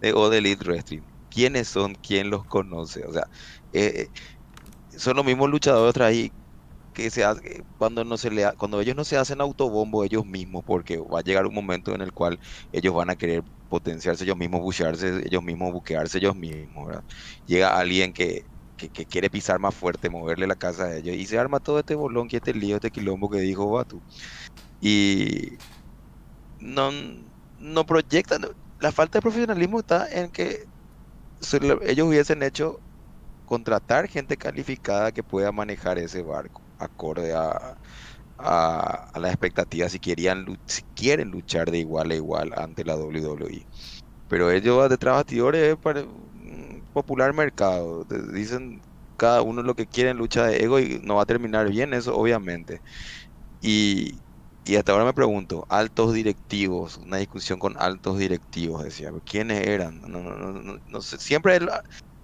de 0.00 0.12
All 0.14 0.34
Elite? 0.34 0.64
¿Quiénes 1.34 1.68
son? 1.68 1.94
¿Quién 1.96 2.30
los 2.30 2.46
conoce? 2.46 3.04
O 3.06 3.12
sea, 3.12 3.26
eh, 3.72 4.10
son 4.90 5.16
los 5.16 5.24
mismos 5.26 5.50
luchadores 5.50 5.90
otra 5.90 6.06
ahí 6.06 6.34
que 6.92 7.10
se 7.10 7.24
hace, 7.24 7.64
cuando 7.76 8.04
no 8.04 8.18
se 8.18 8.30
le 8.30 8.44
ha- 8.46 8.54
cuando 8.56 8.80
ellos 8.80 8.96
no 8.96 9.04
se 9.04 9.16
hacen 9.18 9.40
autobombo 9.40 10.04
ellos 10.04 10.26
mismos, 10.26 10.62
porque 10.66 10.98
va 10.98 11.20
a 11.20 11.22
llegar 11.22 11.46
un 11.46 11.54
momento 11.54 11.94
en 11.94 12.02
el 12.02 12.12
cual 12.12 12.38
ellos 12.72 12.94
van 12.94 13.10
a 13.10 13.16
querer 13.16 13.42
potenciarse 13.68 14.24
ellos 14.24 14.36
mismos, 14.36 14.60
buchearse 14.62 15.22
ellos 15.26 15.42
mismos, 15.42 15.72
buquearse 15.72 16.18
ellos 16.18 16.36
mismos. 16.36 16.94
Llega 17.46 17.78
alguien 17.78 18.12
que, 18.12 18.44
que, 18.76 18.90
quiere 19.06 19.30
pisar 19.30 19.58
más 19.60 19.74
fuerte, 19.74 20.10
moverle 20.10 20.46
la 20.46 20.56
casa 20.56 20.84
a 20.86 20.96
ellos, 20.98 21.16
y 21.16 21.26
se 21.26 21.38
arma 21.38 21.60
todo 21.60 21.78
este 21.80 21.94
bolón, 21.96 22.28
que 22.28 22.36
este 22.38 22.54
lío, 22.54 22.76
este 22.76 22.90
quilombo 22.90 23.30
que 23.30 23.38
dijo 23.40 23.70
Batu. 23.70 24.02
Y 24.80 25.58
no, 26.58 26.90
no 27.56 27.86
proyectan, 27.86 28.42
la 28.78 28.92
falta 28.92 29.18
de 29.18 29.22
profesionalismo 29.22 29.80
está 29.80 30.08
en 30.10 30.30
que 30.30 30.66
ellos 31.52 32.08
hubiesen 32.08 32.42
hecho 32.42 32.82
contratar 33.44 34.08
gente 34.08 34.36
calificada 34.36 35.12
que 35.12 35.24
pueda 35.24 35.52
manejar 35.52 35.98
ese 35.98 36.22
barco 36.22 36.62
acorde 36.78 37.34
a, 37.34 37.78
a, 38.38 39.10
las 39.18 39.30
expectativas 39.32 39.92
si 39.92 40.00
querían 40.00 40.46
si 40.66 40.82
quieren 40.94 41.30
luchar 41.30 41.70
de 41.70 41.78
igual 41.78 42.10
a 42.10 42.14
igual 42.16 42.52
ante 42.56 42.84
la 42.84 42.96
WWE. 42.96 43.68
Pero 44.28 44.50
ellos 44.50 44.88
detrás 44.90 45.14
de 45.14 45.18
bastidores 45.18 45.62
es 45.72 45.78
para 45.78 46.02
un 46.04 46.86
popular 46.92 47.32
mercado. 47.34 48.04
Dicen 48.32 48.82
cada 49.16 49.42
uno 49.42 49.62
lo 49.62 49.74
que 49.74 49.86
quiere 49.88 50.10
en 50.10 50.18
lucha 50.18 50.46
de 50.46 50.58
ego 50.64 50.80
y 50.80 51.00
no 51.02 51.16
va 51.16 51.22
a 51.22 51.26
terminar 51.26 51.68
bien 51.70 51.94
eso, 51.94 52.16
obviamente. 52.16 52.82
Y, 53.60 54.23
y 54.64 54.76
hasta 54.76 54.92
ahora 54.92 55.04
me 55.04 55.14
pregunto, 55.14 55.66
altos 55.68 56.14
directivos, 56.14 56.96
una 56.96 57.18
discusión 57.18 57.58
con 57.58 57.76
altos 57.78 58.18
directivos, 58.18 58.82
decía, 58.84 59.10
¿quiénes 59.24 59.66
eran? 59.66 60.00
No, 60.00 60.08
no, 60.22 60.36
no, 60.52 60.78
no, 60.86 61.02
sé, 61.02 61.18
siempre, 61.18 61.58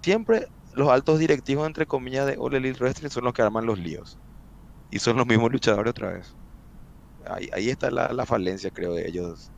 siempre 0.03 0.47
los 0.73 0.89
altos 0.89 1.19
directivos, 1.19 1.67
entre 1.67 1.85
comillas, 1.87 2.25
de 2.27 2.35
All 2.39 2.55
Elite 2.55 2.79
Wrestling 2.83 3.09
son 3.09 3.25
los 3.25 3.33
que 3.33 3.41
arman 3.43 3.65
los 3.65 3.77
líos. 3.79 4.19
Y 4.89 4.99
son 4.99 5.17
los 5.17 5.27
mismos 5.27 5.51
luchadores 5.51 5.91
otra 5.91 6.13
vez. 6.13 6.37
Ahí, 7.25 7.49
ahí 7.53 7.69
está 7.69 7.91
la, 7.91 8.09
la 8.13 8.25
falencia, 8.25 8.71
creo, 8.71 8.93
de 8.95 9.07
ellos 9.07 9.51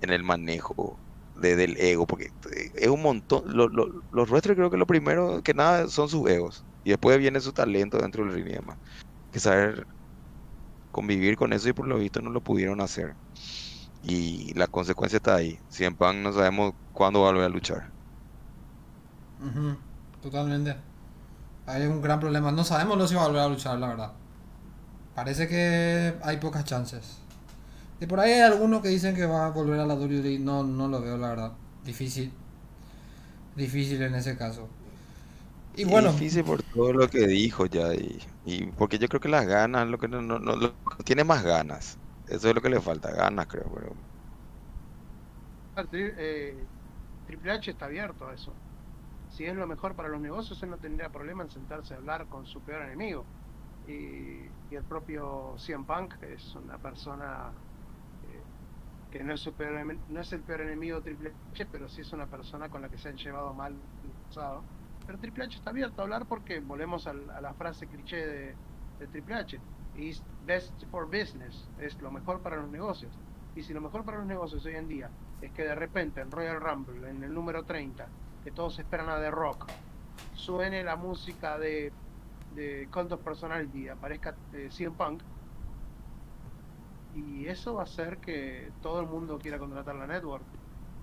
en 0.00 0.10
el 0.10 0.22
manejo 0.24 1.02
de- 1.34 1.56
del 1.56 1.76
ego, 1.78 2.06
porque 2.06 2.26
eh, 2.56 2.70
es 2.74 2.88
un 2.88 3.02
montón. 3.02 3.42
lo- 3.56 3.68
lo- 3.68 3.86
los 4.10 4.30
wrestlers 4.30 4.56
creo 4.56 4.70
que 4.70 4.76
lo 4.78 4.86
primero 4.86 5.42
que 5.42 5.54
nada 5.54 5.88
son 5.88 6.08
sus 6.08 6.28
egos. 6.30 6.66
Y 6.82 6.90
después 6.90 7.18
viene 7.18 7.40
su 7.40 7.52
talento 7.52 7.98
dentro 7.98 8.24
del 8.24 8.34
ring 8.34 8.48
y 8.48 8.58
que 9.30 9.40
saber 9.40 9.86
convivir 10.90 11.36
con 11.36 11.52
eso 11.52 11.68
y 11.68 11.72
por 11.72 11.86
lo 11.88 11.98
visto 11.98 12.20
no 12.22 12.30
lo 12.30 12.42
pudieron 12.42 12.80
hacer. 12.80 13.16
Y 14.02 14.54
la 14.54 14.68
consecuencia 14.68 15.18
está 15.18 15.36
ahí. 15.36 15.60
Si 15.68 15.88
Punk 15.90 16.16
no 16.16 16.32
sabemos 16.32 16.74
cuándo 16.92 17.22
va 17.22 17.28
a 17.28 17.32
volver 17.32 17.46
a 17.46 17.50
luchar. 17.50 17.94
Ujú, 19.40 19.76
Totalmente. 20.20 20.76
Hay 21.66 21.86
un 21.86 22.02
gran 22.02 22.20
problema. 22.20 22.52
No 22.52 22.64
sabemos 22.64 22.98
lo 22.98 23.08
si 23.08 23.14
va 23.14 23.24
a 23.24 23.28
volver 23.28 23.42
a 23.42 23.48
luchar, 23.48 23.78
la 23.78 23.88
verdad. 23.88 24.12
Parece 25.14 25.48
que 25.48 26.18
hay 26.22 26.38
pocas 26.38 26.64
chances. 26.64 27.18
Y 28.00 28.06
por 28.06 28.20
ahí 28.20 28.32
hay 28.32 28.40
algunos 28.42 28.82
que 28.82 28.88
dicen 28.88 29.14
que 29.14 29.26
va 29.26 29.46
a 29.46 29.50
volver 29.50 29.80
a 29.80 29.86
la 29.86 29.94
WWE. 29.94 30.38
No, 30.40 30.64
no 30.64 30.88
lo 30.88 31.00
veo, 31.02 31.18
la 31.18 31.30
verdad. 31.30 31.52
Difícil. 31.84 32.32
Difícil 33.54 34.02
en 34.02 34.14
ese 34.14 34.36
caso. 34.36 34.68
Y 35.72 35.84
bueno, 35.84 36.14
difícil 36.14 36.44
por 36.44 36.62
todo 36.62 36.92
lo 36.92 37.08
que 37.08 37.26
dijo 37.26 37.66
ya. 37.66 37.94
Y, 37.94 38.18
y 38.44 38.66
porque 38.72 38.98
yo 38.98 39.08
creo 39.08 39.20
que 39.20 39.28
las 39.28 39.46
ganas, 39.46 39.88
lo 39.88 39.98
que 39.98 40.08
no, 40.08 40.22
no, 40.22 40.38
no- 40.38 40.56
lo- 40.56 40.80
tiene 41.04 41.24
más 41.24 41.42
ganas. 41.44 41.98
Eso 42.26 42.48
es 42.48 42.54
lo 42.54 42.60
que 42.62 42.70
le 42.70 42.80
falta, 42.80 43.10
ganas 43.12 43.46
creo. 43.46 43.70
Pero 43.72 43.96
eh, 45.92 46.68
Triple 47.24 47.52
H 47.52 47.70
está 47.70 47.86
abierto 47.86 48.28
a 48.28 48.34
eso. 48.34 48.60
Si 49.28 49.46
es 49.46 49.56
lo 49.56 49.66
mejor 49.66 49.96
para 49.96 50.08
los 50.10 50.20
negocios, 50.20 50.62
él 50.62 50.70
no 50.70 50.78
tendría 50.78 51.10
problema 51.10 51.42
en 51.44 51.50
sentarse 51.50 51.94
a 51.94 51.98
hablar 51.98 52.28
con 52.28 52.46
su 52.46 52.62
peor 52.64 52.82
enemigo. 52.84 53.30
Y, 53.82 54.46
y 54.48 54.76
el 54.76 54.84
propio 54.86 55.56
CM 55.58 55.86
Punk 55.86 56.16
es 56.22 56.54
una 56.56 56.78
persona 56.78 57.54
eh, 58.22 58.46
que 59.10 59.24
no 59.24 59.34
es, 59.34 59.40
su 59.42 59.54
peor 59.56 60.02
no 60.08 60.20
es 60.22 60.32
el 60.34 60.44
peor 60.44 60.62
enemigo 60.62 60.98
de 61.00 61.04
Triple 61.16 61.36
H, 61.54 61.66
pero 61.66 61.88
sí 61.88 62.02
es 62.02 62.12
una 62.12 62.28
persona 62.28 62.70
con 62.70 62.82
la 62.82 62.90
que 62.90 62.98
se 62.98 63.08
han 63.10 63.16
llevado 63.18 63.54
mal 63.54 63.74
en 64.02 64.10
el 64.10 64.16
pasado. 64.16 64.68
Pero 65.10 65.18
Triple 65.18 65.42
H 65.42 65.56
está 65.56 65.70
abierto 65.70 66.00
a 66.00 66.04
hablar 66.04 66.24
porque 66.24 66.60
volvemos 66.60 67.08
a, 67.08 67.12
la 67.12 67.52
frase 67.54 67.88
cliché 67.88 68.56
de, 68.96 69.08
Triple 69.08 69.34
H. 69.34 69.60
Is 69.94 70.22
best 70.38 70.84
for 70.88 71.06
business. 71.06 71.68
Es 71.76 72.00
lo 72.00 72.12
mejor 72.12 72.40
para 72.42 72.54
los 72.58 72.70
negocios. 72.70 73.18
Y 73.52 73.64
si 73.64 73.72
lo 73.72 73.80
mejor 73.80 74.04
para 74.04 74.18
los 74.18 74.26
negocios 74.28 74.64
hoy 74.66 74.76
en 74.76 74.86
día 74.86 75.10
es 75.40 75.52
que 75.52 75.64
de 75.64 75.74
repente 75.74 76.20
en 76.20 76.30
Royal 76.30 76.60
Rumble, 76.60 77.10
en 77.10 77.24
el 77.24 77.34
número 77.34 77.64
30, 77.64 78.08
que 78.40 78.52
todos 78.52 78.78
esperan 78.78 79.08
a 79.08 79.18
The 79.18 79.32
Rock, 79.32 79.68
suene 80.30 80.84
la 80.84 80.94
música 80.94 81.58
de, 81.58 81.92
de 82.50 82.88
Cult 82.88 83.20
Personality, 83.20 83.88
aparezca 83.88 84.38
eh, 84.52 84.68
CM 84.70 84.94
Punk, 84.94 85.24
y 87.10 87.48
eso 87.48 87.74
va 87.74 87.80
a 87.80 87.84
hacer 87.84 88.20
que 88.20 88.74
todo 88.80 89.00
el 89.00 89.08
mundo 89.08 89.40
quiera 89.40 89.58
contratar 89.58 89.96
la 89.96 90.06
network, 90.06 90.46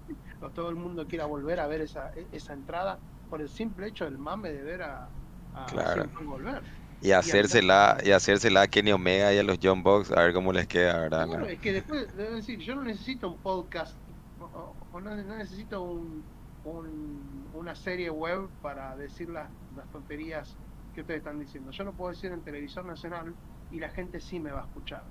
o 0.39 0.49
todo 0.51 0.69
el 0.69 0.77
mundo 0.77 1.05
quiera 1.05 1.25
volver 1.25 1.59
a 1.59 1.67
ver 1.67 1.81
esa, 1.81 2.09
e- 2.15 2.29
esa 2.31 2.53
entrada 2.53 3.01
por 3.29 3.41
el 3.41 3.49
simple 3.49 3.87
hecho 3.87 4.05
del 4.05 4.17
mame 4.17 4.51
de 4.51 4.63
ver 4.63 4.81
a, 4.83 5.09
a 5.53 5.65
Claro. 5.65 6.09
Volver. 6.23 6.63
y 7.01 7.11
hacérsela, 7.11 7.97
y 8.03 8.11
hacérsela 8.11 8.61
a 8.63 8.67
Kenny 8.67 8.91
Omega 8.91 9.33
y 9.33 9.37
a 9.37 9.43
los 9.43 9.59
John 9.61 9.83
Box, 9.83 10.11
a 10.11 10.21
ver 10.23 10.33
cómo 10.33 10.51
les 10.53 10.67
queda, 10.67 10.99
¿verdad? 10.99 11.49
Es 11.49 11.59
que 11.59 11.73
después, 11.73 12.15
debo 12.15 12.35
decir, 12.35 12.59
yo 12.59 12.75
no 12.75 12.83
necesito 12.83 13.29
un 13.29 13.39
podcast, 13.41 13.95
o, 14.39 14.75
no, 14.99 15.15
no 15.15 15.35
necesito 15.37 15.81
un, 15.81 16.23
un- 16.63 17.49
una 17.53 17.75
serie 17.75 18.09
web 18.09 18.49
para 18.61 18.95
decir 18.95 19.29
las, 19.29 19.49
las 19.75 19.89
tonterías 19.91 20.55
que 20.93 21.01
ustedes 21.01 21.19
están 21.19 21.39
diciendo. 21.39 21.71
Yo 21.71 21.83
lo 21.83 21.93
puedo 21.93 22.11
decir 22.11 22.31
en 22.31 22.41
televisión 22.43 22.87
nacional 22.87 23.33
y 23.71 23.79
la 23.79 23.89
gente 23.89 24.19
sí 24.19 24.39
me 24.39 24.51
va 24.51 24.61
a 24.61 24.65
escuchar. 24.65 25.03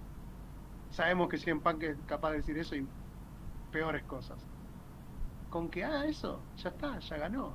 Sabemos 0.91 1.29
que 1.29 1.39
CM 1.39 1.61
Punk 1.61 1.83
es 1.85 1.97
capaz 2.07 2.31
de 2.33 2.37
decir 2.39 2.59
eso 2.59 2.75
y 2.77 2.87
peores 3.71 4.03
cosas. 4.05 4.39
Con 5.51 5.71
que 5.71 5.85
haga 5.85 6.07
eso, 6.07 6.41
ya 6.57 6.71
está, 6.71 6.99
ya 6.99 7.17
ganó. 7.17 7.55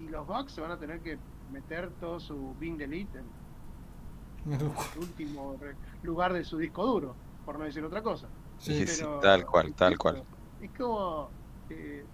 Y 0.00 0.08
los 0.08 0.26
Bucks 0.26 0.52
se 0.52 0.60
van 0.60 0.70
a 0.72 0.78
tener 0.78 1.00
que 1.00 1.18
meter 1.52 1.90
todo 2.00 2.20
su 2.20 2.54
Bing 2.58 2.76
Delete 2.76 3.18
en 3.18 4.52
el 4.52 4.70
último 4.98 5.56
re- 5.60 5.74
lugar 6.02 6.32
de 6.32 6.44
su 6.44 6.58
disco 6.58 6.86
duro, 6.86 7.14
por 7.44 7.58
no 7.58 7.64
decir 7.64 7.84
otra 7.84 8.02
cosa. 8.02 8.26
sí, 8.58 8.86
Sí, 8.86 9.04
tal 9.22 9.44
cual, 9.46 9.72
tal 9.74 9.98
cual. 9.98 10.22
Es 10.60 10.70
como. 10.72 11.28
Eh, 11.70 12.04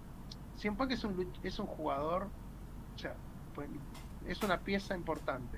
Punk 0.77 0.91
es 0.91 1.03
un, 1.03 1.15
luch- 1.17 1.39
es 1.43 1.59
un 1.59 1.67
jugador. 1.67 2.27
O 2.95 2.97
sea, 2.97 3.15
pues, 3.55 3.67
es 4.27 4.41
una 4.43 4.59
pieza 4.59 4.95
importante. 4.95 5.57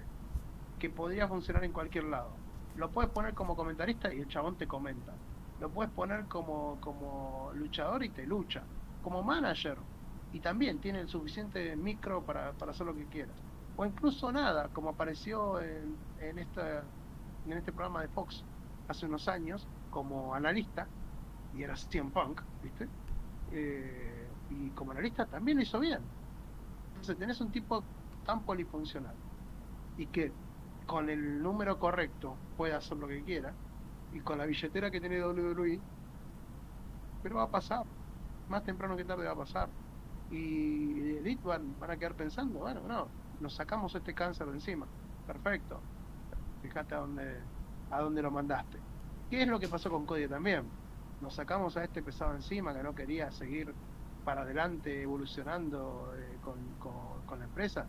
Que 0.80 0.90
podría 0.90 1.28
funcionar 1.28 1.64
en 1.64 1.72
cualquier 1.72 2.06
lado. 2.06 2.30
Lo 2.76 2.90
puedes 2.92 3.10
poner 3.12 3.34
como 3.34 3.56
comentarista 3.56 4.14
y 4.14 4.20
el 4.20 4.28
chabón 4.28 4.56
te 4.58 4.68
comenta. 4.68 5.14
Lo 5.62 5.70
puedes 5.70 5.92
poner 5.94 6.26
como, 6.26 6.78
como 6.82 7.52
luchador 7.56 8.04
y 8.04 8.10
te 8.10 8.26
lucha. 8.26 8.64
Como 9.02 9.24
manager. 9.24 9.78
Y 10.32 10.40
también 10.42 10.80
tiene 10.80 11.00
el 11.02 11.08
suficiente 11.08 11.76
micro 11.76 12.26
para, 12.26 12.54
para 12.54 12.72
hacer 12.72 12.86
lo 12.86 12.96
que 12.96 13.08
quieras. 13.08 13.36
O 13.76 13.86
incluso 13.86 14.32
nada, 14.32 14.70
como 14.70 14.90
apareció 14.90 15.62
en, 15.62 15.96
en, 16.20 16.40
esta, 16.40 16.84
en 17.46 17.54
este 17.54 17.72
programa 17.74 18.02
de 18.02 18.10
Fox 18.10 18.44
hace 18.88 19.06
unos 19.06 19.28
años 19.28 19.70
como 19.90 20.34
analista 20.36 20.88
y 21.54 21.64
era 21.64 21.76
CM 21.76 22.12
Punk, 22.12 22.42
¿viste? 22.62 22.90
Eh, 23.52 24.38
y 24.50 24.72
como 24.72 24.92
analista 24.92 25.26
también 25.26 25.58
lo 25.58 25.64
hizo 25.64 25.80
bien. 25.80 26.00
Entonces 26.88 27.18
tenés 27.18 27.42
un 27.42 27.52
tipo 27.52 27.84
tan 28.26 28.46
polifuncional 28.46 29.16
y 29.98 30.08
que 30.08 30.34
con 30.86 31.10
el 31.10 31.42
número 31.42 31.80
correcto 31.80 32.42
puede 32.56 32.74
hacer 32.74 32.98
lo 32.98 33.08
que 33.08 33.24
quiera 33.24 33.58
y 34.12 34.22
con 34.22 34.38
la 34.38 34.46
billetera 34.46 34.92
que 34.92 35.00
tiene 35.00 35.24
WWE, 35.26 35.86
pero 37.22 37.36
va 37.38 37.44
a 37.44 37.52
pasar. 37.52 37.86
Más 38.48 38.64
temprano 38.64 38.96
que 38.96 39.06
tarde 39.06 39.26
va 39.26 39.34
a 39.34 39.36
pasar. 39.36 39.76
Y 40.32 41.18
Elite 41.18 41.48
van, 41.48 41.80
van 41.80 41.92
a 41.92 41.98
quedar 41.98 42.16
pensando, 42.16 42.60
bueno, 42.60 42.82
no, 42.88 43.08
nos 43.40 43.54
sacamos 43.54 43.94
este 43.96 44.14
cáncer 44.14 44.48
de 44.48 44.54
encima. 44.54 44.86
Perfecto. 45.28 45.80
Fíjate 46.62 46.96
a 46.96 47.00
dónde, 47.00 47.38
a 47.92 48.02
dónde 48.02 48.22
lo 48.22 48.32
mandaste. 48.32 48.80
¿Qué 49.30 49.44
es 49.44 49.48
lo 49.48 49.60
que 49.60 49.68
pasó 49.68 49.90
con 49.90 50.06
Cody 50.06 50.28
también? 50.28 50.64
Nos 51.22 51.36
sacamos 51.36 51.78
a 51.78 51.84
este 51.84 52.02
pesado 52.04 52.36
encima 52.36 52.74
que 52.74 52.84
no 52.84 52.94
quería 52.94 53.32
seguir 53.32 53.74
para 54.24 54.42
adelante 54.42 55.04
evolucionando 55.04 56.14
eh, 56.18 56.38
con, 56.44 56.56
con- 56.80 57.26
con 57.26 57.40
la 57.40 57.46
empresa. 57.46 57.86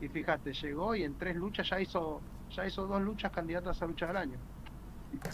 Y 0.00 0.08
fíjate, 0.08 0.52
llegó 0.52 0.94
y 0.94 1.02
en 1.04 1.14
tres 1.16 1.36
luchas 1.36 1.68
ya 1.68 1.80
hizo, 1.80 2.20
ya 2.50 2.66
hizo 2.66 2.86
dos 2.86 3.02
luchas 3.02 3.32
candidatas 3.32 3.80
a 3.82 3.86
lucha 3.86 4.06
del 4.06 4.16
año. 4.16 4.38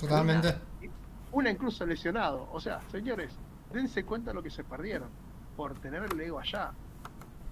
Totalmente. 0.00 0.48
Una, 0.80 0.92
una 1.32 1.50
incluso 1.50 1.84
lesionado. 1.86 2.48
O 2.52 2.60
sea, 2.60 2.80
señores, 2.90 3.36
dense 3.72 4.04
cuenta 4.04 4.30
de 4.30 4.34
lo 4.34 4.42
que 4.42 4.50
se 4.50 4.64
perdieron 4.64 5.08
por 5.56 5.74
tener 5.80 6.04
el 6.04 6.20
ego 6.20 6.38
allá. 6.38 6.72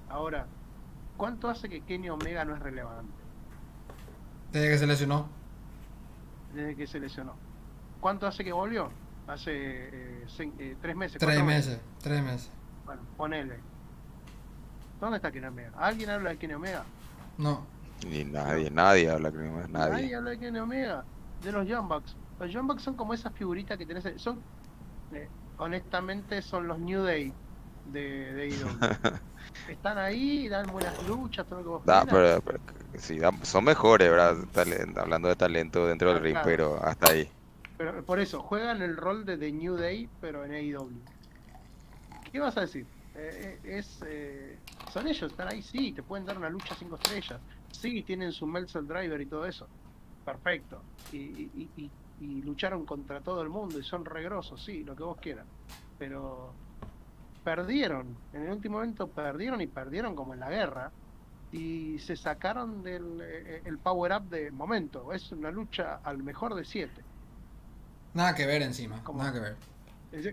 Ahora, 0.09 0.46
¿cuánto 1.16 1.48
hace 1.48 1.68
que 1.68 1.80
Kenny 1.80 2.11
Omega 2.11 2.44
no 2.44 2.55
es 2.55 2.61
relevante? 2.61 3.12
Desde 4.52 4.68
que 4.68 4.78
se 4.78 4.86
lesionó. 4.86 5.26
desde 6.55 6.76
que 6.76 6.86
se 6.86 7.00
lesionó. 7.00 7.34
¿Cuánto 8.00 8.26
hace 8.26 8.44
que 8.44 8.52
volvió? 8.52 8.90
Hace 9.26 9.52
eh, 9.52 10.26
eh, 10.59 10.76
tres 10.80 10.94
meses. 10.94 11.18
Tres 11.18 11.42
meses. 11.42 11.80
Tres 12.02 12.22
meses. 12.22 12.50
Bueno, 12.84 13.02
ponele. 13.16 13.59
¿Dónde 15.00 15.16
está 15.16 15.32
Kenny 15.32 15.46
Omega? 15.46 15.72
¿Alguien 15.78 16.11
habla 16.11 16.30
de 16.30 16.36
Kenny 16.36 16.55
Omega? 16.55 16.84
No. 17.38 17.66
Ni 18.07 18.24
nadie, 18.24 18.70
nadie 18.70 19.11
habla, 19.11 19.30
creo, 19.32 19.50
más 19.52 19.68
nadie. 19.70 20.14
habla 20.14 20.30
de 20.30 20.38
Kenny 20.38 20.59
Omega. 20.59 21.05
De 21.42 21.50
los 21.50 21.66
Young 21.66 21.88
Bucks. 21.88 22.14
Los 22.38 22.52
Young 22.52 22.66
Bucks 22.66 22.82
son 22.82 22.94
como 22.94 23.14
esas 23.14 23.32
figuritas 23.32 23.78
que 23.78 23.86
tenés. 23.86 24.05
Son, 24.20 24.38
eh, 25.12 25.28
honestamente, 25.59 26.42
son 26.42 26.68
los 26.68 26.78
New 26.78 27.02
Day 27.02 27.32
de, 27.87 28.32
de 28.35 28.43
AEW. 28.43 28.68
Están 29.68 29.99
ahí, 29.99 30.49
dan 30.49 30.66
buenas 30.66 31.07
luchas, 31.07 31.47
todo 31.47 31.59
lo 31.61 31.62
que 31.64 31.68
vos 31.70 31.85
Da, 31.85 32.03
quieras. 32.05 32.41
pero, 32.45 32.61
pero 32.91 33.01
sí, 33.03 33.18
da- 33.18 33.32
son 33.43 33.64
mejores, 33.64 34.11
hablando 34.97 35.28
de 35.28 35.37
talento 35.37 35.87
dentro 35.87 36.09
del 36.09 36.18
Ah, 36.18 36.20
ring, 36.20 36.32
claro. 36.35 36.47
pero 36.49 36.82
hasta 36.85 37.11
ahí. 37.11 37.28
Pero 37.76 38.05
por 38.05 38.18
eso, 38.20 38.41
juegan 38.43 38.82
el 38.82 38.97
rol 38.97 39.24
de 39.24 39.37
The 39.37 39.53
New 39.53 39.76
Day, 39.76 40.09
pero 40.20 40.45
en 40.45 40.53
AEW. 40.53 40.91
¿Qué 42.32 42.41
vas 42.41 42.57
a 42.57 42.62
decir? 42.62 42.87
Eh, 43.14 43.61
eh, 43.64 43.78
es, 43.78 44.03
eh, 44.07 44.59
son 44.93 45.07
ellos, 45.07 45.30
están 45.30 45.49
ahí, 45.49 45.62
sí, 45.62 45.93
te 45.93 46.03
pueden 46.03 46.26
dar 46.26 46.37
una 46.37 46.51
lucha 46.51 46.74
cinco 46.76 46.97
estrellas. 46.97 47.41
Sí, 47.70 48.03
tienen 48.03 48.32
su 48.32 48.47
Meltzer 48.47 48.85
Driver 48.87 49.20
y 49.20 49.26
todo 49.26 49.47
eso. 49.47 49.68
Perfecto. 50.24 50.82
Y, 51.12 51.16
y- 51.18 51.68
y- 51.76 51.91
y 52.20 52.43
lucharon 52.43 52.87
contra 52.87 53.20
todo 53.20 53.43
el 53.43 53.49
mundo 53.49 53.78
y 53.78 53.85
son 53.85 54.05
regrosos, 54.05 54.64
sí, 54.64 54.82
lo 54.85 54.97
que 54.97 55.03
vos 55.03 55.18
quieras. 55.20 55.47
Pero 55.99 56.53
perdieron, 57.45 58.16
en 58.32 58.45
el 58.45 58.53
último 58.53 58.78
momento 58.78 59.07
perdieron 59.07 59.61
y 59.61 59.66
perdieron 59.66 60.16
como 60.16 60.34
en 60.34 60.40
la 60.40 60.51
guerra. 60.51 60.90
Y 61.53 62.01
se 62.01 62.16
sacaron 62.16 62.82
del 62.82 63.20
eh, 63.22 63.62
el 63.64 63.78
power 63.78 64.12
up 64.12 64.28
de 64.28 64.51
momento. 64.51 65.12
Es 65.12 65.30
una 65.30 65.53
lucha 65.53 66.01
al 66.03 66.20
mejor 66.22 66.55
de 66.55 66.64
siete. 66.64 67.03
Nada 68.12 68.34
que 68.34 68.45
ver 68.45 68.62
encima. 68.62 69.01
Nada 69.14 69.32
que 69.32 69.40
ver. 69.40 69.57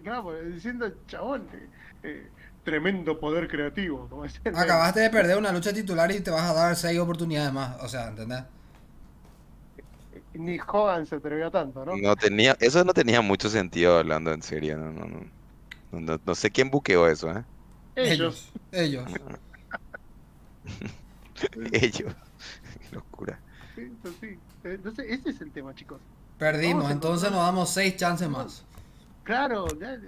Claro, 0.01 0.33
diciendo, 0.43 0.91
chabón, 1.07 1.47
eh, 1.53 1.67
eh, 2.03 2.27
tremendo 2.63 3.19
poder 3.19 3.47
creativo. 3.47 4.07
Como. 4.09 4.23
Acabaste 4.23 5.01
de 5.01 5.09
perder 5.11 5.37
una 5.37 5.51
lucha 5.51 5.71
titular 5.73 6.11
y 6.11 6.21
te 6.21 6.31
vas 6.31 6.49
a 6.49 6.53
dar 6.53 6.75
seis 6.75 6.99
oportunidades 6.99 7.53
más. 7.53 7.79
O 7.83 7.87
sea, 7.87 8.07
¿entendés? 8.07 8.43
Ni 10.33 10.57
Hogan 10.59 11.05
se 11.05 11.15
atrevió 11.15 11.51
tanto, 11.51 11.85
¿no? 11.85 11.97
No 11.97 12.15
tenía, 12.15 12.55
eso 12.59 12.83
no 12.83 12.93
tenía 12.93 13.21
mucho 13.21 13.49
sentido 13.49 13.99
hablando 13.99 14.31
en 14.31 14.41
serio. 14.41 14.77
No, 14.77 14.91
no, 14.91 15.05
no. 15.05 15.40
No, 15.91 16.17
no- 16.25 16.35
sé 16.35 16.49
quién 16.51 16.69
buqueó 16.69 17.07
eso, 17.07 17.29
¿eh? 17.31 17.43
Ellos. 17.95 18.51
Ellos. 18.71 19.05
Ellos. 19.09 19.39
Qué 21.71 22.15
locura. 22.95 23.41
Sí, 23.75 23.81
eso 23.99 24.13
sí. 24.19 24.39
Entonces, 24.63 25.05
ese 25.09 25.29
es 25.29 25.41
el 25.41 25.51
tema, 25.51 25.73
chicos. 25.73 26.01
Perdimos. 26.37 26.89
Entonces 26.91 27.31
nos 27.31 27.39
damos 27.41 27.69
seis 27.69 27.95
chances 27.95 28.29
más. 28.29 28.65
Claro, 29.23 29.67
ya- 29.79 29.99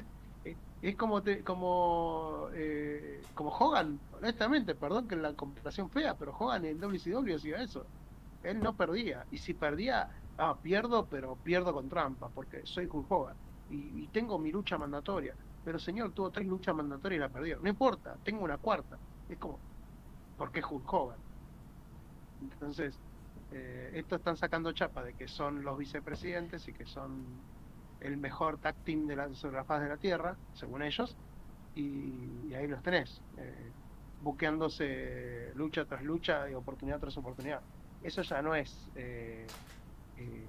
eh, 0.44 0.56
es 0.82 0.96
como 0.96 1.22
te- 1.22 1.44
como 1.44 2.50
eh, 2.54 3.22
como 3.34 3.50
Hogan, 3.52 4.00
honestamente, 4.12 4.76
perdón 4.76 5.08
que 5.08 5.16
la 5.16 5.34
comparación 5.36 5.90
fea, 5.90 6.16
pero 6.18 6.36
Hogan 6.38 6.66
en 6.66 6.80
WCW 6.80 7.36
hacía 7.36 7.62
eso. 7.62 7.86
Él 8.42 8.60
no 8.60 8.76
perdía. 8.76 9.26
Y 9.32 9.38
si 9.38 9.54
perdía, 9.54 10.10
ah, 10.38 10.60
pierdo, 10.62 11.08
pero 11.08 11.36
pierdo 11.38 11.74
con 11.74 11.88
trampa, 11.90 12.30
porque 12.30 12.62
soy 12.66 12.88
Hulk 12.92 13.10
Hogan. 13.12 13.38
Y, 13.70 14.04
y 14.04 14.08
tengo 14.10 14.38
mi 14.40 14.52
lucha 14.52 14.78
mandatoria. 14.78 15.36
Pero 15.64 15.80
señor, 15.80 16.12
tuvo 16.12 16.30
tres 16.30 16.48
luchas 16.48 16.76
mandatorias 16.76 17.18
y 17.18 17.22
la 17.22 17.30
perdió. 17.30 17.60
No 17.62 17.70
importa, 17.70 18.18
tengo 18.24 18.44
una 18.44 18.58
cuarta. 18.58 18.98
Es 19.30 19.38
como, 19.38 19.60
¿por 20.38 20.52
qué 20.52 20.62
Hulk 20.64 20.94
Hogan? 20.94 21.20
Entonces, 22.42 23.00
eh, 23.52 23.92
esto 23.94 24.16
están 24.16 24.36
sacando 24.36 24.72
chapa 24.74 25.04
de 25.04 25.14
que 25.14 25.28
son 25.28 25.64
los 25.64 25.78
vicepresidentes 25.78 26.68
y 26.68 26.74
que 26.74 26.86
son 26.86 27.24
el 28.02 28.18
mejor 28.18 28.58
tag 28.58 28.76
team 28.84 29.08
de 29.08 29.16
la, 29.16 29.34
sobre 29.34 29.56
la 29.56 29.64
faz 29.64 29.82
de 29.82 29.90
la 29.90 29.98
Tierra, 29.98 30.36
según 30.54 30.84
ellos, 30.84 31.16
y, 31.76 32.54
ahí 32.54 32.68
los 32.68 32.84
tenés, 32.84 33.22
eh, 33.38 33.72
buqueándose 34.22 35.52
lucha 35.56 35.86
tras 35.86 36.04
lucha 36.04 36.50
y 36.50 36.54
oportunidad 36.54 37.00
tras 37.00 37.18
oportunidad. 37.18 37.62
Eso 38.04 38.22
ya 38.22 38.42
no 38.42 38.54
es 38.56 38.90
eh, 38.96 39.48
eh, 40.18 40.48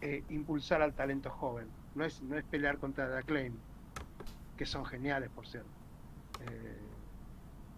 eh, 0.00 0.22
impulsar 0.28 0.82
al 0.82 0.94
talento 0.94 1.30
joven, 1.30 1.68
no 1.94 2.04
es, 2.04 2.22
no 2.22 2.36
es 2.36 2.44
pelear 2.44 2.78
contra 2.78 3.08
The 3.08 3.18
Acclaim, 3.18 3.54
que 4.56 4.66
son 4.66 4.84
geniales, 4.84 5.30
por 5.34 5.46
cierto, 5.46 5.68
eh, 6.40 6.78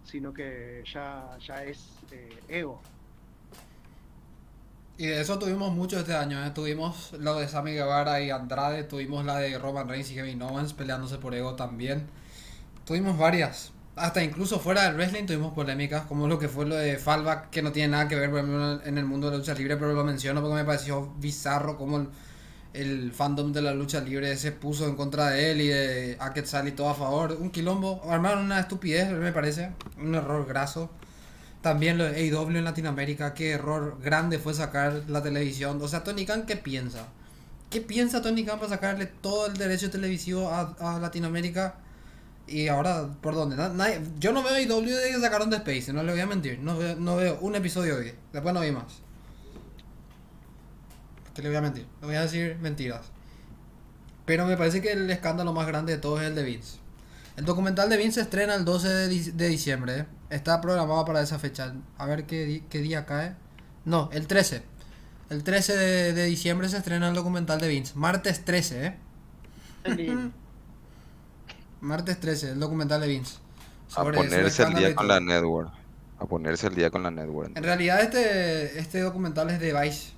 sino 0.03 0.33
que 0.33 0.83
ya, 0.91 1.37
ya 1.45 1.63
es 1.63 1.89
eh, 2.11 2.39
ego. 2.47 2.81
Y 4.97 5.05
de 5.05 5.21
eso 5.21 5.37
tuvimos 5.37 5.71
mucho 5.73 5.99
este 5.99 6.15
año. 6.15 6.43
¿eh? 6.43 6.49
Tuvimos 6.51 7.13
lo 7.19 7.35
de 7.35 7.47
Sammy 7.47 7.73
Guevara 7.73 8.19
y 8.19 8.31
Andrade. 8.31 8.83
Tuvimos 8.83 9.23
la 9.25 9.37
de 9.37 9.57
Roman 9.59 9.87
Reigns 9.87 10.09
y 10.09 10.15
Kevin 10.15 10.41
Owens 10.41 10.73
peleándose 10.73 11.19
por 11.19 11.35
ego 11.35 11.55
también. 11.55 12.07
Tuvimos 12.83 13.15
varias. 13.17 13.71
Hasta 13.95 14.23
incluso 14.23 14.59
fuera 14.59 14.83
del 14.83 14.95
wrestling 14.95 15.25
tuvimos 15.25 15.53
polémicas, 15.53 16.05
como 16.05 16.27
lo 16.27 16.37
que 16.37 16.47
fue 16.47 16.65
lo 16.65 16.75
de 16.75 16.97
Fallback, 16.97 17.49
que 17.49 17.61
no 17.61 17.71
tiene 17.71 17.89
nada 17.89 18.07
que 18.07 18.15
ver 18.15 18.29
en 18.85 18.97
el 18.97 19.05
mundo 19.05 19.27
de 19.27 19.33
la 19.33 19.37
lucha 19.39 19.55
libre, 19.55 19.75
pero 19.75 19.93
lo 19.93 20.03
menciono 20.03 20.39
porque 20.39 20.55
me 20.55 20.63
pareció 20.63 21.13
bizarro 21.17 21.77
como 21.77 22.07
el, 22.81 23.11
fandom 23.11 23.51
de 23.53 23.61
la 23.61 23.73
lucha 23.73 23.99
libre 24.01 24.35
se 24.37 24.51
puso 24.51 24.87
en 24.87 24.95
contra 24.95 25.29
de 25.31 25.51
él 25.51 25.61
y 25.61 25.67
de 25.67 26.17
a 26.19 26.33
Quetzal 26.33 26.67
y 26.67 26.71
todo 26.71 26.89
a 26.89 26.95
favor. 26.95 27.37
Un 27.39 27.49
quilombo, 27.51 28.01
armaron 28.09 28.45
una 28.45 28.59
estupidez, 28.59 29.09
me 29.11 29.31
parece, 29.31 29.71
un 29.99 30.15
error 30.15 30.45
graso. 30.47 30.89
También 31.61 31.97
lo 31.97 32.05
de 32.05 32.15
AEW 32.15 32.49
en 32.57 32.63
Latinoamérica, 32.63 33.33
qué 33.33 33.51
error 33.51 33.97
grande 34.01 34.39
fue 34.39 34.53
sacar 34.53 35.03
la 35.07 35.21
televisión. 35.23 35.79
O 35.81 35.87
sea, 35.87 36.03
Tony 36.03 36.25
Khan, 36.25 36.45
¿qué 36.45 36.55
piensa? 36.55 37.07
¿Qué 37.69 37.81
piensa 37.81 38.21
Tony 38.21 38.45
Khan 38.45 38.59
para 38.59 38.69
sacarle 38.69 39.07
todo 39.07 39.47
el 39.47 39.57
derecho 39.57 39.89
televisivo 39.89 40.49
a, 40.49 40.75
a 40.79 40.99
Latinoamérica? 40.99 41.75
Y 42.47 42.69
ahora, 42.69 43.09
¿por 43.21 43.33
dónde? 43.35 43.57
Na- 43.57 43.67
nadie- 43.73 43.99
yo 44.19 44.31
no 44.31 44.41
veo 44.43 44.53
AEW 44.53 44.85
desde 44.85 45.11
que 45.11 45.19
sacaron 45.19 45.49
de 45.49 45.57
Space, 45.57 45.91
no 45.91 46.03
le 46.03 46.13
voy 46.13 46.21
a 46.21 46.25
mentir. 46.27 46.59
No 46.59 46.77
veo, 46.77 46.95
no 46.95 47.17
veo 47.17 47.37
un 47.41 47.55
episodio 47.55 47.97
hoy. 47.97 48.13
Después 48.31 48.53
no 48.53 48.61
vi 48.61 48.71
más. 48.71 48.85
¿Qué 51.37 51.43
le 51.43 51.49
voy 51.49 51.57
a 51.57 51.61
mentir? 51.61 51.85
Le 52.01 52.07
voy 52.07 52.15
a 52.15 52.21
decir 52.23 52.57
mentiras. 52.59 53.11
Pero 54.25 54.45
me 54.45 54.57
parece 54.57 54.81
que 54.81 54.91
el 54.91 55.09
escándalo 55.09 55.53
más 55.53 55.67
grande 55.67 55.93
de 55.93 55.99
todos 55.99 56.19
es 56.21 56.27
el 56.27 56.35
de 56.35 56.43
Vince. 56.43 56.79
El 57.37 57.45
documental 57.45 57.89
de 57.89 57.97
Vince 57.97 58.15
se 58.15 58.21
estrena 58.21 58.55
el 58.55 58.65
12 58.65 58.87
de, 58.89 59.07
di- 59.07 59.31
de 59.31 59.47
diciembre. 59.47 59.99
¿eh? 59.99 60.05
Está 60.31 60.59
programado 60.59 61.05
para 61.05 61.21
esa 61.21 61.37
fecha. 61.39 61.73
A 61.99 62.05
ver 62.07 62.25
qué, 62.25 62.43
di- 62.45 62.63
qué 62.69 62.79
día 62.79 63.05
cae. 63.05 63.35
No, 63.85 64.09
el 64.11 64.25
13. 64.27 64.63
El 65.29 65.43
13 65.43 65.77
de, 65.77 66.13
de 66.13 66.23
diciembre 66.25 66.67
se 66.69 66.77
estrena 66.77 67.07
el 67.07 67.13
documental 67.13 67.61
de 67.61 67.67
Vince. 67.67 67.93
Martes 67.95 68.43
13, 68.43 68.85
¿eh? 68.87 68.97
Martes 71.81 72.19
13, 72.19 72.51
el 72.53 72.59
documental 72.59 73.01
de 73.01 73.07
Vince. 73.07 73.35
A 73.91 74.01
Sobre- 74.01 74.17
ponerse 74.17 74.63
el 74.63 74.73
día 74.73 74.95
con 74.95 75.07
la 75.07 75.19
network. 75.19 75.71
A 76.19 76.25
ponerse 76.25 76.67
el 76.67 76.75
día 76.75 76.89
con 76.89 77.03
la 77.03 77.11
network. 77.11 77.55
En 77.55 77.63
realidad 77.63 78.01
este, 78.01 78.79
este 78.79 79.01
documental 79.01 79.49
es 79.51 79.59
de 79.59 79.79
Vice. 79.79 80.16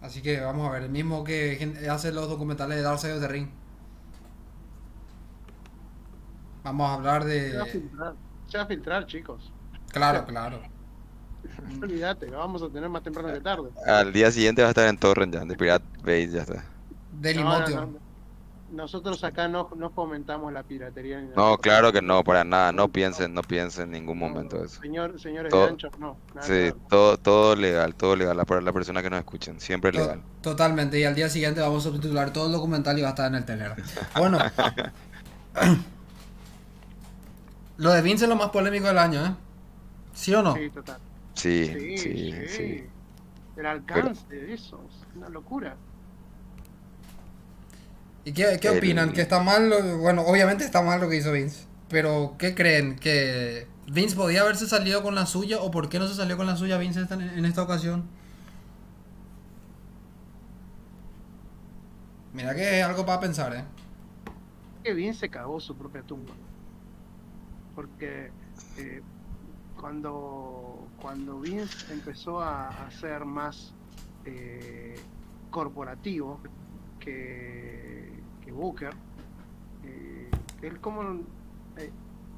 Así 0.00 0.22
que 0.22 0.40
vamos 0.40 0.68
a 0.68 0.72
ver, 0.72 0.82
el 0.84 0.90
mismo 0.90 1.24
que 1.24 1.86
hace 1.90 2.12
los 2.12 2.28
documentales 2.28 2.76
de 2.78 2.82
Dark 2.82 2.98
Side 2.98 3.14
of 3.14 3.20
the 3.20 3.28
Ring. 3.28 3.48
Vamos 6.62 6.90
a 6.90 6.94
hablar 6.94 7.22
Se 7.48 7.56
va 7.56 7.64
a 7.64 7.66
de... 7.66 7.66
filtrar, 7.66 8.16
se 8.46 8.58
va 8.58 8.64
a 8.64 8.66
filtrar, 8.66 9.06
chicos. 9.06 9.52
Claro, 9.92 10.24
claro. 10.26 10.60
Olvídate, 11.82 12.30
lo 12.30 12.38
vamos 12.38 12.62
a 12.62 12.70
tener 12.70 12.88
más 12.90 13.02
temprano 13.02 13.32
que 13.32 13.40
tarde. 13.40 13.70
Al 13.86 14.12
día 14.12 14.30
siguiente 14.30 14.62
va 14.62 14.68
a 14.68 14.70
estar 14.70 14.88
en 14.88 14.98
Torrent 14.98 15.34
ya, 15.34 15.44
de 15.44 15.56
Pirate 15.56 15.86
Base 16.02 16.30
ya 16.30 16.42
está. 16.42 16.64
De 17.10 17.34
No, 17.34 17.58
no, 17.58 17.68
Limotio. 17.68 17.76
no. 17.86 18.05
Nosotros 18.70 19.22
acá 19.22 19.46
no, 19.46 19.68
no 19.76 19.90
fomentamos 19.90 20.52
la 20.52 20.62
piratería. 20.64 21.20
ni. 21.20 21.28
No, 21.36 21.56
claro 21.58 21.92
que 21.92 22.02
no, 22.02 22.24
para 22.24 22.42
nada, 22.42 22.72
no 22.72 22.88
piensen, 22.88 23.32
no 23.32 23.42
piensen 23.42 23.84
en 23.84 23.90
ningún 23.92 24.18
momento 24.18 24.62
eso. 24.64 24.80
Señor, 24.80 25.20
señores 25.20 25.50
Todo- 25.50 25.62
de 25.66 25.68
ancho, 25.70 25.88
no. 25.98 26.16
nada 26.34 26.46
Sí, 26.46 26.72
todo, 26.88 27.16
todo 27.16 27.54
legal, 27.54 27.94
todo 27.94 28.16
legal, 28.16 28.44
para 28.44 28.60
la 28.60 28.72
persona 28.72 29.02
que 29.02 29.10
nos 29.10 29.20
escuchen, 29.20 29.60
siempre 29.60 29.92
To- 29.92 29.98
legal. 29.98 30.20
Totalmente, 30.42 30.98
y 30.98 31.04
al 31.04 31.14
día 31.14 31.28
siguiente 31.28 31.60
vamos 31.60 31.86
a 31.86 31.90
subtitular 31.90 32.32
todo 32.32 32.46
el 32.46 32.52
documental 32.52 32.98
y 32.98 33.02
va 33.02 33.08
a 33.08 33.10
estar 33.10 33.28
en 33.28 33.36
el 33.36 33.44
Telegram. 33.44 33.76
Bueno, 34.18 34.38
Lo 37.78 37.90
de 37.92 38.02
Vince 38.02 38.24
es 38.24 38.28
lo 38.28 38.36
más 38.36 38.50
polémico 38.50 38.86
del 38.86 38.98
año, 38.98 39.24
¿eh? 39.24 39.34
¿Sí 40.14 40.34
o 40.34 40.42
no? 40.42 40.54
Sí, 40.54 40.70
total. 40.70 40.96
Sí, 41.34 41.66
Sí, 41.66 41.98
sí, 41.98 42.32
sí. 42.32 42.48
sí. 42.48 42.84
El 43.56 43.66
alcance 43.66 44.26
de 44.34 44.54
eso 44.54 44.80
es 44.88 45.16
una 45.16 45.28
locura. 45.28 45.76
¿Y 48.26 48.32
qué, 48.32 48.58
qué 48.60 48.68
El- 48.68 48.78
opinan? 48.78 49.12
¿Que 49.14 49.22
está 49.22 49.42
mal? 49.42 49.70
lo- 49.70 49.96
Bueno, 49.98 50.20
obviamente 50.22 50.64
está 50.64 50.82
mal 50.82 51.00
lo 51.00 51.08
que 51.08 51.16
hizo 51.16 51.32
Vince. 51.32 51.64
Pero, 51.88 52.34
¿qué 52.38 52.54
creen? 52.54 52.96
¿Que 52.96 53.66
Vince 53.86 54.14
podía 54.16 54.42
haberse 54.42 54.66
salido 54.66 55.02
con 55.02 55.14
la 55.14 55.24
suya? 55.26 55.60
¿O 55.60 55.70
por 55.70 55.88
qué 55.88 55.98
no 55.98 56.08
se 56.08 56.14
salió 56.16 56.36
con 56.36 56.46
la 56.46 56.56
suya 56.56 56.76
Vince 56.76 57.00
esta- 57.00 57.14
en 57.14 57.44
esta 57.46 57.62
ocasión? 57.62 58.04
Mira 62.34 62.54
que 62.54 62.80
es 62.80 62.84
algo 62.84 63.06
para 63.06 63.20
pensar, 63.20 63.54
¿eh? 63.54 63.64
que 64.84 64.92
bien 64.94 65.14
se 65.14 65.28
cagó 65.28 65.58
su 65.58 65.76
propia 65.76 66.02
tumba. 66.02 66.32
Porque 67.74 68.30
eh, 68.78 69.02
cuando, 69.80 70.86
cuando 71.00 71.40
Vince 71.40 71.92
empezó 71.92 72.40
a, 72.40 72.68
a 72.68 72.90
ser 72.92 73.24
más 73.24 73.72
eh, 74.24 74.96
corporativo 75.50 76.40
que, 77.00 78.05
que 78.46 78.52
Booker, 78.52 78.94
eh, 79.84 80.30
él 80.62 80.80
como, 80.80 81.02
eh, 81.76 81.90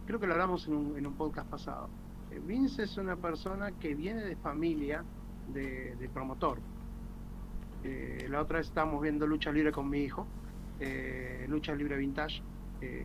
creo 0.06 0.18
que 0.18 0.26
lo 0.26 0.32
hablamos 0.32 0.66
en 0.66 0.74
un, 0.74 0.98
en 0.98 1.06
un 1.06 1.12
podcast 1.12 1.48
pasado, 1.48 1.88
eh, 2.30 2.40
Vince 2.44 2.82
es 2.82 2.96
una 2.96 3.14
persona 3.16 3.72
que 3.72 3.94
viene 3.94 4.22
de 4.22 4.34
familia 4.34 5.04
de, 5.52 6.10
promotor. 6.12 6.58
La 8.28 8.42
otra 8.42 8.58
vez 8.58 8.66
estábamos 8.66 9.00
viendo 9.00 9.26
lucha 9.26 9.52
libre 9.52 9.70
con 9.72 9.88
mi 9.88 10.00
hijo, 10.00 10.26
lucha 11.46 11.74
libre 11.74 11.96
vintage, 11.96 12.42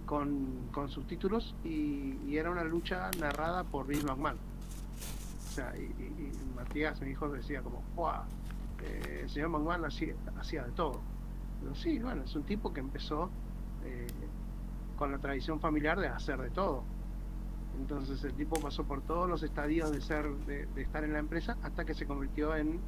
con, 0.06 0.68
con 0.72 0.90
subtítulos 0.90 1.56
y, 1.64 2.36
era 2.36 2.50
una 2.50 2.64
lucha 2.64 3.12
narrada 3.20 3.64
por 3.64 3.86
Vince 3.88 4.06
McMahon. 4.06 4.38
O 4.38 5.52
sea, 5.52 5.74
y, 5.78 6.32
Matías, 6.56 7.00
mi 7.02 7.12
hijo, 7.12 7.30
decía 7.30 7.62
como, 7.62 7.82
eh, 8.82 9.20
el 9.24 9.30
señor 9.30 9.50
McMahon 9.50 9.86
hacía, 9.86 10.16
hacía 10.40 10.64
de 10.64 10.72
todo. 10.72 11.00
Pero 11.64 11.76
sí, 11.76 11.98
bueno, 12.00 12.24
es 12.24 12.36
un 12.36 12.44
tipo 12.44 12.74
que 12.74 12.82
empezó 12.82 13.30
eh, 13.86 14.08
con 14.98 15.12
la 15.12 15.18
tradición 15.18 15.60
familiar 15.60 16.00
de 16.00 16.08
hacer 16.08 16.42
de 16.42 16.50
todo. 16.50 16.84
Entonces 17.80 18.24
el 18.24 18.34
tipo 18.34 18.60
pasó 18.60 18.84
por 18.84 19.02
todos 19.02 19.30
los 19.30 19.42
estadios 19.42 19.92
de 19.92 20.02
ser, 20.02 20.30
de, 20.46 20.68
estar 20.76 21.04
en 21.04 21.14
la 21.14 21.20
empresa 21.20 21.58
hasta 21.64 21.86
que 21.86 21.94
se 21.94 22.06
convirtió 22.06 22.56
en, 22.56 22.80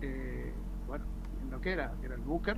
eh, 0.00 0.52
bueno, 0.88 1.04
en 1.42 1.50
lo 1.50 1.60
que 1.60 1.72
era, 1.72 1.92
que 2.00 2.06
era 2.06 2.16
el 2.16 2.22
Booker 2.22 2.56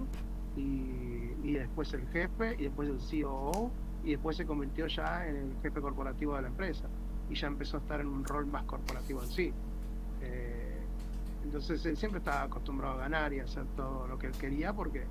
y, 0.57 1.33
y 1.43 1.53
después 1.53 1.93
el 1.93 2.07
jefe 2.09 2.57
y 2.59 2.65
después 2.65 2.89
el 2.89 3.23
COO 3.23 3.71
y 4.05 4.13
después 4.13 4.37
se 4.37 4.47
convirtió 4.47 4.87
ya 4.87 5.27
en 5.27 5.37
el 5.37 5.57
jefe 5.63 5.81
corporativo 5.81 6.37
de 6.37 6.43
la 6.43 6.49
empresa 6.49 6.87
y 7.29 7.35
ya 7.35 7.49
empezó 7.49 7.77
a 7.77 7.81
estar 7.81 8.01
en 8.01 8.07
un 8.07 8.25
rol 8.25 8.47
más 8.47 8.65
corporativo 8.65 9.23
en 9.23 9.29
sí. 9.29 9.53
Eh, 10.23 10.81
entonces 11.45 11.85
él 11.85 11.97
siempre 11.97 12.19
estaba 12.19 12.43
acostumbrado 12.43 12.95
a 12.95 12.99
ganar 12.99 13.33
y 13.33 13.41
a 13.41 13.45
hacer 13.45 13.65
todo 13.77 14.07
lo 14.07 14.19
que 14.19 14.29
él 14.29 14.33
quería 14.33 14.73
porque 14.73 15.05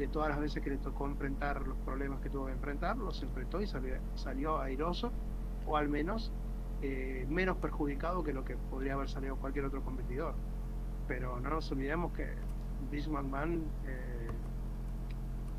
de 0.00 0.08
todas 0.08 0.30
las 0.30 0.40
veces 0.40 0.62
que 0.62 0.70
le 0.70 0.78
tocó 0.78 1.06
enfrentar 1.06 1.66
los 1.66 1.76
problemas 1.78 2.20
que 2.20 2.30
tuvo 2.30 2.46
que 2.46 2.52
enfrentar, 2.52 2.96
los 2.96 3.22
enfrentó 3.22 3.60
y 3.60 3.66
salió, 3.66 4.58
airoso 4.58 5.12
o 5.66 5.76
al 5.76 5.90
menos 5.90 6.32
eh, 6.80 7.26
menos 7.28 7.58
perjudicado 7.58 8.24
que 8.24 8.32
lo 8.32 8.42
que 8.42 8.56
podría 8.56 8.94
haber 8.94 9.10
salido 9.10 9.36
cualquier 9.36 9.66
otro 9.66 9.82
competidor. 9.84 10.34
Pero 11.06 11.38
no 11.38 11.50
nos 11.50 11.70
olvidemos 11.70 12.12
que 12.12 12.26
Vince 12.90 13.10
McMahon, 13.10 13.62
eh, 13.86 14.30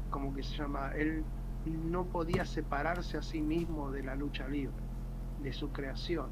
como 0.10 0.34
que 0.34 0.42
se 0.42 0.58
llama, 0.58 0.92
él 0.96 1.24
no 1.68 2.06
podía 2.06 2.44
separarse 2.44 3.20
a 3.20 3.22
sí 3.22 3.42
mismo 3.42 3.92
de 3.92 4.02
la 4.02 4.16
lucha 4.16 4.48
libre, 4.48 4.74
de 5.44 5.54
su 5.54 5.72
creación. 5.72 6.30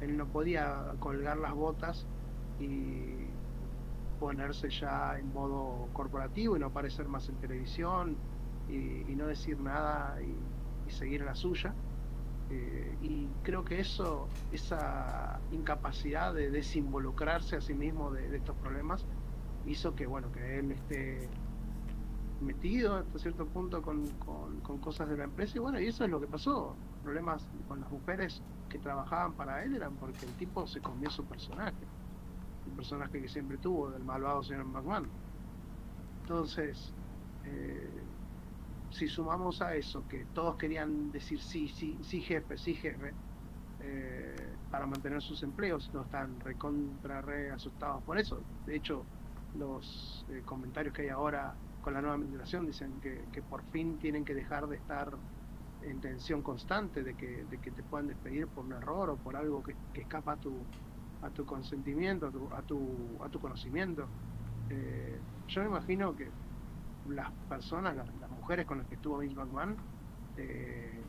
Él 0.00 0.16
no 0.16 0.26
podía 0.26 0.94
colgar 0.98 1.36
las 1.36 1.54
botas 1.54 2.04
y 2.58 3.23
ponerse 4.24 4.70
ya 4.70 5.18
en 5.18 5.30
modo 5.34 5.86
corporativo 5.92 6.56
y 6.56 6.58
no 6.58 6.68
aparecer 6.68 7.06
más 7.08 7.28
en 7.28 7.34
televisión 7.34 8.16
y, 8.70 9.14
no 9.14 9.26
decir 9.26 9.60
nada 9.60 10.16
y, 10.22 10.90
seguir 10.90 11.20
la 11.20 11.34
suya. 11.34 11.74
Eh, 12.50 12.96
y 13.02 13.28
creo 13.42 13.66
que 13.66 13.80
eso, 13.80 14.26
esa 14.50 15.40
incapacidad 15.52 16.32
de 16.32 16.50
desinvolucrarse 16.50 17.56
a 17.56 17.60
sí 17.60 17.74
mismo 17.74 18.12
de, 18.12 18.34
estos 18.34 18.56
problemas, 18.56 19.04
hizo 19.66 19.94
que 19.94 20.06
bueno, 20.06 20.32
que 20.32 20.58
él 20.58 20.72
esté 20.72 21.28
metido 22.40 22.96
hasta 22.96 23.18
cierto 23.18 23.44
punto 23.46 23.82
con, 23.82 24.06
cosas 24.80 25.06
de 25.10 25.18
la 25.18 25.24
empresa 25.24 25.58
y 25.58 25.60
bueno, 25.60 25.78
y 25.78 25.86
eso 25.88 26.04
es 26.04 26.10
lo 26.10 26.18
que 26.18 26.28
pasó. 26.28 26.74
Problemas 27.02 27.46
con 27.68 27.82
las 27.82 27.90
mujeres 27.90 28.40
que 28.70 28.78
trabajaban 28.78 29.34
para 29.34 29.62
él 29.64 29.76
eran 29.76 29.94
porque 29.96 30.24
el 30.24 30.32
tipo 30.36 30.66
se 30.66 30.80
comió 30.80 31.10
su 31.10 31.24
personaje, 31.26 31.74
personaje 32.74 33.20
que 33.20 33.28
siempre 33.28 33.58
tuvo 33.58 33.90
del 33.90 34.04
malvado 34.04 34.42
señor 34.42 34.64
McMahon. 34.66 35.08
Entonces, 36.22 36.92
eh, 37.46 37.90
si 38.90 39.08
sumamos 39.08 39.60
a 39.60 39.74
eso, 39.74 40.02
que 40.08 40.24
todos 40.34 40.56
querían 40.56 41.10
decir 41.10 41.40
sí, 41.40 41.68
sí, 41.68 41.98
sí 42.02 42.20
jefe, 42.20 42.56
sí 42.56 42.74
jefe, 42.74 43.12
eh, 43.80 44.36
para 44.70 44.86
mantener 44.86 45.20
sus 45.20 45.42
empleos, 45.42 45.90
no 45.92 46.02
están 46.02 46.40
recontra 46.40 47.20
re 47.20 47.50
asustados 47.50 48.02
por 48.04 48.18
eso. 48.18 48.40
De 48.66 48.76
hecho, 48.76 49.04
los 49.58 50.24
eh, 50.30 50.42
comentarios 50.44 50.94
que 50.94 51.02
hay 51.02 51.08
ahora 51.08 51.54
con 51.82 51.92
la 51.92 52.00
nueva 52.00 52.16
administración 52.16 52.66
dicen 52.66 53.00
que, 53.00 53.42
por 53.42 53.62
fin 53.64 53.98
tienen 53.98 54.24
que 54.24 54.34
dejar 54.34 54.66
de 54.66 54.76
estar 54.76 55.12
en 55.82 56.00
tensión 56.00 56.40
constante 56.40 57.02
de 57.02 57.14
que, 57.14 57.44
de 57.44 57.58
que 57.58 57.70
te 57.70 57.82
puedan 57.82 58.06
despedir 58.06 58.46
por 58.46 58.64
un 58.64 58.72
error 58.72 59.10
o 59.10 59.16
por 59.16 59.36
algo 59.36 59.62
que 59.62 60.00
escapa 60.00 60.32
a 60.32 60.36
tu, 60.36 60.66
a 61.24 61.30
tu 61.30 61.44
consentimiento, 61.46 62.26
a 62.26 62.30
tu, 62.30 62.48
a 62.52 62.62
tu, 62.62 63.18
a 63.22 63.28
tu 63.28 63.40
conocimiento. 63.40 64.06
Eh, 64.70 65.18
yo 65.48 65.62
me 65.62 65.68
imagino 65.68 66.14
que 66.16 66.28
las 67.08 67.30
personas, 67.48 67.96
las, 67.96 68.06
mujeres 68.30 68.66
con 68.66 68.78
las 68.78 68.86
que 68.86 68.96
estuvo 68.96 69.18
Vince 69.18 69.36
McMahon, 69.36 69.76
eh, 70.36 71.00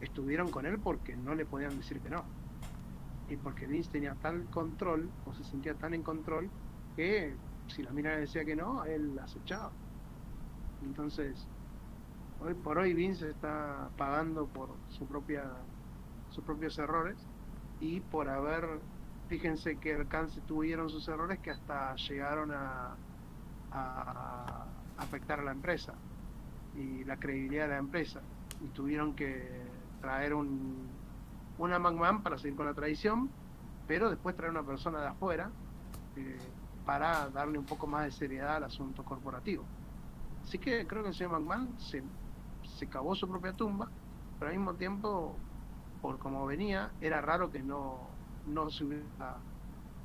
estuvieron 0.00 0.50
con 0.50 0.66
él 0.66 0.78
porque 0.78 1.16
no 1.16 1.34
le 1.34 1.44
podían 1.44 1.76
decir 1.76 2.00
que 2.00 2.10
no. 2.10 2.24
Y 3.28 3.36
porque 3.36 3.66
Vince 3.66 3.90
tenía 3.90 4.14
tal 4.14 4.44
control, 4.46 5.08
o 5.26 5.34
se 5.34 5.44
sentía 5.44 5.74
tan 5.74 5.94
en 5.94 6.02
control, 6.02 6.48
que 6.96 7.34
si 7.68 7.82
la 7.82 7.90
mina 7.90 8.10
le 8.10 8.20
decía 8.20 8.44
que 8.44 8.54
no, 8.54 8.84
él 8.84 9.14
las 9.16 9.34
echaba. 9.36 9.70
Entonces, 10.82 11.46
hoy 12.40 12.54
por 12.54 12.78
hoy 12.78 12.94
Vince 12.94 13.30
está 13.30 13.90
pagando 13.96 14.46
por 14.46 14.70
su 14.88 15.06
propia 15.06 15.44
sus 16.30 16.44
propios 16.44 16.78
errores 16.78 17.16
y 17.80 18.00
por 18.00 18.28
haber 18.28 18.80
fíjense 19.30 19.76
qué 19.76 19.94
alcance 19.94 20.40
tuvieron 20.40 20.90
sus 20.90 21.06
errores 21.06 21.38
que 21.38 21.52
hasta 21.52 21.94
llegaron 21.94 22.50
a, 22.50 22.96
afectar 24.98 25.38
a 25.38 25.44
la 25.44 25.52
empresa 25.52 25.94
y 26.76 27.04
la 27.04 27.16
credibilidad 27.16 27.64
de 27.66 27.70
la 27.70 27.78
empresa. 27.78 28.20
Y 28.60 28.66
tuvieron 28.68 29.14
que 29.14 29.62
traer 30.00 30.34
un 30.34 30.88
una 31.58 31.78
McMahon 31.78 32.22
para 32.22 32.38
seguir 32.38 32.56
con 32.56 32.66
la 32.66 32.74
tradición 32.74 33.30
pero 33.86 34.08
después 34.08 34.34
traer 34.34 34.50
una 34.50 34.62
persona 34.62 35.00
de 35.00 35.08
afuera 35.08 35.50
eh, 36.16 36.38
para 36.86 37.28
darle 37.28 37.58
un 37.58 37.66
poco 37.66 37.86
más 37.86 38.04
de 38.04 38.12
seriedad 38.12 38.56
al 38.56 38.64
asunto 38.64 39.04
corporativo. 39.04 39.64
Así 40.42 40.58
que 40.58 40.86
creo 40.86 41.02
que 41.02 41.10
el 41.10 41.14
señor 41.14 41.32
McMahon 41.32 41.78
se, 41.78 42.02
se 42.78 42.86
cavó 42.86 43.14
su 43.14 43.28
propia 43.28 43.52
tumba 43.52 43.88
pero 44.38 44.50
al 44.50 44.56
mismo 44.56 44.74
tiempo 44.74 45.36
por 46.02 46.18
como 46.18 46.46
venía 46.46 46.90
era 47.00 47.20
raro 47.20 47.50
que 47.50 47.62
no 47.62 48.09
no 48.44 48.70
se 48.70 48.84
hubiera 48.84 49.44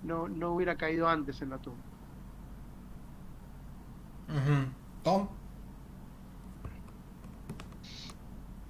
no, 0.02 0.28
no 0.30 0.54
hubiera 0.56 0.78
caído 0.78 1.08
antes 1.10 1.42
en 1.42 1.50
la 1.52 1.60
tumba. 1.60 1.86
Tom. 5.04 5.30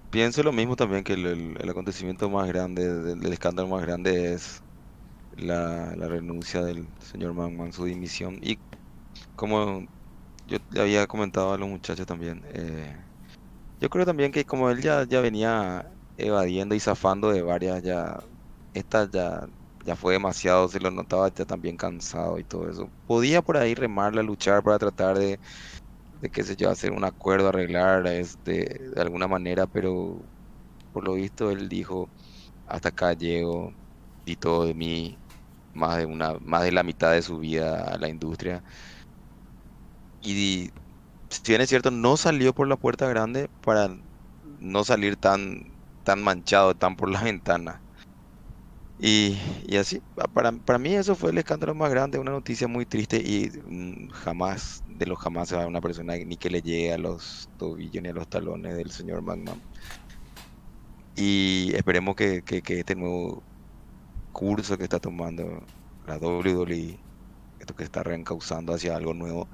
Pienso 0.09 0.43
lo 0.43 0.53
mismo 0.53 0.75
también 0.75 1.03
que 1.03 1.13
el, 1.13 1.25
el- 1.25 1.57
el 1.61 1.69
acontecimiento 1.69 2.29
más 2.29 2.47
grande, 2.47 2.87
del, 2.93 3.19
del 3.19 3.33
escándalo 3.33 3.67
más 3.69 3.81
grande 3.81 4.33
es 4.33 4.63
la, 5.31 5.95
la 5.97 6.07
renuncia 6.09 6.63
del 6.63 6.93
señor 7.01 7.33
McMahon, 7.33 7.73
su 7.73 7.85
dimisión. 7.85 8.39
Y 8.41 8.61
como 9.35 9.87
yo 10.45 10.59
le 10.69 10.81
había 10.81 11.07
comentado 11.07 11.53
a 11.53 11.57
los 11.59 11.69
muchachos 11.69 12.05
también, 12.07 12.43
eh, 12.47 13.05
yo 13.79 13.89
creo 13.89 14.05
también 14.05 14.31
que 14.31 14.45
como 14.45 14.69
él 14.71 14.81
ya, 14.81 15.05
ya 15.07 15.21
venía 15.21 15.97
evadiendo 16.17 16.75
y 16.75 16.79
zafando 16.81 17.31
de 17.31 17.41
varias, 17.43 17.83
ya 17.83 18.19
esta 18.73 19.09
ya, 19.11 19.47
ya 19.85 19.95
fue 19.95 20.13
demasiado, 20.13 20.67
se 20.69 20.79
lo 20.81 20.91
notaba 20.91 21.29
ya 21.33 21.45
también 21.45 21.77
cansado 21.77 22.39
y 22.39 22.43
todo 22.45 22.69
eso. 22.69 22.93
Podía 23.05 23.41
por 23.43 23.57
ahí 23.57 23.75
remarla, 23.75 24.23
luchar 24.23 24.63
para 24.63 24.79
tratar 24.79 25.17
de 25.19 25.39
de 26.21 26.29
qué 26.31 26.43
sé 26.43 26.55
yo, 26.55 26.69
hacer 26.69 26.91
un 26.91 27.03
acuerdo, 27.05 27.49
arreglar 27.49 28.07
este, 28.07 28.91
de 28.95 29.01
alguna 29.01 29.27
manera, 29.27 29.67
pero 29.67 30.29
por 30.91 31.05
lo 31.05 31.13
visto 31.15 31.51
él 31.51 31.69
dijo, 31.69 32.11
hasta 32.65 32.89
acá 32.89 33.13
llego, 33.13 33.73
di 34.25 34.37
todo 34.37 34.65
de 34.65 34.73
mí, 34.75 35.21
más 35.73 35.97
de 35.97 36.05
una, 36.07 36.35
más 36.41 36.63
de 36.63 36.71
la 36.73 36.83
mitad 36.83 37.13
de 37.13 37.21
su 37.23 37.39
vida 37.39 37.83
a 37.93 37.97
la 37.99 38.09
industria. 38.09 38.63
Y 40.21 40.71
si 41.29 41.55
es 41.55 41.69
cierto, 41.69 41.91
no 41.91 42.17
salió 42.17 42.53
por 42.55 42.67
la 42.69 42.77
puerta 42.77 43.09
grande 43.09 43.49
para 43.61 43.89
no 44.59 44.85
salir 44.85 45.17
tan 45.17 45.63
están 45.99 46.23
manchados, 46.23 46.73
están 46.75 46.97
por 46.97 47.11
la 47.11 47.23
ventana. 47.23 47.84
Y, 48.99 49.37
y 49.67 49.75
así, 49.75 50.01
para, 50.33 50.53
para 50.53 50.79
mí 50.79 50.93
eso 50.93 51.15
fue 51.15 51.31
el 51.31 51.37
escándalo 51.37 51.75
más 51.75 51.89
grande, 51.91 52.17
una 52.17 52.31
noticia 52.31 52.67
muy 52.67 52.85
triste 52.85 53.17
y 53.17 53.51
mm, 53.67 54.09
jamás, 54.09 54.83
de 54.87 55.05
los 55.05 55.19
jamás 55.19 55.49
se 55.49 55.55
va 55.57 55.63
a 55.63 55.67
una 55.67 55.81
persona 55.81 56.15
ni 56.15 56.37
que 56.37 56.49
le 56.49 56.61
llegue 56.61 56.93
a 56.93 56.97
los 56.97 57.49
tobillos 57.57 58.01
ni 58.01 58.09
a 58.09 58.13
los 58.13 58.27
talones 58.29 58.75
del 58.75 58.91
señor 58.91 59.21
McMahon. 59.21 59.61
Y 61.15 61.71
esperemos 61.75 62.15
que, 62.15 62.41
que, 62.43 62.61
que 62.61 62.79
este 62.79 62.95
nuevo 62.95 63.43
curso 64.31 64.77
que 64.77 64.83
está 64.83 64.99
tomando 64.99 65.63
la 66.07 66.17
WWE, 66.17 66.97
esto 67.59 67.75
que 67.75 67.83
está 67.83 68.03
reencauzando 68.03 68.73
hacia 68.73 68.95
algo 68.95 69.13
nuevo, 69.13 69.47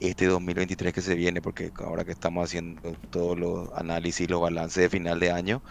este 0.00 0.26
2023 0.26 0.92
que 0.92 1.02
se 1.02 1.14
viene, 1.14 1.42
porque 1.42 1.72
ahora 1.78 2.04
que 2.04 2.12
estamos 2.12 2.44
haciendo 2.44 2.92
todos 3.10 3.38
los 3.38 3.72
análisis, 3.74 4.30
los 4.30 4.40
balances 4.40 4.84
de 4.84 4.90
final 4.90 5.20
de 5.20 5.32
año, 5.32 5.62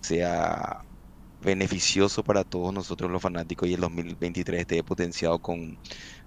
sea 0.00 0.84
beneficioso 1.44 2.24
para 2.24 2.44
todos 2.44 2.72
nosotros 2.72 3.10
los 3.10 3.22
fanáticos 3.22 3.68
y 3.68 3.74
el 3.74 3.80
2023 3.80 4.60
esté 4.62 4.82
potenciado 4.82 5.38
con, 5.38 5.78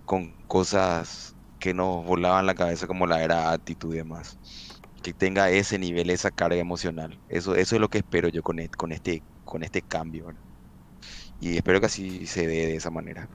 con 0.06 0.32
cosas 0.48 1.36
que 1.60 1.74
nos 1.74 2.06
volaban 2.06 2.46
la 2.46 2.56
cabeza 2.56 2.88
como 2.88 3.08
la 3.08 3.24
era 3.24 3.52
actitud 3.52 3.94
y 3.94 3.98
demás. 3.98 4.38
Que 5.02 5.14
tenga 5.14 5.50
ese 5.50 5.80
nivel, 5.80 6.10
esa 6.10 6.32
carga 6.32 6.58
emocional. 6.58 7.20
Eso, 7.30 7.56
eso 7.56 7.76
es 7.76 7.82
lo 7.82 7.90
que 7.90 8.00
espero 8.00 8.30
yo 8.30 8.44
con, 8.44 8.58
con, 8.78 8.92
este, 8.92 9.24
con 9.46 9.64
este 9.64 9.82
cambio. 9.82 10.34
Y 11.40 11.58
espero 11.58 11.80
que 11.80 11.86
así 11.88 12.26
se 12.26 12.48
dé 12.48 12.68
de 12.68 12.76
esa 12.76 12.90
manera. 12.90 13.28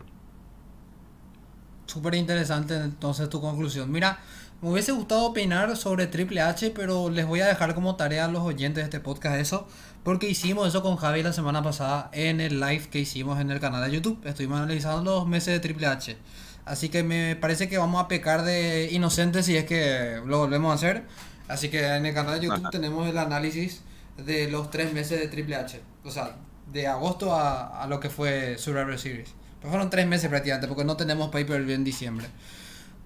Súper 1.86 2.14
interesante 2.14 2.76
entonces 2.76 3.28
tu 3.28 3.40
conclusión. 3.40 3.90
Mira, 3.90 4.20
me 4.62 4.70
hubiese 4.70 4.92
gustado 4.92 5.24
opinar 5.24 5.76
sobre 5.76 6.06
Triple 6.06 6.40
H, 6.40 6.70
pero 6.70 7.10
les 7.10 7.26
voy 7.26 7.40
a 7.40 7.46
dejar 7.46 7.74
como 7.74 7.96
tarea 7.96 8.26
a 8.26 8.28
los 8.28 8.42
oyentes 8.42 8.76
de 8.76 8.84
este 8.84 9.00
podcast 9.00 9.36
eso, 9.36 9.66
porque 10.04 10.28
hicimos 10.28 10.68
eso 10.68 10.82
con 10.82 10.96
Javi 10.96 11.22
la 11.22 11.32
semana 11.32 11.62
pasada 11.62 12.10
en 12.12 12.40
el 12.40 12.60
live 12.60 12.88
que 12.90 12.98
hicimos 12.98 13.40
en 13.40 13.50
el 13.50 13.60
canal 13.60 13.88
de 13.88 13.94
YouTube. 13.94 14.20
Estuvimos 14.24 14.58
analizando 14.58 15.20
los 15.20 15.26
meses 15.26 15.54
de 15.54 15.60
Triple 15.60 15.86
H. 15.86 16.16
Así 16.64 16.88
que 16.88 17.02
me 17.02 17.36
parece 17.36 17.68
que 17.68 17.78
vamos 17.78 18.02
a 18.02 18.08
pecar 18.08 18.42
de 18.42 18.88
inocentes 18.92 19.46
si 19.46 19.56
es 19.56 19.64
que 19.64 20.20
lo 20.24 20.38
volvemos 20.38 20.72
a 20.72 20.74
hacer. 20.74 21.04
Así 21.48 21.68
que 21.68 21.86
en 21.86 22.06
el 22.06 22.14
canal 22.14 22.40
de 22.40 22.46
YouTube 22.46 22.70
tenemos 22.70 23.08
el 23.08 23.18
análisis 23.18 23.82
de 24.16 24.50
los 24.50 24.70
tres 24.70 24.92
meses 24.92 25.20
de 25.20 25.28
Triple 25.28 25.56
H. 25.56 25.80
O 26.04 26.10
sea, 26.10 26.36
de 26.72 26.86
agosto 26.86 27.34
a, 27.34 27.82
a 27.82 27.86
lo 27.86 28.00
que 28.00 28.10
fue 28.10 28.56
Survivor 28.58 28.98
Series. 28.98 29.30
Pero 29.60 29.70
fueron 29.70 29.90
tres 29.90 30.06
meses 30.06 30.28
prácticamente, 30.28 30.66
porque 30.66 30.84
no 30.84 30.96
tenemos 30.96 31.30
pay-per-view 31.30 31.74
en 31.74 31.84
diciembre. 31.84 32.26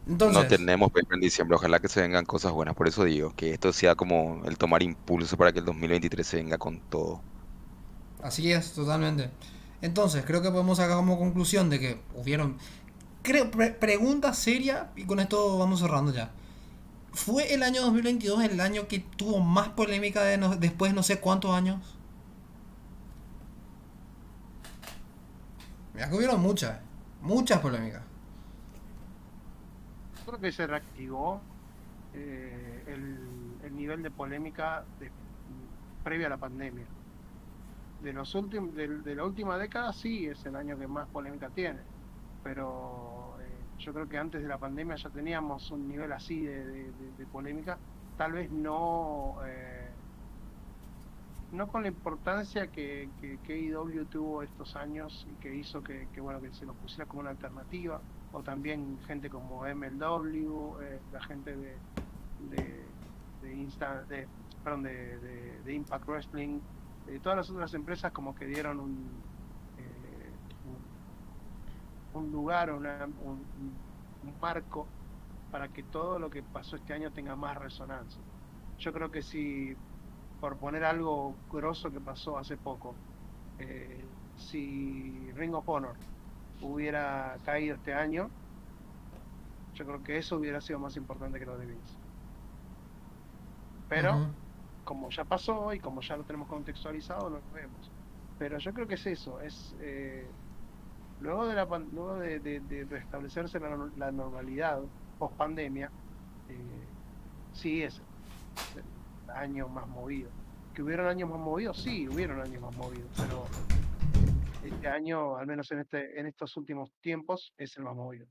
Entonces, 0.06 0.42
no 0.42 0.48
tenemos 0.48 0.92
pay 0.92 1.02
en 1.10 1.20
diciembre, 1.20 1.56
ojalá 1.56 1.80
que 1.80 1.88
se 1.88 2.00
vengan 2.00 2.24
cosas 2.24 2.52
buenas. 2.52 2.74
Por 2.76 2.86
eso 2.86 3.04
digo 3.04 3.34
que 3.34 3.52
esto 3.52 3.72
sea 3.72 3.94
como 3.96 4.42
el 4.44 4.56
tomar 4.56 4.82
impulso 4.82 5.36
para 5.36 5.52
que 5.52 5.58
el 5.58 5.64
2023 5.64 6.26
se 6.26 6.36
venga 6.36 6.58
con 6.58 6.80
todo. 6.80 7.20
Así 8.22 8.52
es, 8.52 8.72
totalmente. 8.72 9.30
Entonces, 9.82 10.24
creo 10.24 10.42
que 10.42 10.50
podemos 10.50 10.78
sacar 10.78 10.96
como 10.96 11.18
conclusión 11.18 11.70
de 11.70 11.80
que 11.80 12.00
hubieron 12.14 12.56
creo, 13.26 13.50
pregunta 13.50 14.32
seria 14.32 14.90
y 14.96 15.04
con 15.04 15.20
esto 15.20 15.58
vamos 15.58 15.80
cerrando 15.80 16.12
ya. 16.12 16.30
¿Fue 17.12 17.54
el 17.54 17.62
año 17.62 17.82
2022 17.82 18.44
el 18.44 18.60
año 18.60 18.88
que 18.88 19.00
tuvo 19.00 19.40
más 19.40 19.70
polémica 19.70 20.22
de 20.22 20.38
no, 20.38 20.54
después 20.56 20.94
no 20.94 21.02
sé 21.02 21.18
cuántos 21.18 21.50
años? 21.52 21.96
Me 25.94 26.08
que 26.08 26.14
hubieron 26.14 26.40
muchas, 26.40 26.78
muchas 27.22 27.60
polémicas. 27.60 28.02
Creo 30.26 30.40
que 30.40 30.50
se 30.50 30.66
reactivó 30.66 31.40
eh, 32.12 32.82
el, 32.88 33.76
nivel 33.76 34.02
de 34.02 34.10
polémica 34.10 34.84
de, 34.98 35.10
previa 36.02 36.26
a 36.26 36.30
la 36.30 36.36
pandemia. 36.36 36.84
De, 38.02 38.12
los 38.12 38.34
últimos, 38.34 38.74
de, 38.74 39.14
la 39.14 39.24
última 39.24 39.56
década 39.56 39.92
sí 39.92 40.26
es 40.26 40.44
el 40.44 40.56
año 40.56 40.76
que 40.78 40.88
más 40.88 41.06
polémica 41.08 41.48
tiene, 41.50 41.80
pero 42.42 43.36
eh, 43.40 43.78
yo 43.78 43.92
creo 43.92 44.08
que 44.08 44.18
antes 44.18 44.42
de 44.42 44.48
la 44.48 44.58
pandemia 44.58 44.96
ya 44.96 45.10
teníamos 45.10 45.70
un 45.70 45.88
nivel 45.88 46.12
así 46.12 46.40
de, 46.44 46.90
polémica, 47.30 47.78
tal 48.16 48.32
vez 48.32 48.50
no... 48.50 49.36
Eh, 49.46 49.90
no 51.52 51.68
con 51.68 51.82
la 51.82 51.88
importancia 51.88 52.66
que, 52.66 53.08
que, 53.20 53.38
que 53.44 54.04
tuvo 54.10 54.42
estos 54.42 54.74
años 54.74 55.26
y 55.30 55.40
que 55.40 55.54
hizo 55.54 55.82
que, 55.82 56.08
bueno 56.18 56.40
que 56.40 56.52
se 56.52 56.66
nos 56.66 56.74
pusiera 56.76 57.06
como 57.06 57.20
una 57.20 57.30
alternativa 57.30 58.00
o 58.32 58.42
también 58.42 58.98
gente 59.06 59.30
como 59.30 59.62
MLW 59.62 60.80
eh, 60.82 61.00
la 61.12 61.22
gente 61.22 61.56
de 61.56 61.76
de, 62.50 62.82
de, 65.64 65.74
Impact 65.74 66.08
Wrestling 66.08 66.58
de 67.06 67.20
todas 67.20 67.38
las 67.38 67.50
otras 67.50 67.72
empresas 67.74 68.10
como 68.12 68.34
que 68.34 68.46
dieron 68.46 68.80
un 68.80 69.08
eh, 69.78 70.30
un, 72.14 72.32
lugar 72.32 72.72
una, 72.72 73.04
un, 73.04 73.40
un 74.24 74.40
marco 74.40 74.86
para 75.50 75.68
que 75.68 75.82
todo 75.84 76.18
lo 76.18 76.30
que 76.30 76.42
pasó 76.42 76.76
este 76.76 76.92
año 76.92 77.12
tenga 77.12 77.36
más 77.36 77.56
resonancia. 77.56 78.20
Yo 78.78 78.92
creo 78.92 79.10
que 79.10 79.22
si 79.22 79.76
por 80.40 80.56
poner 80.56 80.84
algo 80.84 81.34
grosso 81.50 81.90
que 81.90 82.00
pasó 82.00 82.38
hace 82.38 82.56
poco, 82.56 82.94
eh, 83.58 84.04
si 84.36 85.30
Ring 85.34 85.54
of 85.54 85.68
Honor 85.68 85.94
hubiera 86.62 87.36
caído 87.44 87.76
este 87.76 87.94
año, 87.94 88.30
yo 89.74 89.84
creo 89.84 90.02
que 90.02 90.18
eso 90.18 90.36
hubiera 90.36 90.60
sido 90.60 90.78
más 90.78 90.96
importante 90.96 91.38
que 91.38 91.46
lo 91.46 91.58
de 91.58 91.66
Vince. 91.66 91.94
Pero, 93.88 94.28
como 94.84 95.10
ya 95.10 95.24
pasó 95.24 95.72
y 95.72 95.80
como 95.80 96.00
ya 96.00 96.16
lo 96.16 96.24
tenemos 96.24 96.48
contextualizado, 96.48 97.30
lo 97.30 97.40
vemos. 97.54 97.90
Pero 98.38 98.58
yo 98.58 98.72
creo 98.72 98.86
que 98.86 98.94
es 98.94 99.06
eso, 99.06 99.40
es 99.40 99.74
eh, 99.80 100.26
luego 101.20 101.46
de 101.46 101.54
la 101.54 101.64
luego 101.64 102.16
de, 102.16 102.86
restablecerse 102.90 103.60
la, 103.60 104.12
normalidad 104.12 104.80
post 105.18 105.34
pandemia, 105.36 105.90
eh, 106.48 106.86
sí 107.52 107.82
es 107.82 108.02
años 109.34 109.70
más 109.70 109.86
movidos. 109.88 110.32
¿Que 110.74 110.82
hubieron 110.82 111.06
años 111.06 111.30
más 111.30 111.38
movidos? 111.38 111.78
Sí, 111.82 112.08
hubieron 112.08 112.40
años 112.40 112.60
más 112.60 112.76
movidos, 112.76 113.08
pero 113.16 113.44
este 114.68 114.88
año, 114.88 115.36
al 115.36 115.46
menos 115.46 115.70
en, 115.72 115.80
este, 115.80 116.18
en 116.18 116.26
estos 116.26 116.56
últimos 116.56 116.92
tiempos, 117.00 117.52
es 117.56 117.76
el 117.76 117.84
más 117.84 117.94
movido. 117.94 118.26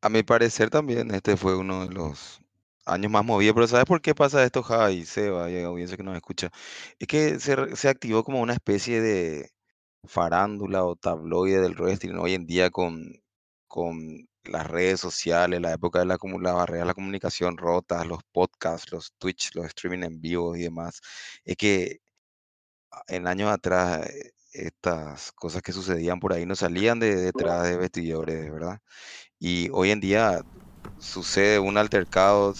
A 0.00 0.08
mi 0.08 0.22
parecer 0.22 0.70
también 0.70 1.10
este 1.14 1.36
fue 1.36 1.56
uno 1.56 1.86
de 1.86 1.94
los 1.94 2.40
años 2.84 3.10
más 3.10 3.24
movidos, 3.24 3.54
pero 3.54 3.66
¿sabes 3.66 3.86
por 3.86 4.02
qué 4.02 4.14
pasa 4.14 4.44
esto, 4.44 4.62
Jai, 4.62 5.04
Seba 5.04 5.50
y 5.50 5.62
audiencia 5.62 5.96
que 5.96 6.02
nos 6.02 6.16
escucha? 6.16 6.50
Es 6.98 7.08
que 7.08 7.40
se, 7.40 7.76
se 7.76 7.88
activó 7.88 8.22
como 8.24 8.42
una 8.42 8.52
especie 8.52 9.00
de 9.00 9.50
farándula 10.06 10.84
o 10.84 10.96
tabloide 10.96 11.60
del 11.60 11.74
wrestling 11.74 12.16
hoy 12.16 12.34
en 12.34 12.46
día 12.46 12.70
con, 12.70 13.22
con 13.66 14.28
las 14.44 14.66
redes 14.66 15.00
sociales, 15.00 15.60
la 15.60 15.72
época 15.72 16.00
de 16.00 16.06
la, 16.06 16.18
la 16.40 16.52
barrera 16.52 16.80
de 16.80 16.86
la 16.86 16.94
comunicación 16.94 17.56
rota, 17.56 18.04
los 18.04 18.22
podcasts, 18.32 18.92
los 18.92 19.14
Twitch, 19.18 19.54
los 19.54 19.66
streaming 19.66 20.02
en 20.04 20.20
vivo 20.20 20.54
y 20.56 20.62
demás, 20.62 21.00
es 21.44 21.56
que 21.56 22.00
en 23.08 23.26
años 23.26 23.50
atrás 23.50 24.06
eh, 24.08 24.32
estas 24.52 25.32
cosas 25.32 25.62
que 25.62 25.72
sucedían 25.72 26.20
por 26.20 26.32
ahí 26.32 26.46
no 26.46 26.56
salían 26.56 27.00
de 27.00 27.16
detrás 27.16 27.64
de 27.64 27.76
vestidores, 27.76 28.50
¿verdad? 28.52 28.80
Y 29.38 29.68
hoy 29.72 29.90
en 29.90 30.00
día 30.00 30.42
sucede 30.98 31.58
un 31.58 31.78
altercado, 31.78 32.54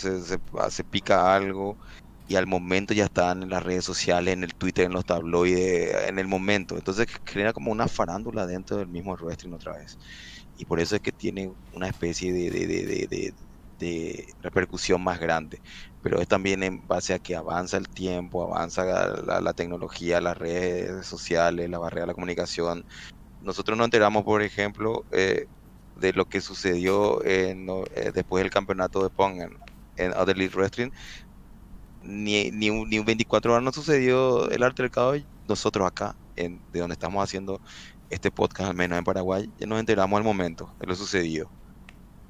ah, 0.58 0.70
se, 0.70 0.84
pica 0.84 1.34
algo 1.34 1.78
y 2.26 2.36
al 2.36 2.46
momento 2.46 2.94
ya 2.94 3.04
están 3.06 3.42
en 3.42 3.50
las 3.50 3.62
redes 3.62 3.84
sociales, 3.84 4.34
en 4.34 4.44
el 4.44 4.54
Twitter, 4.54 4.86
en 4.86 4.92
los 4.92 5.04
tabloides, 5.04 6.08
en 6.08 6.18
el 6.18 6.28
momento. 6.28 6.76
Entonces 6.76 7.06
genera 7.26 7.52
como 7.52 7.72
una 7.72 7.88
farándula 7.88 8.46
dentro 8.46 8.78
del 8.78 8.88
mismo 8.88 9.14
wrestling 9.16 9.52
otra 9.52 9.74
vez 9.78 9.98
y 10.56 10.64
por 10.66 10.80
eso 10.80 10.96
es 10.96 11.02
que 11.02 11.12
tiene 11.12 11.52
una 11.72 11.88
especie 11.88 12.32
de, 12.32 13.34
repercusión 14.40 15.02
más 15.02 15.18
grande. 15.20 15.60
Pero 16.04 16.20
es 16.20 16.28
también 16.28 16.62
en 16.62 16.86
base 16.86 17.14
a 17.14 17.18
que 17.18 17.34
avanza 17.34 17.78
el 17.78 17.88
tiempo, 17.88 18.44
avanza 18.44 18.84
la, 18.84 19.52
tecnología, 19.54 20.20
las 20.20 20.36
redes 20.36 21.06
sociales, 21.06 21.70
la 21.70 21.78
barrera 21.78 22.02
de 22.02 22.08
la 22.08 22.14
comunicación. 22.14 22.84
Nosotros 23.40 23.78
nos 23.78 23.86
enteramos, 23.86 24.22
por 24.22 24.42
ejemplo, 24.42 25.06
eh, 25.12 25.46
de 25.96 26.12
lo 26.12 26.26
que 26.26 26.42
sucedió 26.42 27.24
en, 27.24 27.68
eh, 27.94 28.12
después 28.14 28.44
del 28.44 28.52
campeonato 28.52 29.02
de 29.02 29.08
Pong 29.08 29.40
en, 29.40 29.58
en 29.96 30.12
Other 30.12 30.36
League 30.36 30.54
Wrestling. 30.54 30.90
Ni, 32.02 32.50
ni, 32.50 32.68
ni 32.68 32.98
24 32.98 33.52
horas 33.52 33.64
no 33.64 33.72
sucedió 33.72 34.50
el 34.50 34.62
altercado 34.62 35.14
nosotros 35.48 35.88
acá, 35.88 36.16
en, 36.36 36.60
de 36.70 36.80
donde 36.80 36.92
estamos 36.92 37.24
haciendo 37.24 37.62
este 38.10 38.30
podcast, 38.30 38.68
al 38.68 38.76
menos 38.76 38.98
en 38.98 39.04
Paraguay, 39.04 39.50
ya 39.58 39.66
nos 39.66 39.80
enteramos 39.80 40.18
al 40.18 40.24
momento 40.24 40.70
de 40.80 40.86
lo 40.86 40.94
sucedido. 40.94 41.50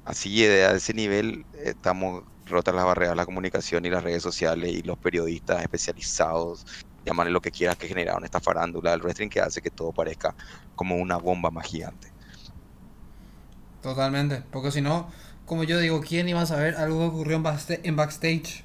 Así, 0.05 0.45
a 0.45 0.71
ese 0.71 0.93
nivel, 0.93 1.45
estamos 1.61 2.23
rotas 2.45 2.75
las 2.75 2.85
barreras 2.85 3.11
de 3.11 3.15
la 3.15 3.25
comunicación 3.25 3.85
y 3.85 3.89
las 3.89 4.03
redes 4.03 4.23
sociales 4.23 4.71
y 4.71 4.81
los 4.83 4.97
periodistas 4.97 5.61
especializados, 5.61 6.65
llamarle 7.05 7.31
lo 7.31 7.41
que 7.41 7.51
quieras, 7.51 7.77
que 7.77 7.87
generaron 7.87 8.23
esta 8.23 8.39
farándula 8.39 8.91
del 8.91 9.01
wrestling 9.01 9.29
que 9.29 9.41
hace 9.41 9.61
que 9.61 9.71
todo 9.71 9.91
parezca 9.91 10.35
como 10.75 10.95
una 10.95 11.17
bomba 11.17 11.51
más 11.51 11.65
gigante. 11.67 12.11
Totalmente, 13.81 14.43
porque 14.51 14.71
si 14.71 14.81
no, 14.81 15.11
como 15.45 15.63
yo 15.63 15.79
digo, 15.79 16.01
¿quién 16.01 16.27
iba 16.27 16.41
a 16.41 16.45
saber 16.45 16.75
algo 16.75 16.99
que 16.99 17.05
ocurrió 17.05 17.35
en, 17.35 17.95
backstage? 17.95 18.63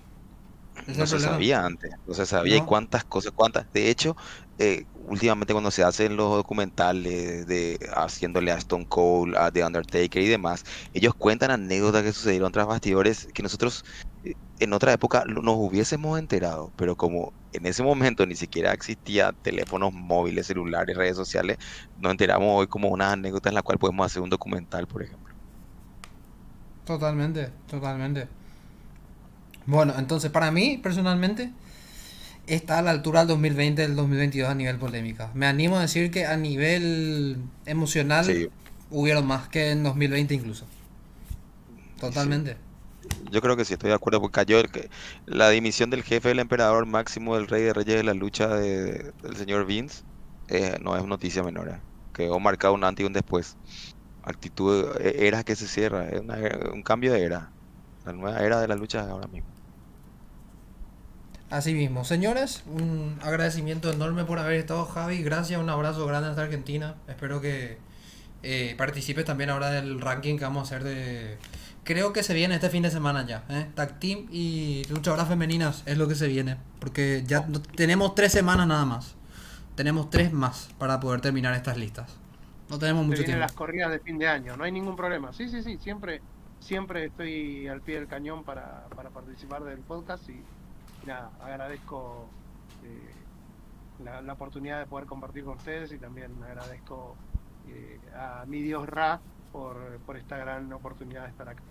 no 0.86 1.06
se 1.06 1.20
sabía 1.20 1.64
antes, 1.64 1.92
no 2.06 2.14
se 2.14 2.24
sabía 2.24 2.56
y 2.56 2.60
cuántas 2.62 3.04
cosas, 3.04 3.32
cuántas. 3.34 3.70
De 3.72 3.90
hecho, 3.90 4.16
eh, 4.60 4.84
últimamente 4.94 5.54
cuando 5.54 5.70
se 5.70 5.82
hacen 5.82 6.16
los 6.16 6.36
documentales 6.36 7.46
de 7.46 7.78
haciéndole 7.96 8.52
a 8.52 8.56
Stone 8.58 8.86
Cold, 8.86 9.34
a 9.36 9.50
The 9.50 9.64
Undertaker 9.64 10.22
y 10.22 10.28
demás, 10.28 10.64
ellos 10.92 11.14
cuentan 11.16 11.50
anécdotas 11.50 12.02
que 12.02 12.12
sucedieron 12.12 12.52
tras 12.52 12.66
bastidores 12.66 13.26
que 13.32 13.42
nosotros 13.42 13.82
eh, 14.22 14.34
en 14.58 14.74
otra 14.74 14.92
época 14.92 15.24
nos 15.26 15.56
hubiésemos 15.56 16.18
enterado, 16.18 16.72
pero 16.76 16.94
como 16.94 17.32
en 17.52 17.64
ese 17.66 17.82
momento 17.82 18.26
ni 18.26 18.36
siquiera 18.36 18.72
existía 18.74 19.32
teléfonos 19.32 19.92
móviles, 19.94 20.46
celulares, 20.46 20.94
redes 20.96 21.16
sociales, 21.16 21.56
nos 21.96 22.12
enteramos 22.12 22.48
hoy 22.60 22.66
como 22.68 22.88
una 22.90 23.12
anécdota 23.12 23.48
en 23.48 23.54
la 23.54 23.62
cual 23.62 23.78
podemos 23.78 24.04
hacer 24.06 24.20
un 24.22 24.30
documental, 24.30 24.86
por 24.86 25.02
ejemplo. 25.02 25.34
Totalmente, 26.84 27.50
totalmente. 27.66 28.28
Bueno, 29.64 29.94
entonces 29.96 30.30
para 30.30 30.50
mí, 30.50 30.78
personalmente, 30.82 31.54
está 32.54 32.78
a 32.78 32.82
la 32.82 32.90
altura 32.90 33.20
del 33.20 33.28
2020 33.28 33.82
del 33.82 33.96
2022 33.96 34.48
a 34.48 34.54
nivel 34.54 34.76
polémica. 34.76 35.30
Me 35.34 35.46
animo 35.46 35.76
a 35.76 35.82
decir 35.82 36.10
que 36.10 36.26
a 36.26 36.36
nivel 36.36 37.38
emocional 37.66 38.50
hubieron 38.90 39.26
más 39.26 39.48
que 39.48 39.70
en 39.70 39.82
2020 39.82 40.34
incluso. 40.34 40.66
Totalmente. 41.98 42.56
Yo 43.30 43.40
creo 43.40 43.56
que 43.56 43.64
sí, 43.64 43.74
estoy 43.74 43.90
de 43.90 43.94
acuerdo, 43.94 44.20
porque 44.20 44.34
cayó 44.34 44.62
la 45.26 45.50
dimisión 45.50 45.90
del 45.90 46.02
jefe 46.02 46.28
del 46.28 46.38
emperador 46.38 46.86
máximo 46.86 47.36
del 47.36 47.46
rey 47.46 47.62
de 47.62 47.72
reyes 47.72 47.96
de 47.96 48.04
la 48.04 48.14
lucha 48.14 48.48
del 48.48 49.36
señor 49.36 49.66
Vince, 49.66 50.02
eh, 50.48 50.78
no 50.82 50.96
es 50.96 51.04
noticia 51.04 51.42
menor, 51.42 51.68
eh. 51.68 51.80
quedó 52.12 52.40
marcado 52.40 52.74
un 52.74 52.84
antes 52.84 53.04
y 53.04 53.06
un 53.06 53.12
después. 53.12 53.56
Actitud, 54.22 54.96
eh, 55.00 55.26
era 55.26 55.44
que 55.44 55.56
se 55.56 55.66
cierra, 55.66 56.08
es 56.08 56.20
un 56.72 56.82
cambio 56.82 57.12
de 57.12 57.24
era, 57.24 57.50
la 58.04 58.12
nueva 58.12 58.40
era 58.40 58.60
de 58.60 58.68
la 58.68 58.74
lucha 58.74 59.08
ahora 59.08 59.28
mismo. 59.28 59.59
Así 61.50 61.74
mismo, 61.74 62.04
señores, 62.04 62.62
un 62.66 63.18
agradecimiento 63.22 63.90
enorme 63.92 64.24
por 64.24 64.38
haber 64.38 64.60
estado, 64.60 64.84
Javi. 64.84 65.20
Gracias, 65.20 65.60
un 65.60 65.68
abrazo 65.68 66.06
grande 66.06 66.28
hasta 66.28 66.42
Argentina. 66.42 66.94
Espero 67.08 67.40
que 67.40 67.76
eh, 68.44 68.76
participes 68.78 69.24
también 69.24 69.50
ahora 69.50 69.70
del 69.70 70.00
ranking 70.00 70.36
que 70.36 70.44
vamos 70.44 70.60
a 70.60 70.76
hacer 70.76 70.84
de. 70.84 71.38
Creo 71.82 72.12
que 72.12 72.22
se 72.22 72.34
viene 72.34 72.54
este 72.54 72.70
fin 72.70 72.84
de 72.84 72.90
semana 72.92 73.26
ya. 73.26 73.44
¿eh? 73.48 73.66
Tag 73.74 73.98
Team 73.98 74.28
y 74.30 74.84
luchadoras 74.90 75.26
femeninas 75.26 75.82
es 75.86 75.98
lo 75.98 76.06
que 76.06 76.14
se 76.14 76.28
viene. 76.28 76.56
Porque 76.78 77.24
ya 77.26 77.44
tenemos 77.74 78.14
tres 78.14 78.30
semanas 78.30 78.68
nada 78.68 78.84
más. 78.84 79.16
Tenemos 79.74 80.08
tres 80.08 80.32
más 80.32 80.68
para 80.78 81.00
poder 81.00 81.20
terminar 81.20 81.54
estas 81.54 81.76
listas. 81.76 82.16
No 82.68 82.78
tenemos 82.78 83.04
mucho 83.04 83.24
tiempo. 83.24 83.40
las 83.40 83.52
corridas 83.52 83.90
de 83.90 83.98
fin 83.98 84.18
de 84.18 84.28
año, 84.28 84.56
no 84.56 84.62
hay 84.62 84.70
ningún 84.70 84.94
problema. 84.94 85.32
Sí, 85.32 85.48
sí, 85.48 85.64
sí, 85.64 85.78
siempre, 85.78 86.22
siempre 86.60 87.06
estoy 87.06 87.66
al 87.66 87.80
pie 87.80 87.96
del 87.96 88.06
cañón 88.06 88.44
para, 88.44 88.86
para 88.94 89.10
participar 89.10 89.64
del 89.64 89.80
podcast 89.80 90.28
y 90.28 90.40
nada, 91.06 91.30
agradezco 91.40 92.28
eh, 92.84 94.04
la, 94.04 94.32
oportunidad 94.32 94.80
de 94.80 94.86
poder 94.86 95.06
compartir 95.06 95.44
con 95.44 95.56
ustedes 95.56 95.92
y 95.92 95.98
también 95.98 96.32
agradezco 96.42 97.16
eh, 97.68 97.98
a 98.14 98.44
mi 98.46 98.62
Dios 98.62 98.88
Ra 98.88 99.20
por, 99.52 99.98
por 100.06 100.16
esta 100.16 100.36
gran 100.36 100.72
oportunidad 100.72 101.24
de 101.24 101.30
estar 101.30 101.48
acá. 101.48 101.62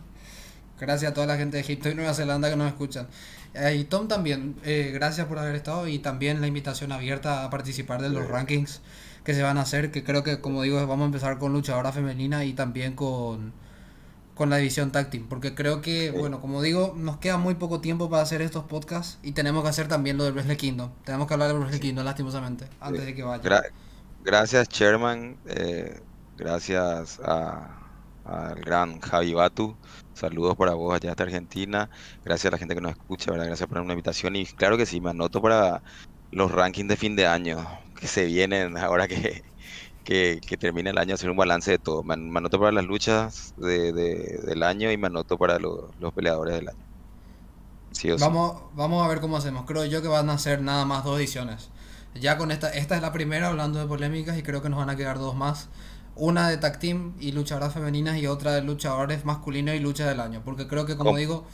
Gracias 0.81 1.13
a 1.13 1.15
toda 1.15 1.27
la 1.27 1.37
gente 1.37 1.57
de 1.57 1.61
Egipto 1.61 1.89
y 1.89 1.95
Nueva 1.95 2.13
Zelanda 2.13 2.51
que 2.51 2.57
nos 2.57 2.67
escuchan. 2.67 3.07
Eh, 3.55 3.77
y 3.77 3.85
Tom 3.85 4.09
también, 4.09 4.57
gracias 4.65 5.29
por 5.29 5.39
haber 5.39 5.55
estado 5.55 5.87
y 5.87 6.01
también 6.01 6.41
la 6.41 6.49
invitación 6.49 6.91
abierta 6.91 7.45
a 7.45 7.51
participar 7.51 8.03
de 8.03 8.09
los 8.09 8.27
rankings 8.27 8.81
que 9.23 9.35
se 9.35 9.43
van 9.43 9.59
a 9.59 9.61
hacer, 9.61 9.93
que 9.93 10.03
creo 10.03 10.25
que 10.25 10.41
como 10.41 10.63
digo 10.63 10.85
vamos 10.87 11.05
a 11.05 11.07
empezar 11.07 11.39
con 11.39 11.53
luchadora 11.53 11.93
femenina 11.93 12.45
y 12.45 12.55
también 12.55 12.97
con 12.97 13.53
con 14.35 14.51
la 14.51 14.57
división 14.57 14.91
táctil, 14.93 15.27
porque 15.29 15.55
creo 15.55 15.83
que, 15.83 16.11
bueno, 16.11 16.41
como 16.41 16.63
digo, 16.63 16.95
nos 16.97 17.19
queda 17.19 17.37
muy 17.37 17.55
poco 17.55 17.81
tiempo 17.81 18.09
para 18.09 18.23
hacer 18.23 18.41
estos 18.41 18.65
podcasts 18.65 19.19
y 19.23 19.33
tenemos 19.33 19.63
que 19.63 19.69
hacer 19.69 19.89
también 19.89 20.17
lo 20.17 20.25
del 20.25 20.33
Wrestle 20.33 20.57
Kingdom. 20.57 20.91
Tenemos 21.05 21.27
que 21.27 21.35
hablar 21.35 21.49
del 21.49 21.59
Wrestle 21.59 21.81
Kingdom, 21.81 22.05
lastimosamente, 22.05 22.67
antes 22.81 23.05
de 23.05 23.15
que 23.15 23.23
vaya. 23.23 23.63
gracias, 24.25 24.69
Chairman. 24.69 25.37
Eh, 25.47 26.01
gracias 26.39 27.21
al 27.21 28.61
gran 28.61 29.01
Javi 29.01 29.35
Batu. 29.35 29.77
Saludos 30.15 30.57
para 30.57 30.75
vos 30.75 30.95
allá 30.95 31.11
hasta 31.11 31.25
Argentina. 31.25 31.91
Gracias 32.25 32.47
a 32.47 32.53
la 32.53 32.59
gente 32.59 32.75
que 32.75 32.81
nos 32.81 32.93
escucha, 32.93 33.31
¿verdad? 33.31 33.47
Gracias 33.47 33.69
por 33.69 33.79
una 33.81 33.93
invitación. 33.93 34.37
Y 34.37 34.47
claro 34.47 34.79
que 34.79 34.87
sí, 34.87 35.01
me 35.01 35.11
anoto 35.11 35.43
para 35.43 35.83
los 36.31 36.51
rankings 36.51 36.89
de 36.89 36.97
fin 36.97 37.17
de 37.17 37.27
año 37.27 37.67
que 38.01 38.07
se 38.07 38.25
vienen 38.25 38.77
ahora 38.79 39.07
que 39.07 39.45
que, 40.05 40.41
que 40.47 40.57
termine 40.57 40.91
el 40.91 40.99
año 40.99 41.15
hacer 41.15 41.31
un 41.31 41.37
balance 41.37 41.71
de 41.71 41.79
todo. 41.79 42.03
Me, 42.03 42.15
anoto 42.15 42.59
para 42.59 42.73
las 42.73 42.85
luchas 42.85 43.55
de, 43.57 43.93
del 43.93 44.63
año 44.63 44.91
y 44.91 44.97
me 44.97 45.07
anoto 45.07 45.39
para 45.39 45.59
los 45.59 46.13
peleadores 46.15 46.55
del 46.57 46.69
año. 46.69 48.17
vamos, 48.19 48.63
vamos 48.75 49.05
a 49.05 49.09
ver 49.09 49.21
cómo 49.21 49.37
hacemos. 49.37 49.65
Creo 49.67 49.85
yo 49.85 50.03
que 50.03 50.09
van 50.09 50.31
a 50.31 50.39
ser 50.39 50.63
nada 50.63 50.85
más 50.85 51.05
dos 51.05 51.19
ediciones. 51.19 51.71
Ya 52.15 52.37
con 52.37 52.51
esta, 52.51 52.71
esta 52.71 52.97
es 52.97 53.03
la 53.03 53.13
primera 53.13 53.49
hablando 53.49 53.79
de 53.79 53.87
polémicas 53.87 54.37
y 54.37 54.43
creo 54.43 54.61
que 54.61 54.69
nos 54.69 54.79
van 54.79 54.91
a 54.91 54.97
quedar 54.97 55.19
dos 55.19 55.35
más. 55.35 55.69
Una 56.15 56.49
de 56.49 56.59
tag 56.59 56.79
team 56.79 57.15
y 57.21 57.33
luchadoras 57.33 57.73
femeninas 57.73 58.19
y 58.19 58.27
otra 58.27 58.53
de 58.53 58.61
luchadores 58.61 59.25
masculinos 59.25 59.75
y 59.75 59.79
lucha 59.79 60.07
del 60.07 60.21
año. 60.21 60.43
Porque 60.45 60.69
creo 60.69 60.85
que 60.85 60.97
como 60.97 61.17
digo, 61.17 61.47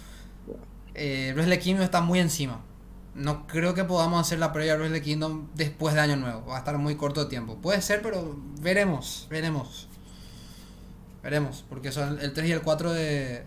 eh, 0.94 1.32
Wrestle 1.36 1.84
está 1.84 2.00
muy 2.00 2.18
encima 2.18 2.60
no 3.14 3.46
creo 3.46 3.74
que 3.74 3.84
podamos 3.84 4.20
hacer 4.20 4.38
la 4.38 4.52
previa 4.52 4.76
Wrestle 4.76 5.02
Kingdom 5.02 5.48
después 5.54 5.94
de 5.94 6.00
Año 6.00 6.16
Nuevo. 6.16 6.46
Va 6.46 6.56
a 6.56 6.58
estar 6.58 6.78
muy 6.78 6.96
corto 6.96 7.24
de 7.24 7.30
tiempo. 7.30 7.56
Puede 7.56 7.82
ser, 7.82 8.02
pero 8.02 8.36
veremos, 8.60 9.26
veremos. 9.30 9.88
Veremos, 11.22 11.64
porque 11.68 11.90
son 11.90 12.18
el 12.20 12.32
3 12.32 12.48
y 12.48 12.52
el 12.52 12.62
4 12.62 12.92
de, 12.92 13.44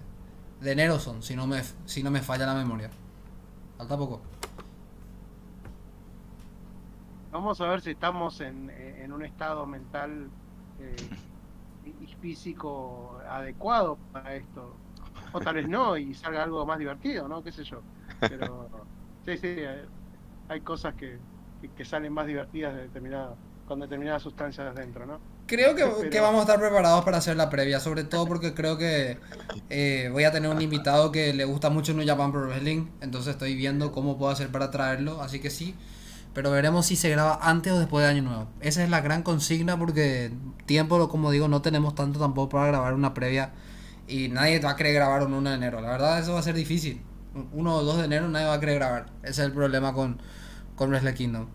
de 0.59 0.71
enero 0.71 0.99
son, 0.99 1.23
si 1.23 1.35
no 1.35 1.47
me, 1.47 1.61
si 1.85 2.03
no 2.03 2.11
me 2.11 2.21
falla 2.21 2.45
la 2.45 2.53
memoria. 2.53 2.89
Falta 3.77 3.97
poco. 3.97 4.21
Vamos 7.31 7.61
a 7.61 7.67
ver 7.67 7.81
si 7.81 7.91
estamos 7.91 8.41
en, 8.41 8.69
en 8.69 9.13
un 9.13 9.23
estado 9.23 9.65
mental 9.65 10.29
eh, 10.79 10.95
y 12.01 12.07
físico 12.21 13.19
adecuado 13.29 13.97
para 14.11 14.35
esto. 14.35 14.75
O 15.31 15.39
tal 15.39 15.55
vez 15.55 15.69
no, 15.69 15.95
y 15.95 16.13
salga 16.13 16.43
algo 16.43 16.65
más 16.65 16.77
divertido, 16.77 17.27
¿no? 17.27 17.41
¿Qué 17.41 17.51
sé 17.51 17.63
yo? 17.63 17.81
Pero 18.27 18.69
Sí, 19.25 19.37
sí, 19.37 19.47
eh, 19.47 19.85
hay 20.49 20.61
cosas 20.61 20.95
que, 20.95 21.17
que 21.75 21.85
salen 21.85 22.11
más 22.13 22.27
divertidas 22.27 22.75
de 22.75 22.83
determinada, 22.83 23.35
con 23.67 23.79
determinadas 23.79 24.23
sustancias 24.23 24.73
dentro, 24.75 25.05
¿no? 25.05 25.19
Creo 25.47 25.75
que, 25.75 26.09
que, 26.09 26.19
vamos 26.21 26.39
a 26.39 26.41
estar 26.43 26.59
preparados 26.59 27.03
para 27.03 27.17
hacer 27.17 27.35
la 27.35 27.49
previa, 27.49 27.81
sobre 27.81 28.05
todo 28.05 28.25
porque 28.25 28.53
creo 28.53 28.77
que 28.77 29.17
eh, 29.69 30.09
voy 30.11 30.23
a 30.23 30.31
tener 30.31 30.49
un 30.49 30.61
invitado 30.61 31.11
que 31.11 31.33
le 31.33 31.43
gusta 31.43 31.69
mucho 31.69 31.93
New 31.93 32.07
Japan 32.07 32.31
Pro 32.31 32.47
Wrestling, 32.47 32.87
entonces 33.01 33.33
estoy 33.33 33.55
viendo 33.55 33.91
cómo 33.91 34.17
puedo 34.17 34.31
hacer 34.31 34.49
para 34.49 34.71
traerlo, 34.71 35.21
así 35.21 35.41
que 35.41 35.49
sí, 35.49 35.75
pero 36.33 36.51
veremos 36.51 36.85
si 36.85 36.95
se 36.95 37.09
graba 37.09 37.37
antes 37.41 37.73
o 37.73 37.79
después 37.79 38.05
de 38.05 38.11
Año 38.11 38.21
Nuevo. 38.21 38.47
Esa 38.61 38.81
es 38.81 38.89
la 38.89 39.01
gran 39.01 39.23
consigna 39.23 39.77
porque 39.77 40.31
tiempo, 40.65 41.09
como 41.09 41.31
digo, 41.31 41.49
no 41.49 41.61
tenemos 41.61 41.95
tanto 41.95 42.17
tampoco 42.17 42.47
para 42.49 42.67
grabar 42.67 42.93
una 42.93 43.13
previa 43.13 43.51
y 44.07 44.29
nadie 44.29 44.61
va 44.61 44.71
a 44.71 44.75
querer 44.77 44.93
grabar 44.93 45.23
un 45.23 45.33
1 45.33 45.49
de 45.49 45.55
enero, 45.57 45.81
la 45.81 45.89
verdad 45.89 46.19
eso 46.19 46.33
va 46.33 46.39
a 46.39 46.43
ser 46.43 46.55
difícil. 46.55 47.01
1 47.33 47.75
o 47.75 47.83
2 47.83 47.97
de 47.97 48.05
enero 48.05 48.27
nadie 48.29 48.45
va 48.45 48.55
a 48.55 48.59
querer 48.59 48.75
grabar. 48.75 49.05
Ese 49.23 49.29
es 49.31 49.39
el 49.39 49.51
problema 49.51 49.93
con, 49.93 50.19
con 50.75 50.89
Wrestle 50.89 51.13
Kingdom. 51.13 51.47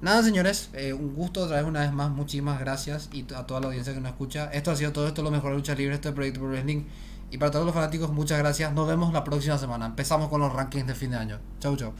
Nada, 0.00 0.22
señores, 0.22 0.70
eh, 0.72 0.94
un 0.94 1.14
gusto 1.14 1.42
otra 1.42 1.56
vez 1.58 1.66
una 1.66 1.80
vez 1.80 1.92
más. 1.92 2.10
Muchísimas 2.10 2.58
gracias 2.58 3.10
y 3.12 3.26
a 3.34 3.46
toda 3.46 3.60
la 3.60 3.66
audiencia 3.66 3.92
que 3.92 4.00
nos 4.00 4.12
escucha. 4.12 4.50
Esto 4.52 4.70
ha 4.70 4.76
sido 4.76 4.92
todo 4.92 5.06
esto, 5.06 5.22
lo 5.22 5.30
mejor 5.30 5.50
de 5.50 5.56
lucha 5.58 5.74
libre, 5.74 5.94
este 5.94 6.12
proyecto 6.12 6.40
Pro 6.40 6.48
Wrestling. 6.48 6.84
Y 7.30 7.38
para 7.38 7.50
todos 7.50 7.66
los 7.66 7.74
fanáticos, 7.74 8.10
muchas 8.10 8.38
gracias. 8.38 8.72
Nos 8.72 8.88
vemos 8.88 9.12
la 9.12 9.22
próxima 9.24 9.58
semana. 9.58 9.86
Empezamos 9.86 10.28
con 10.28 10.40
los 10.40 10.52
rankings 10.52 10.86
de 10.86 10.94
fin 10.94 11.10
de 11.10 11.16
año. 11.18 11.38
Chau, 11.60 11.76
chau. 11.76 11.92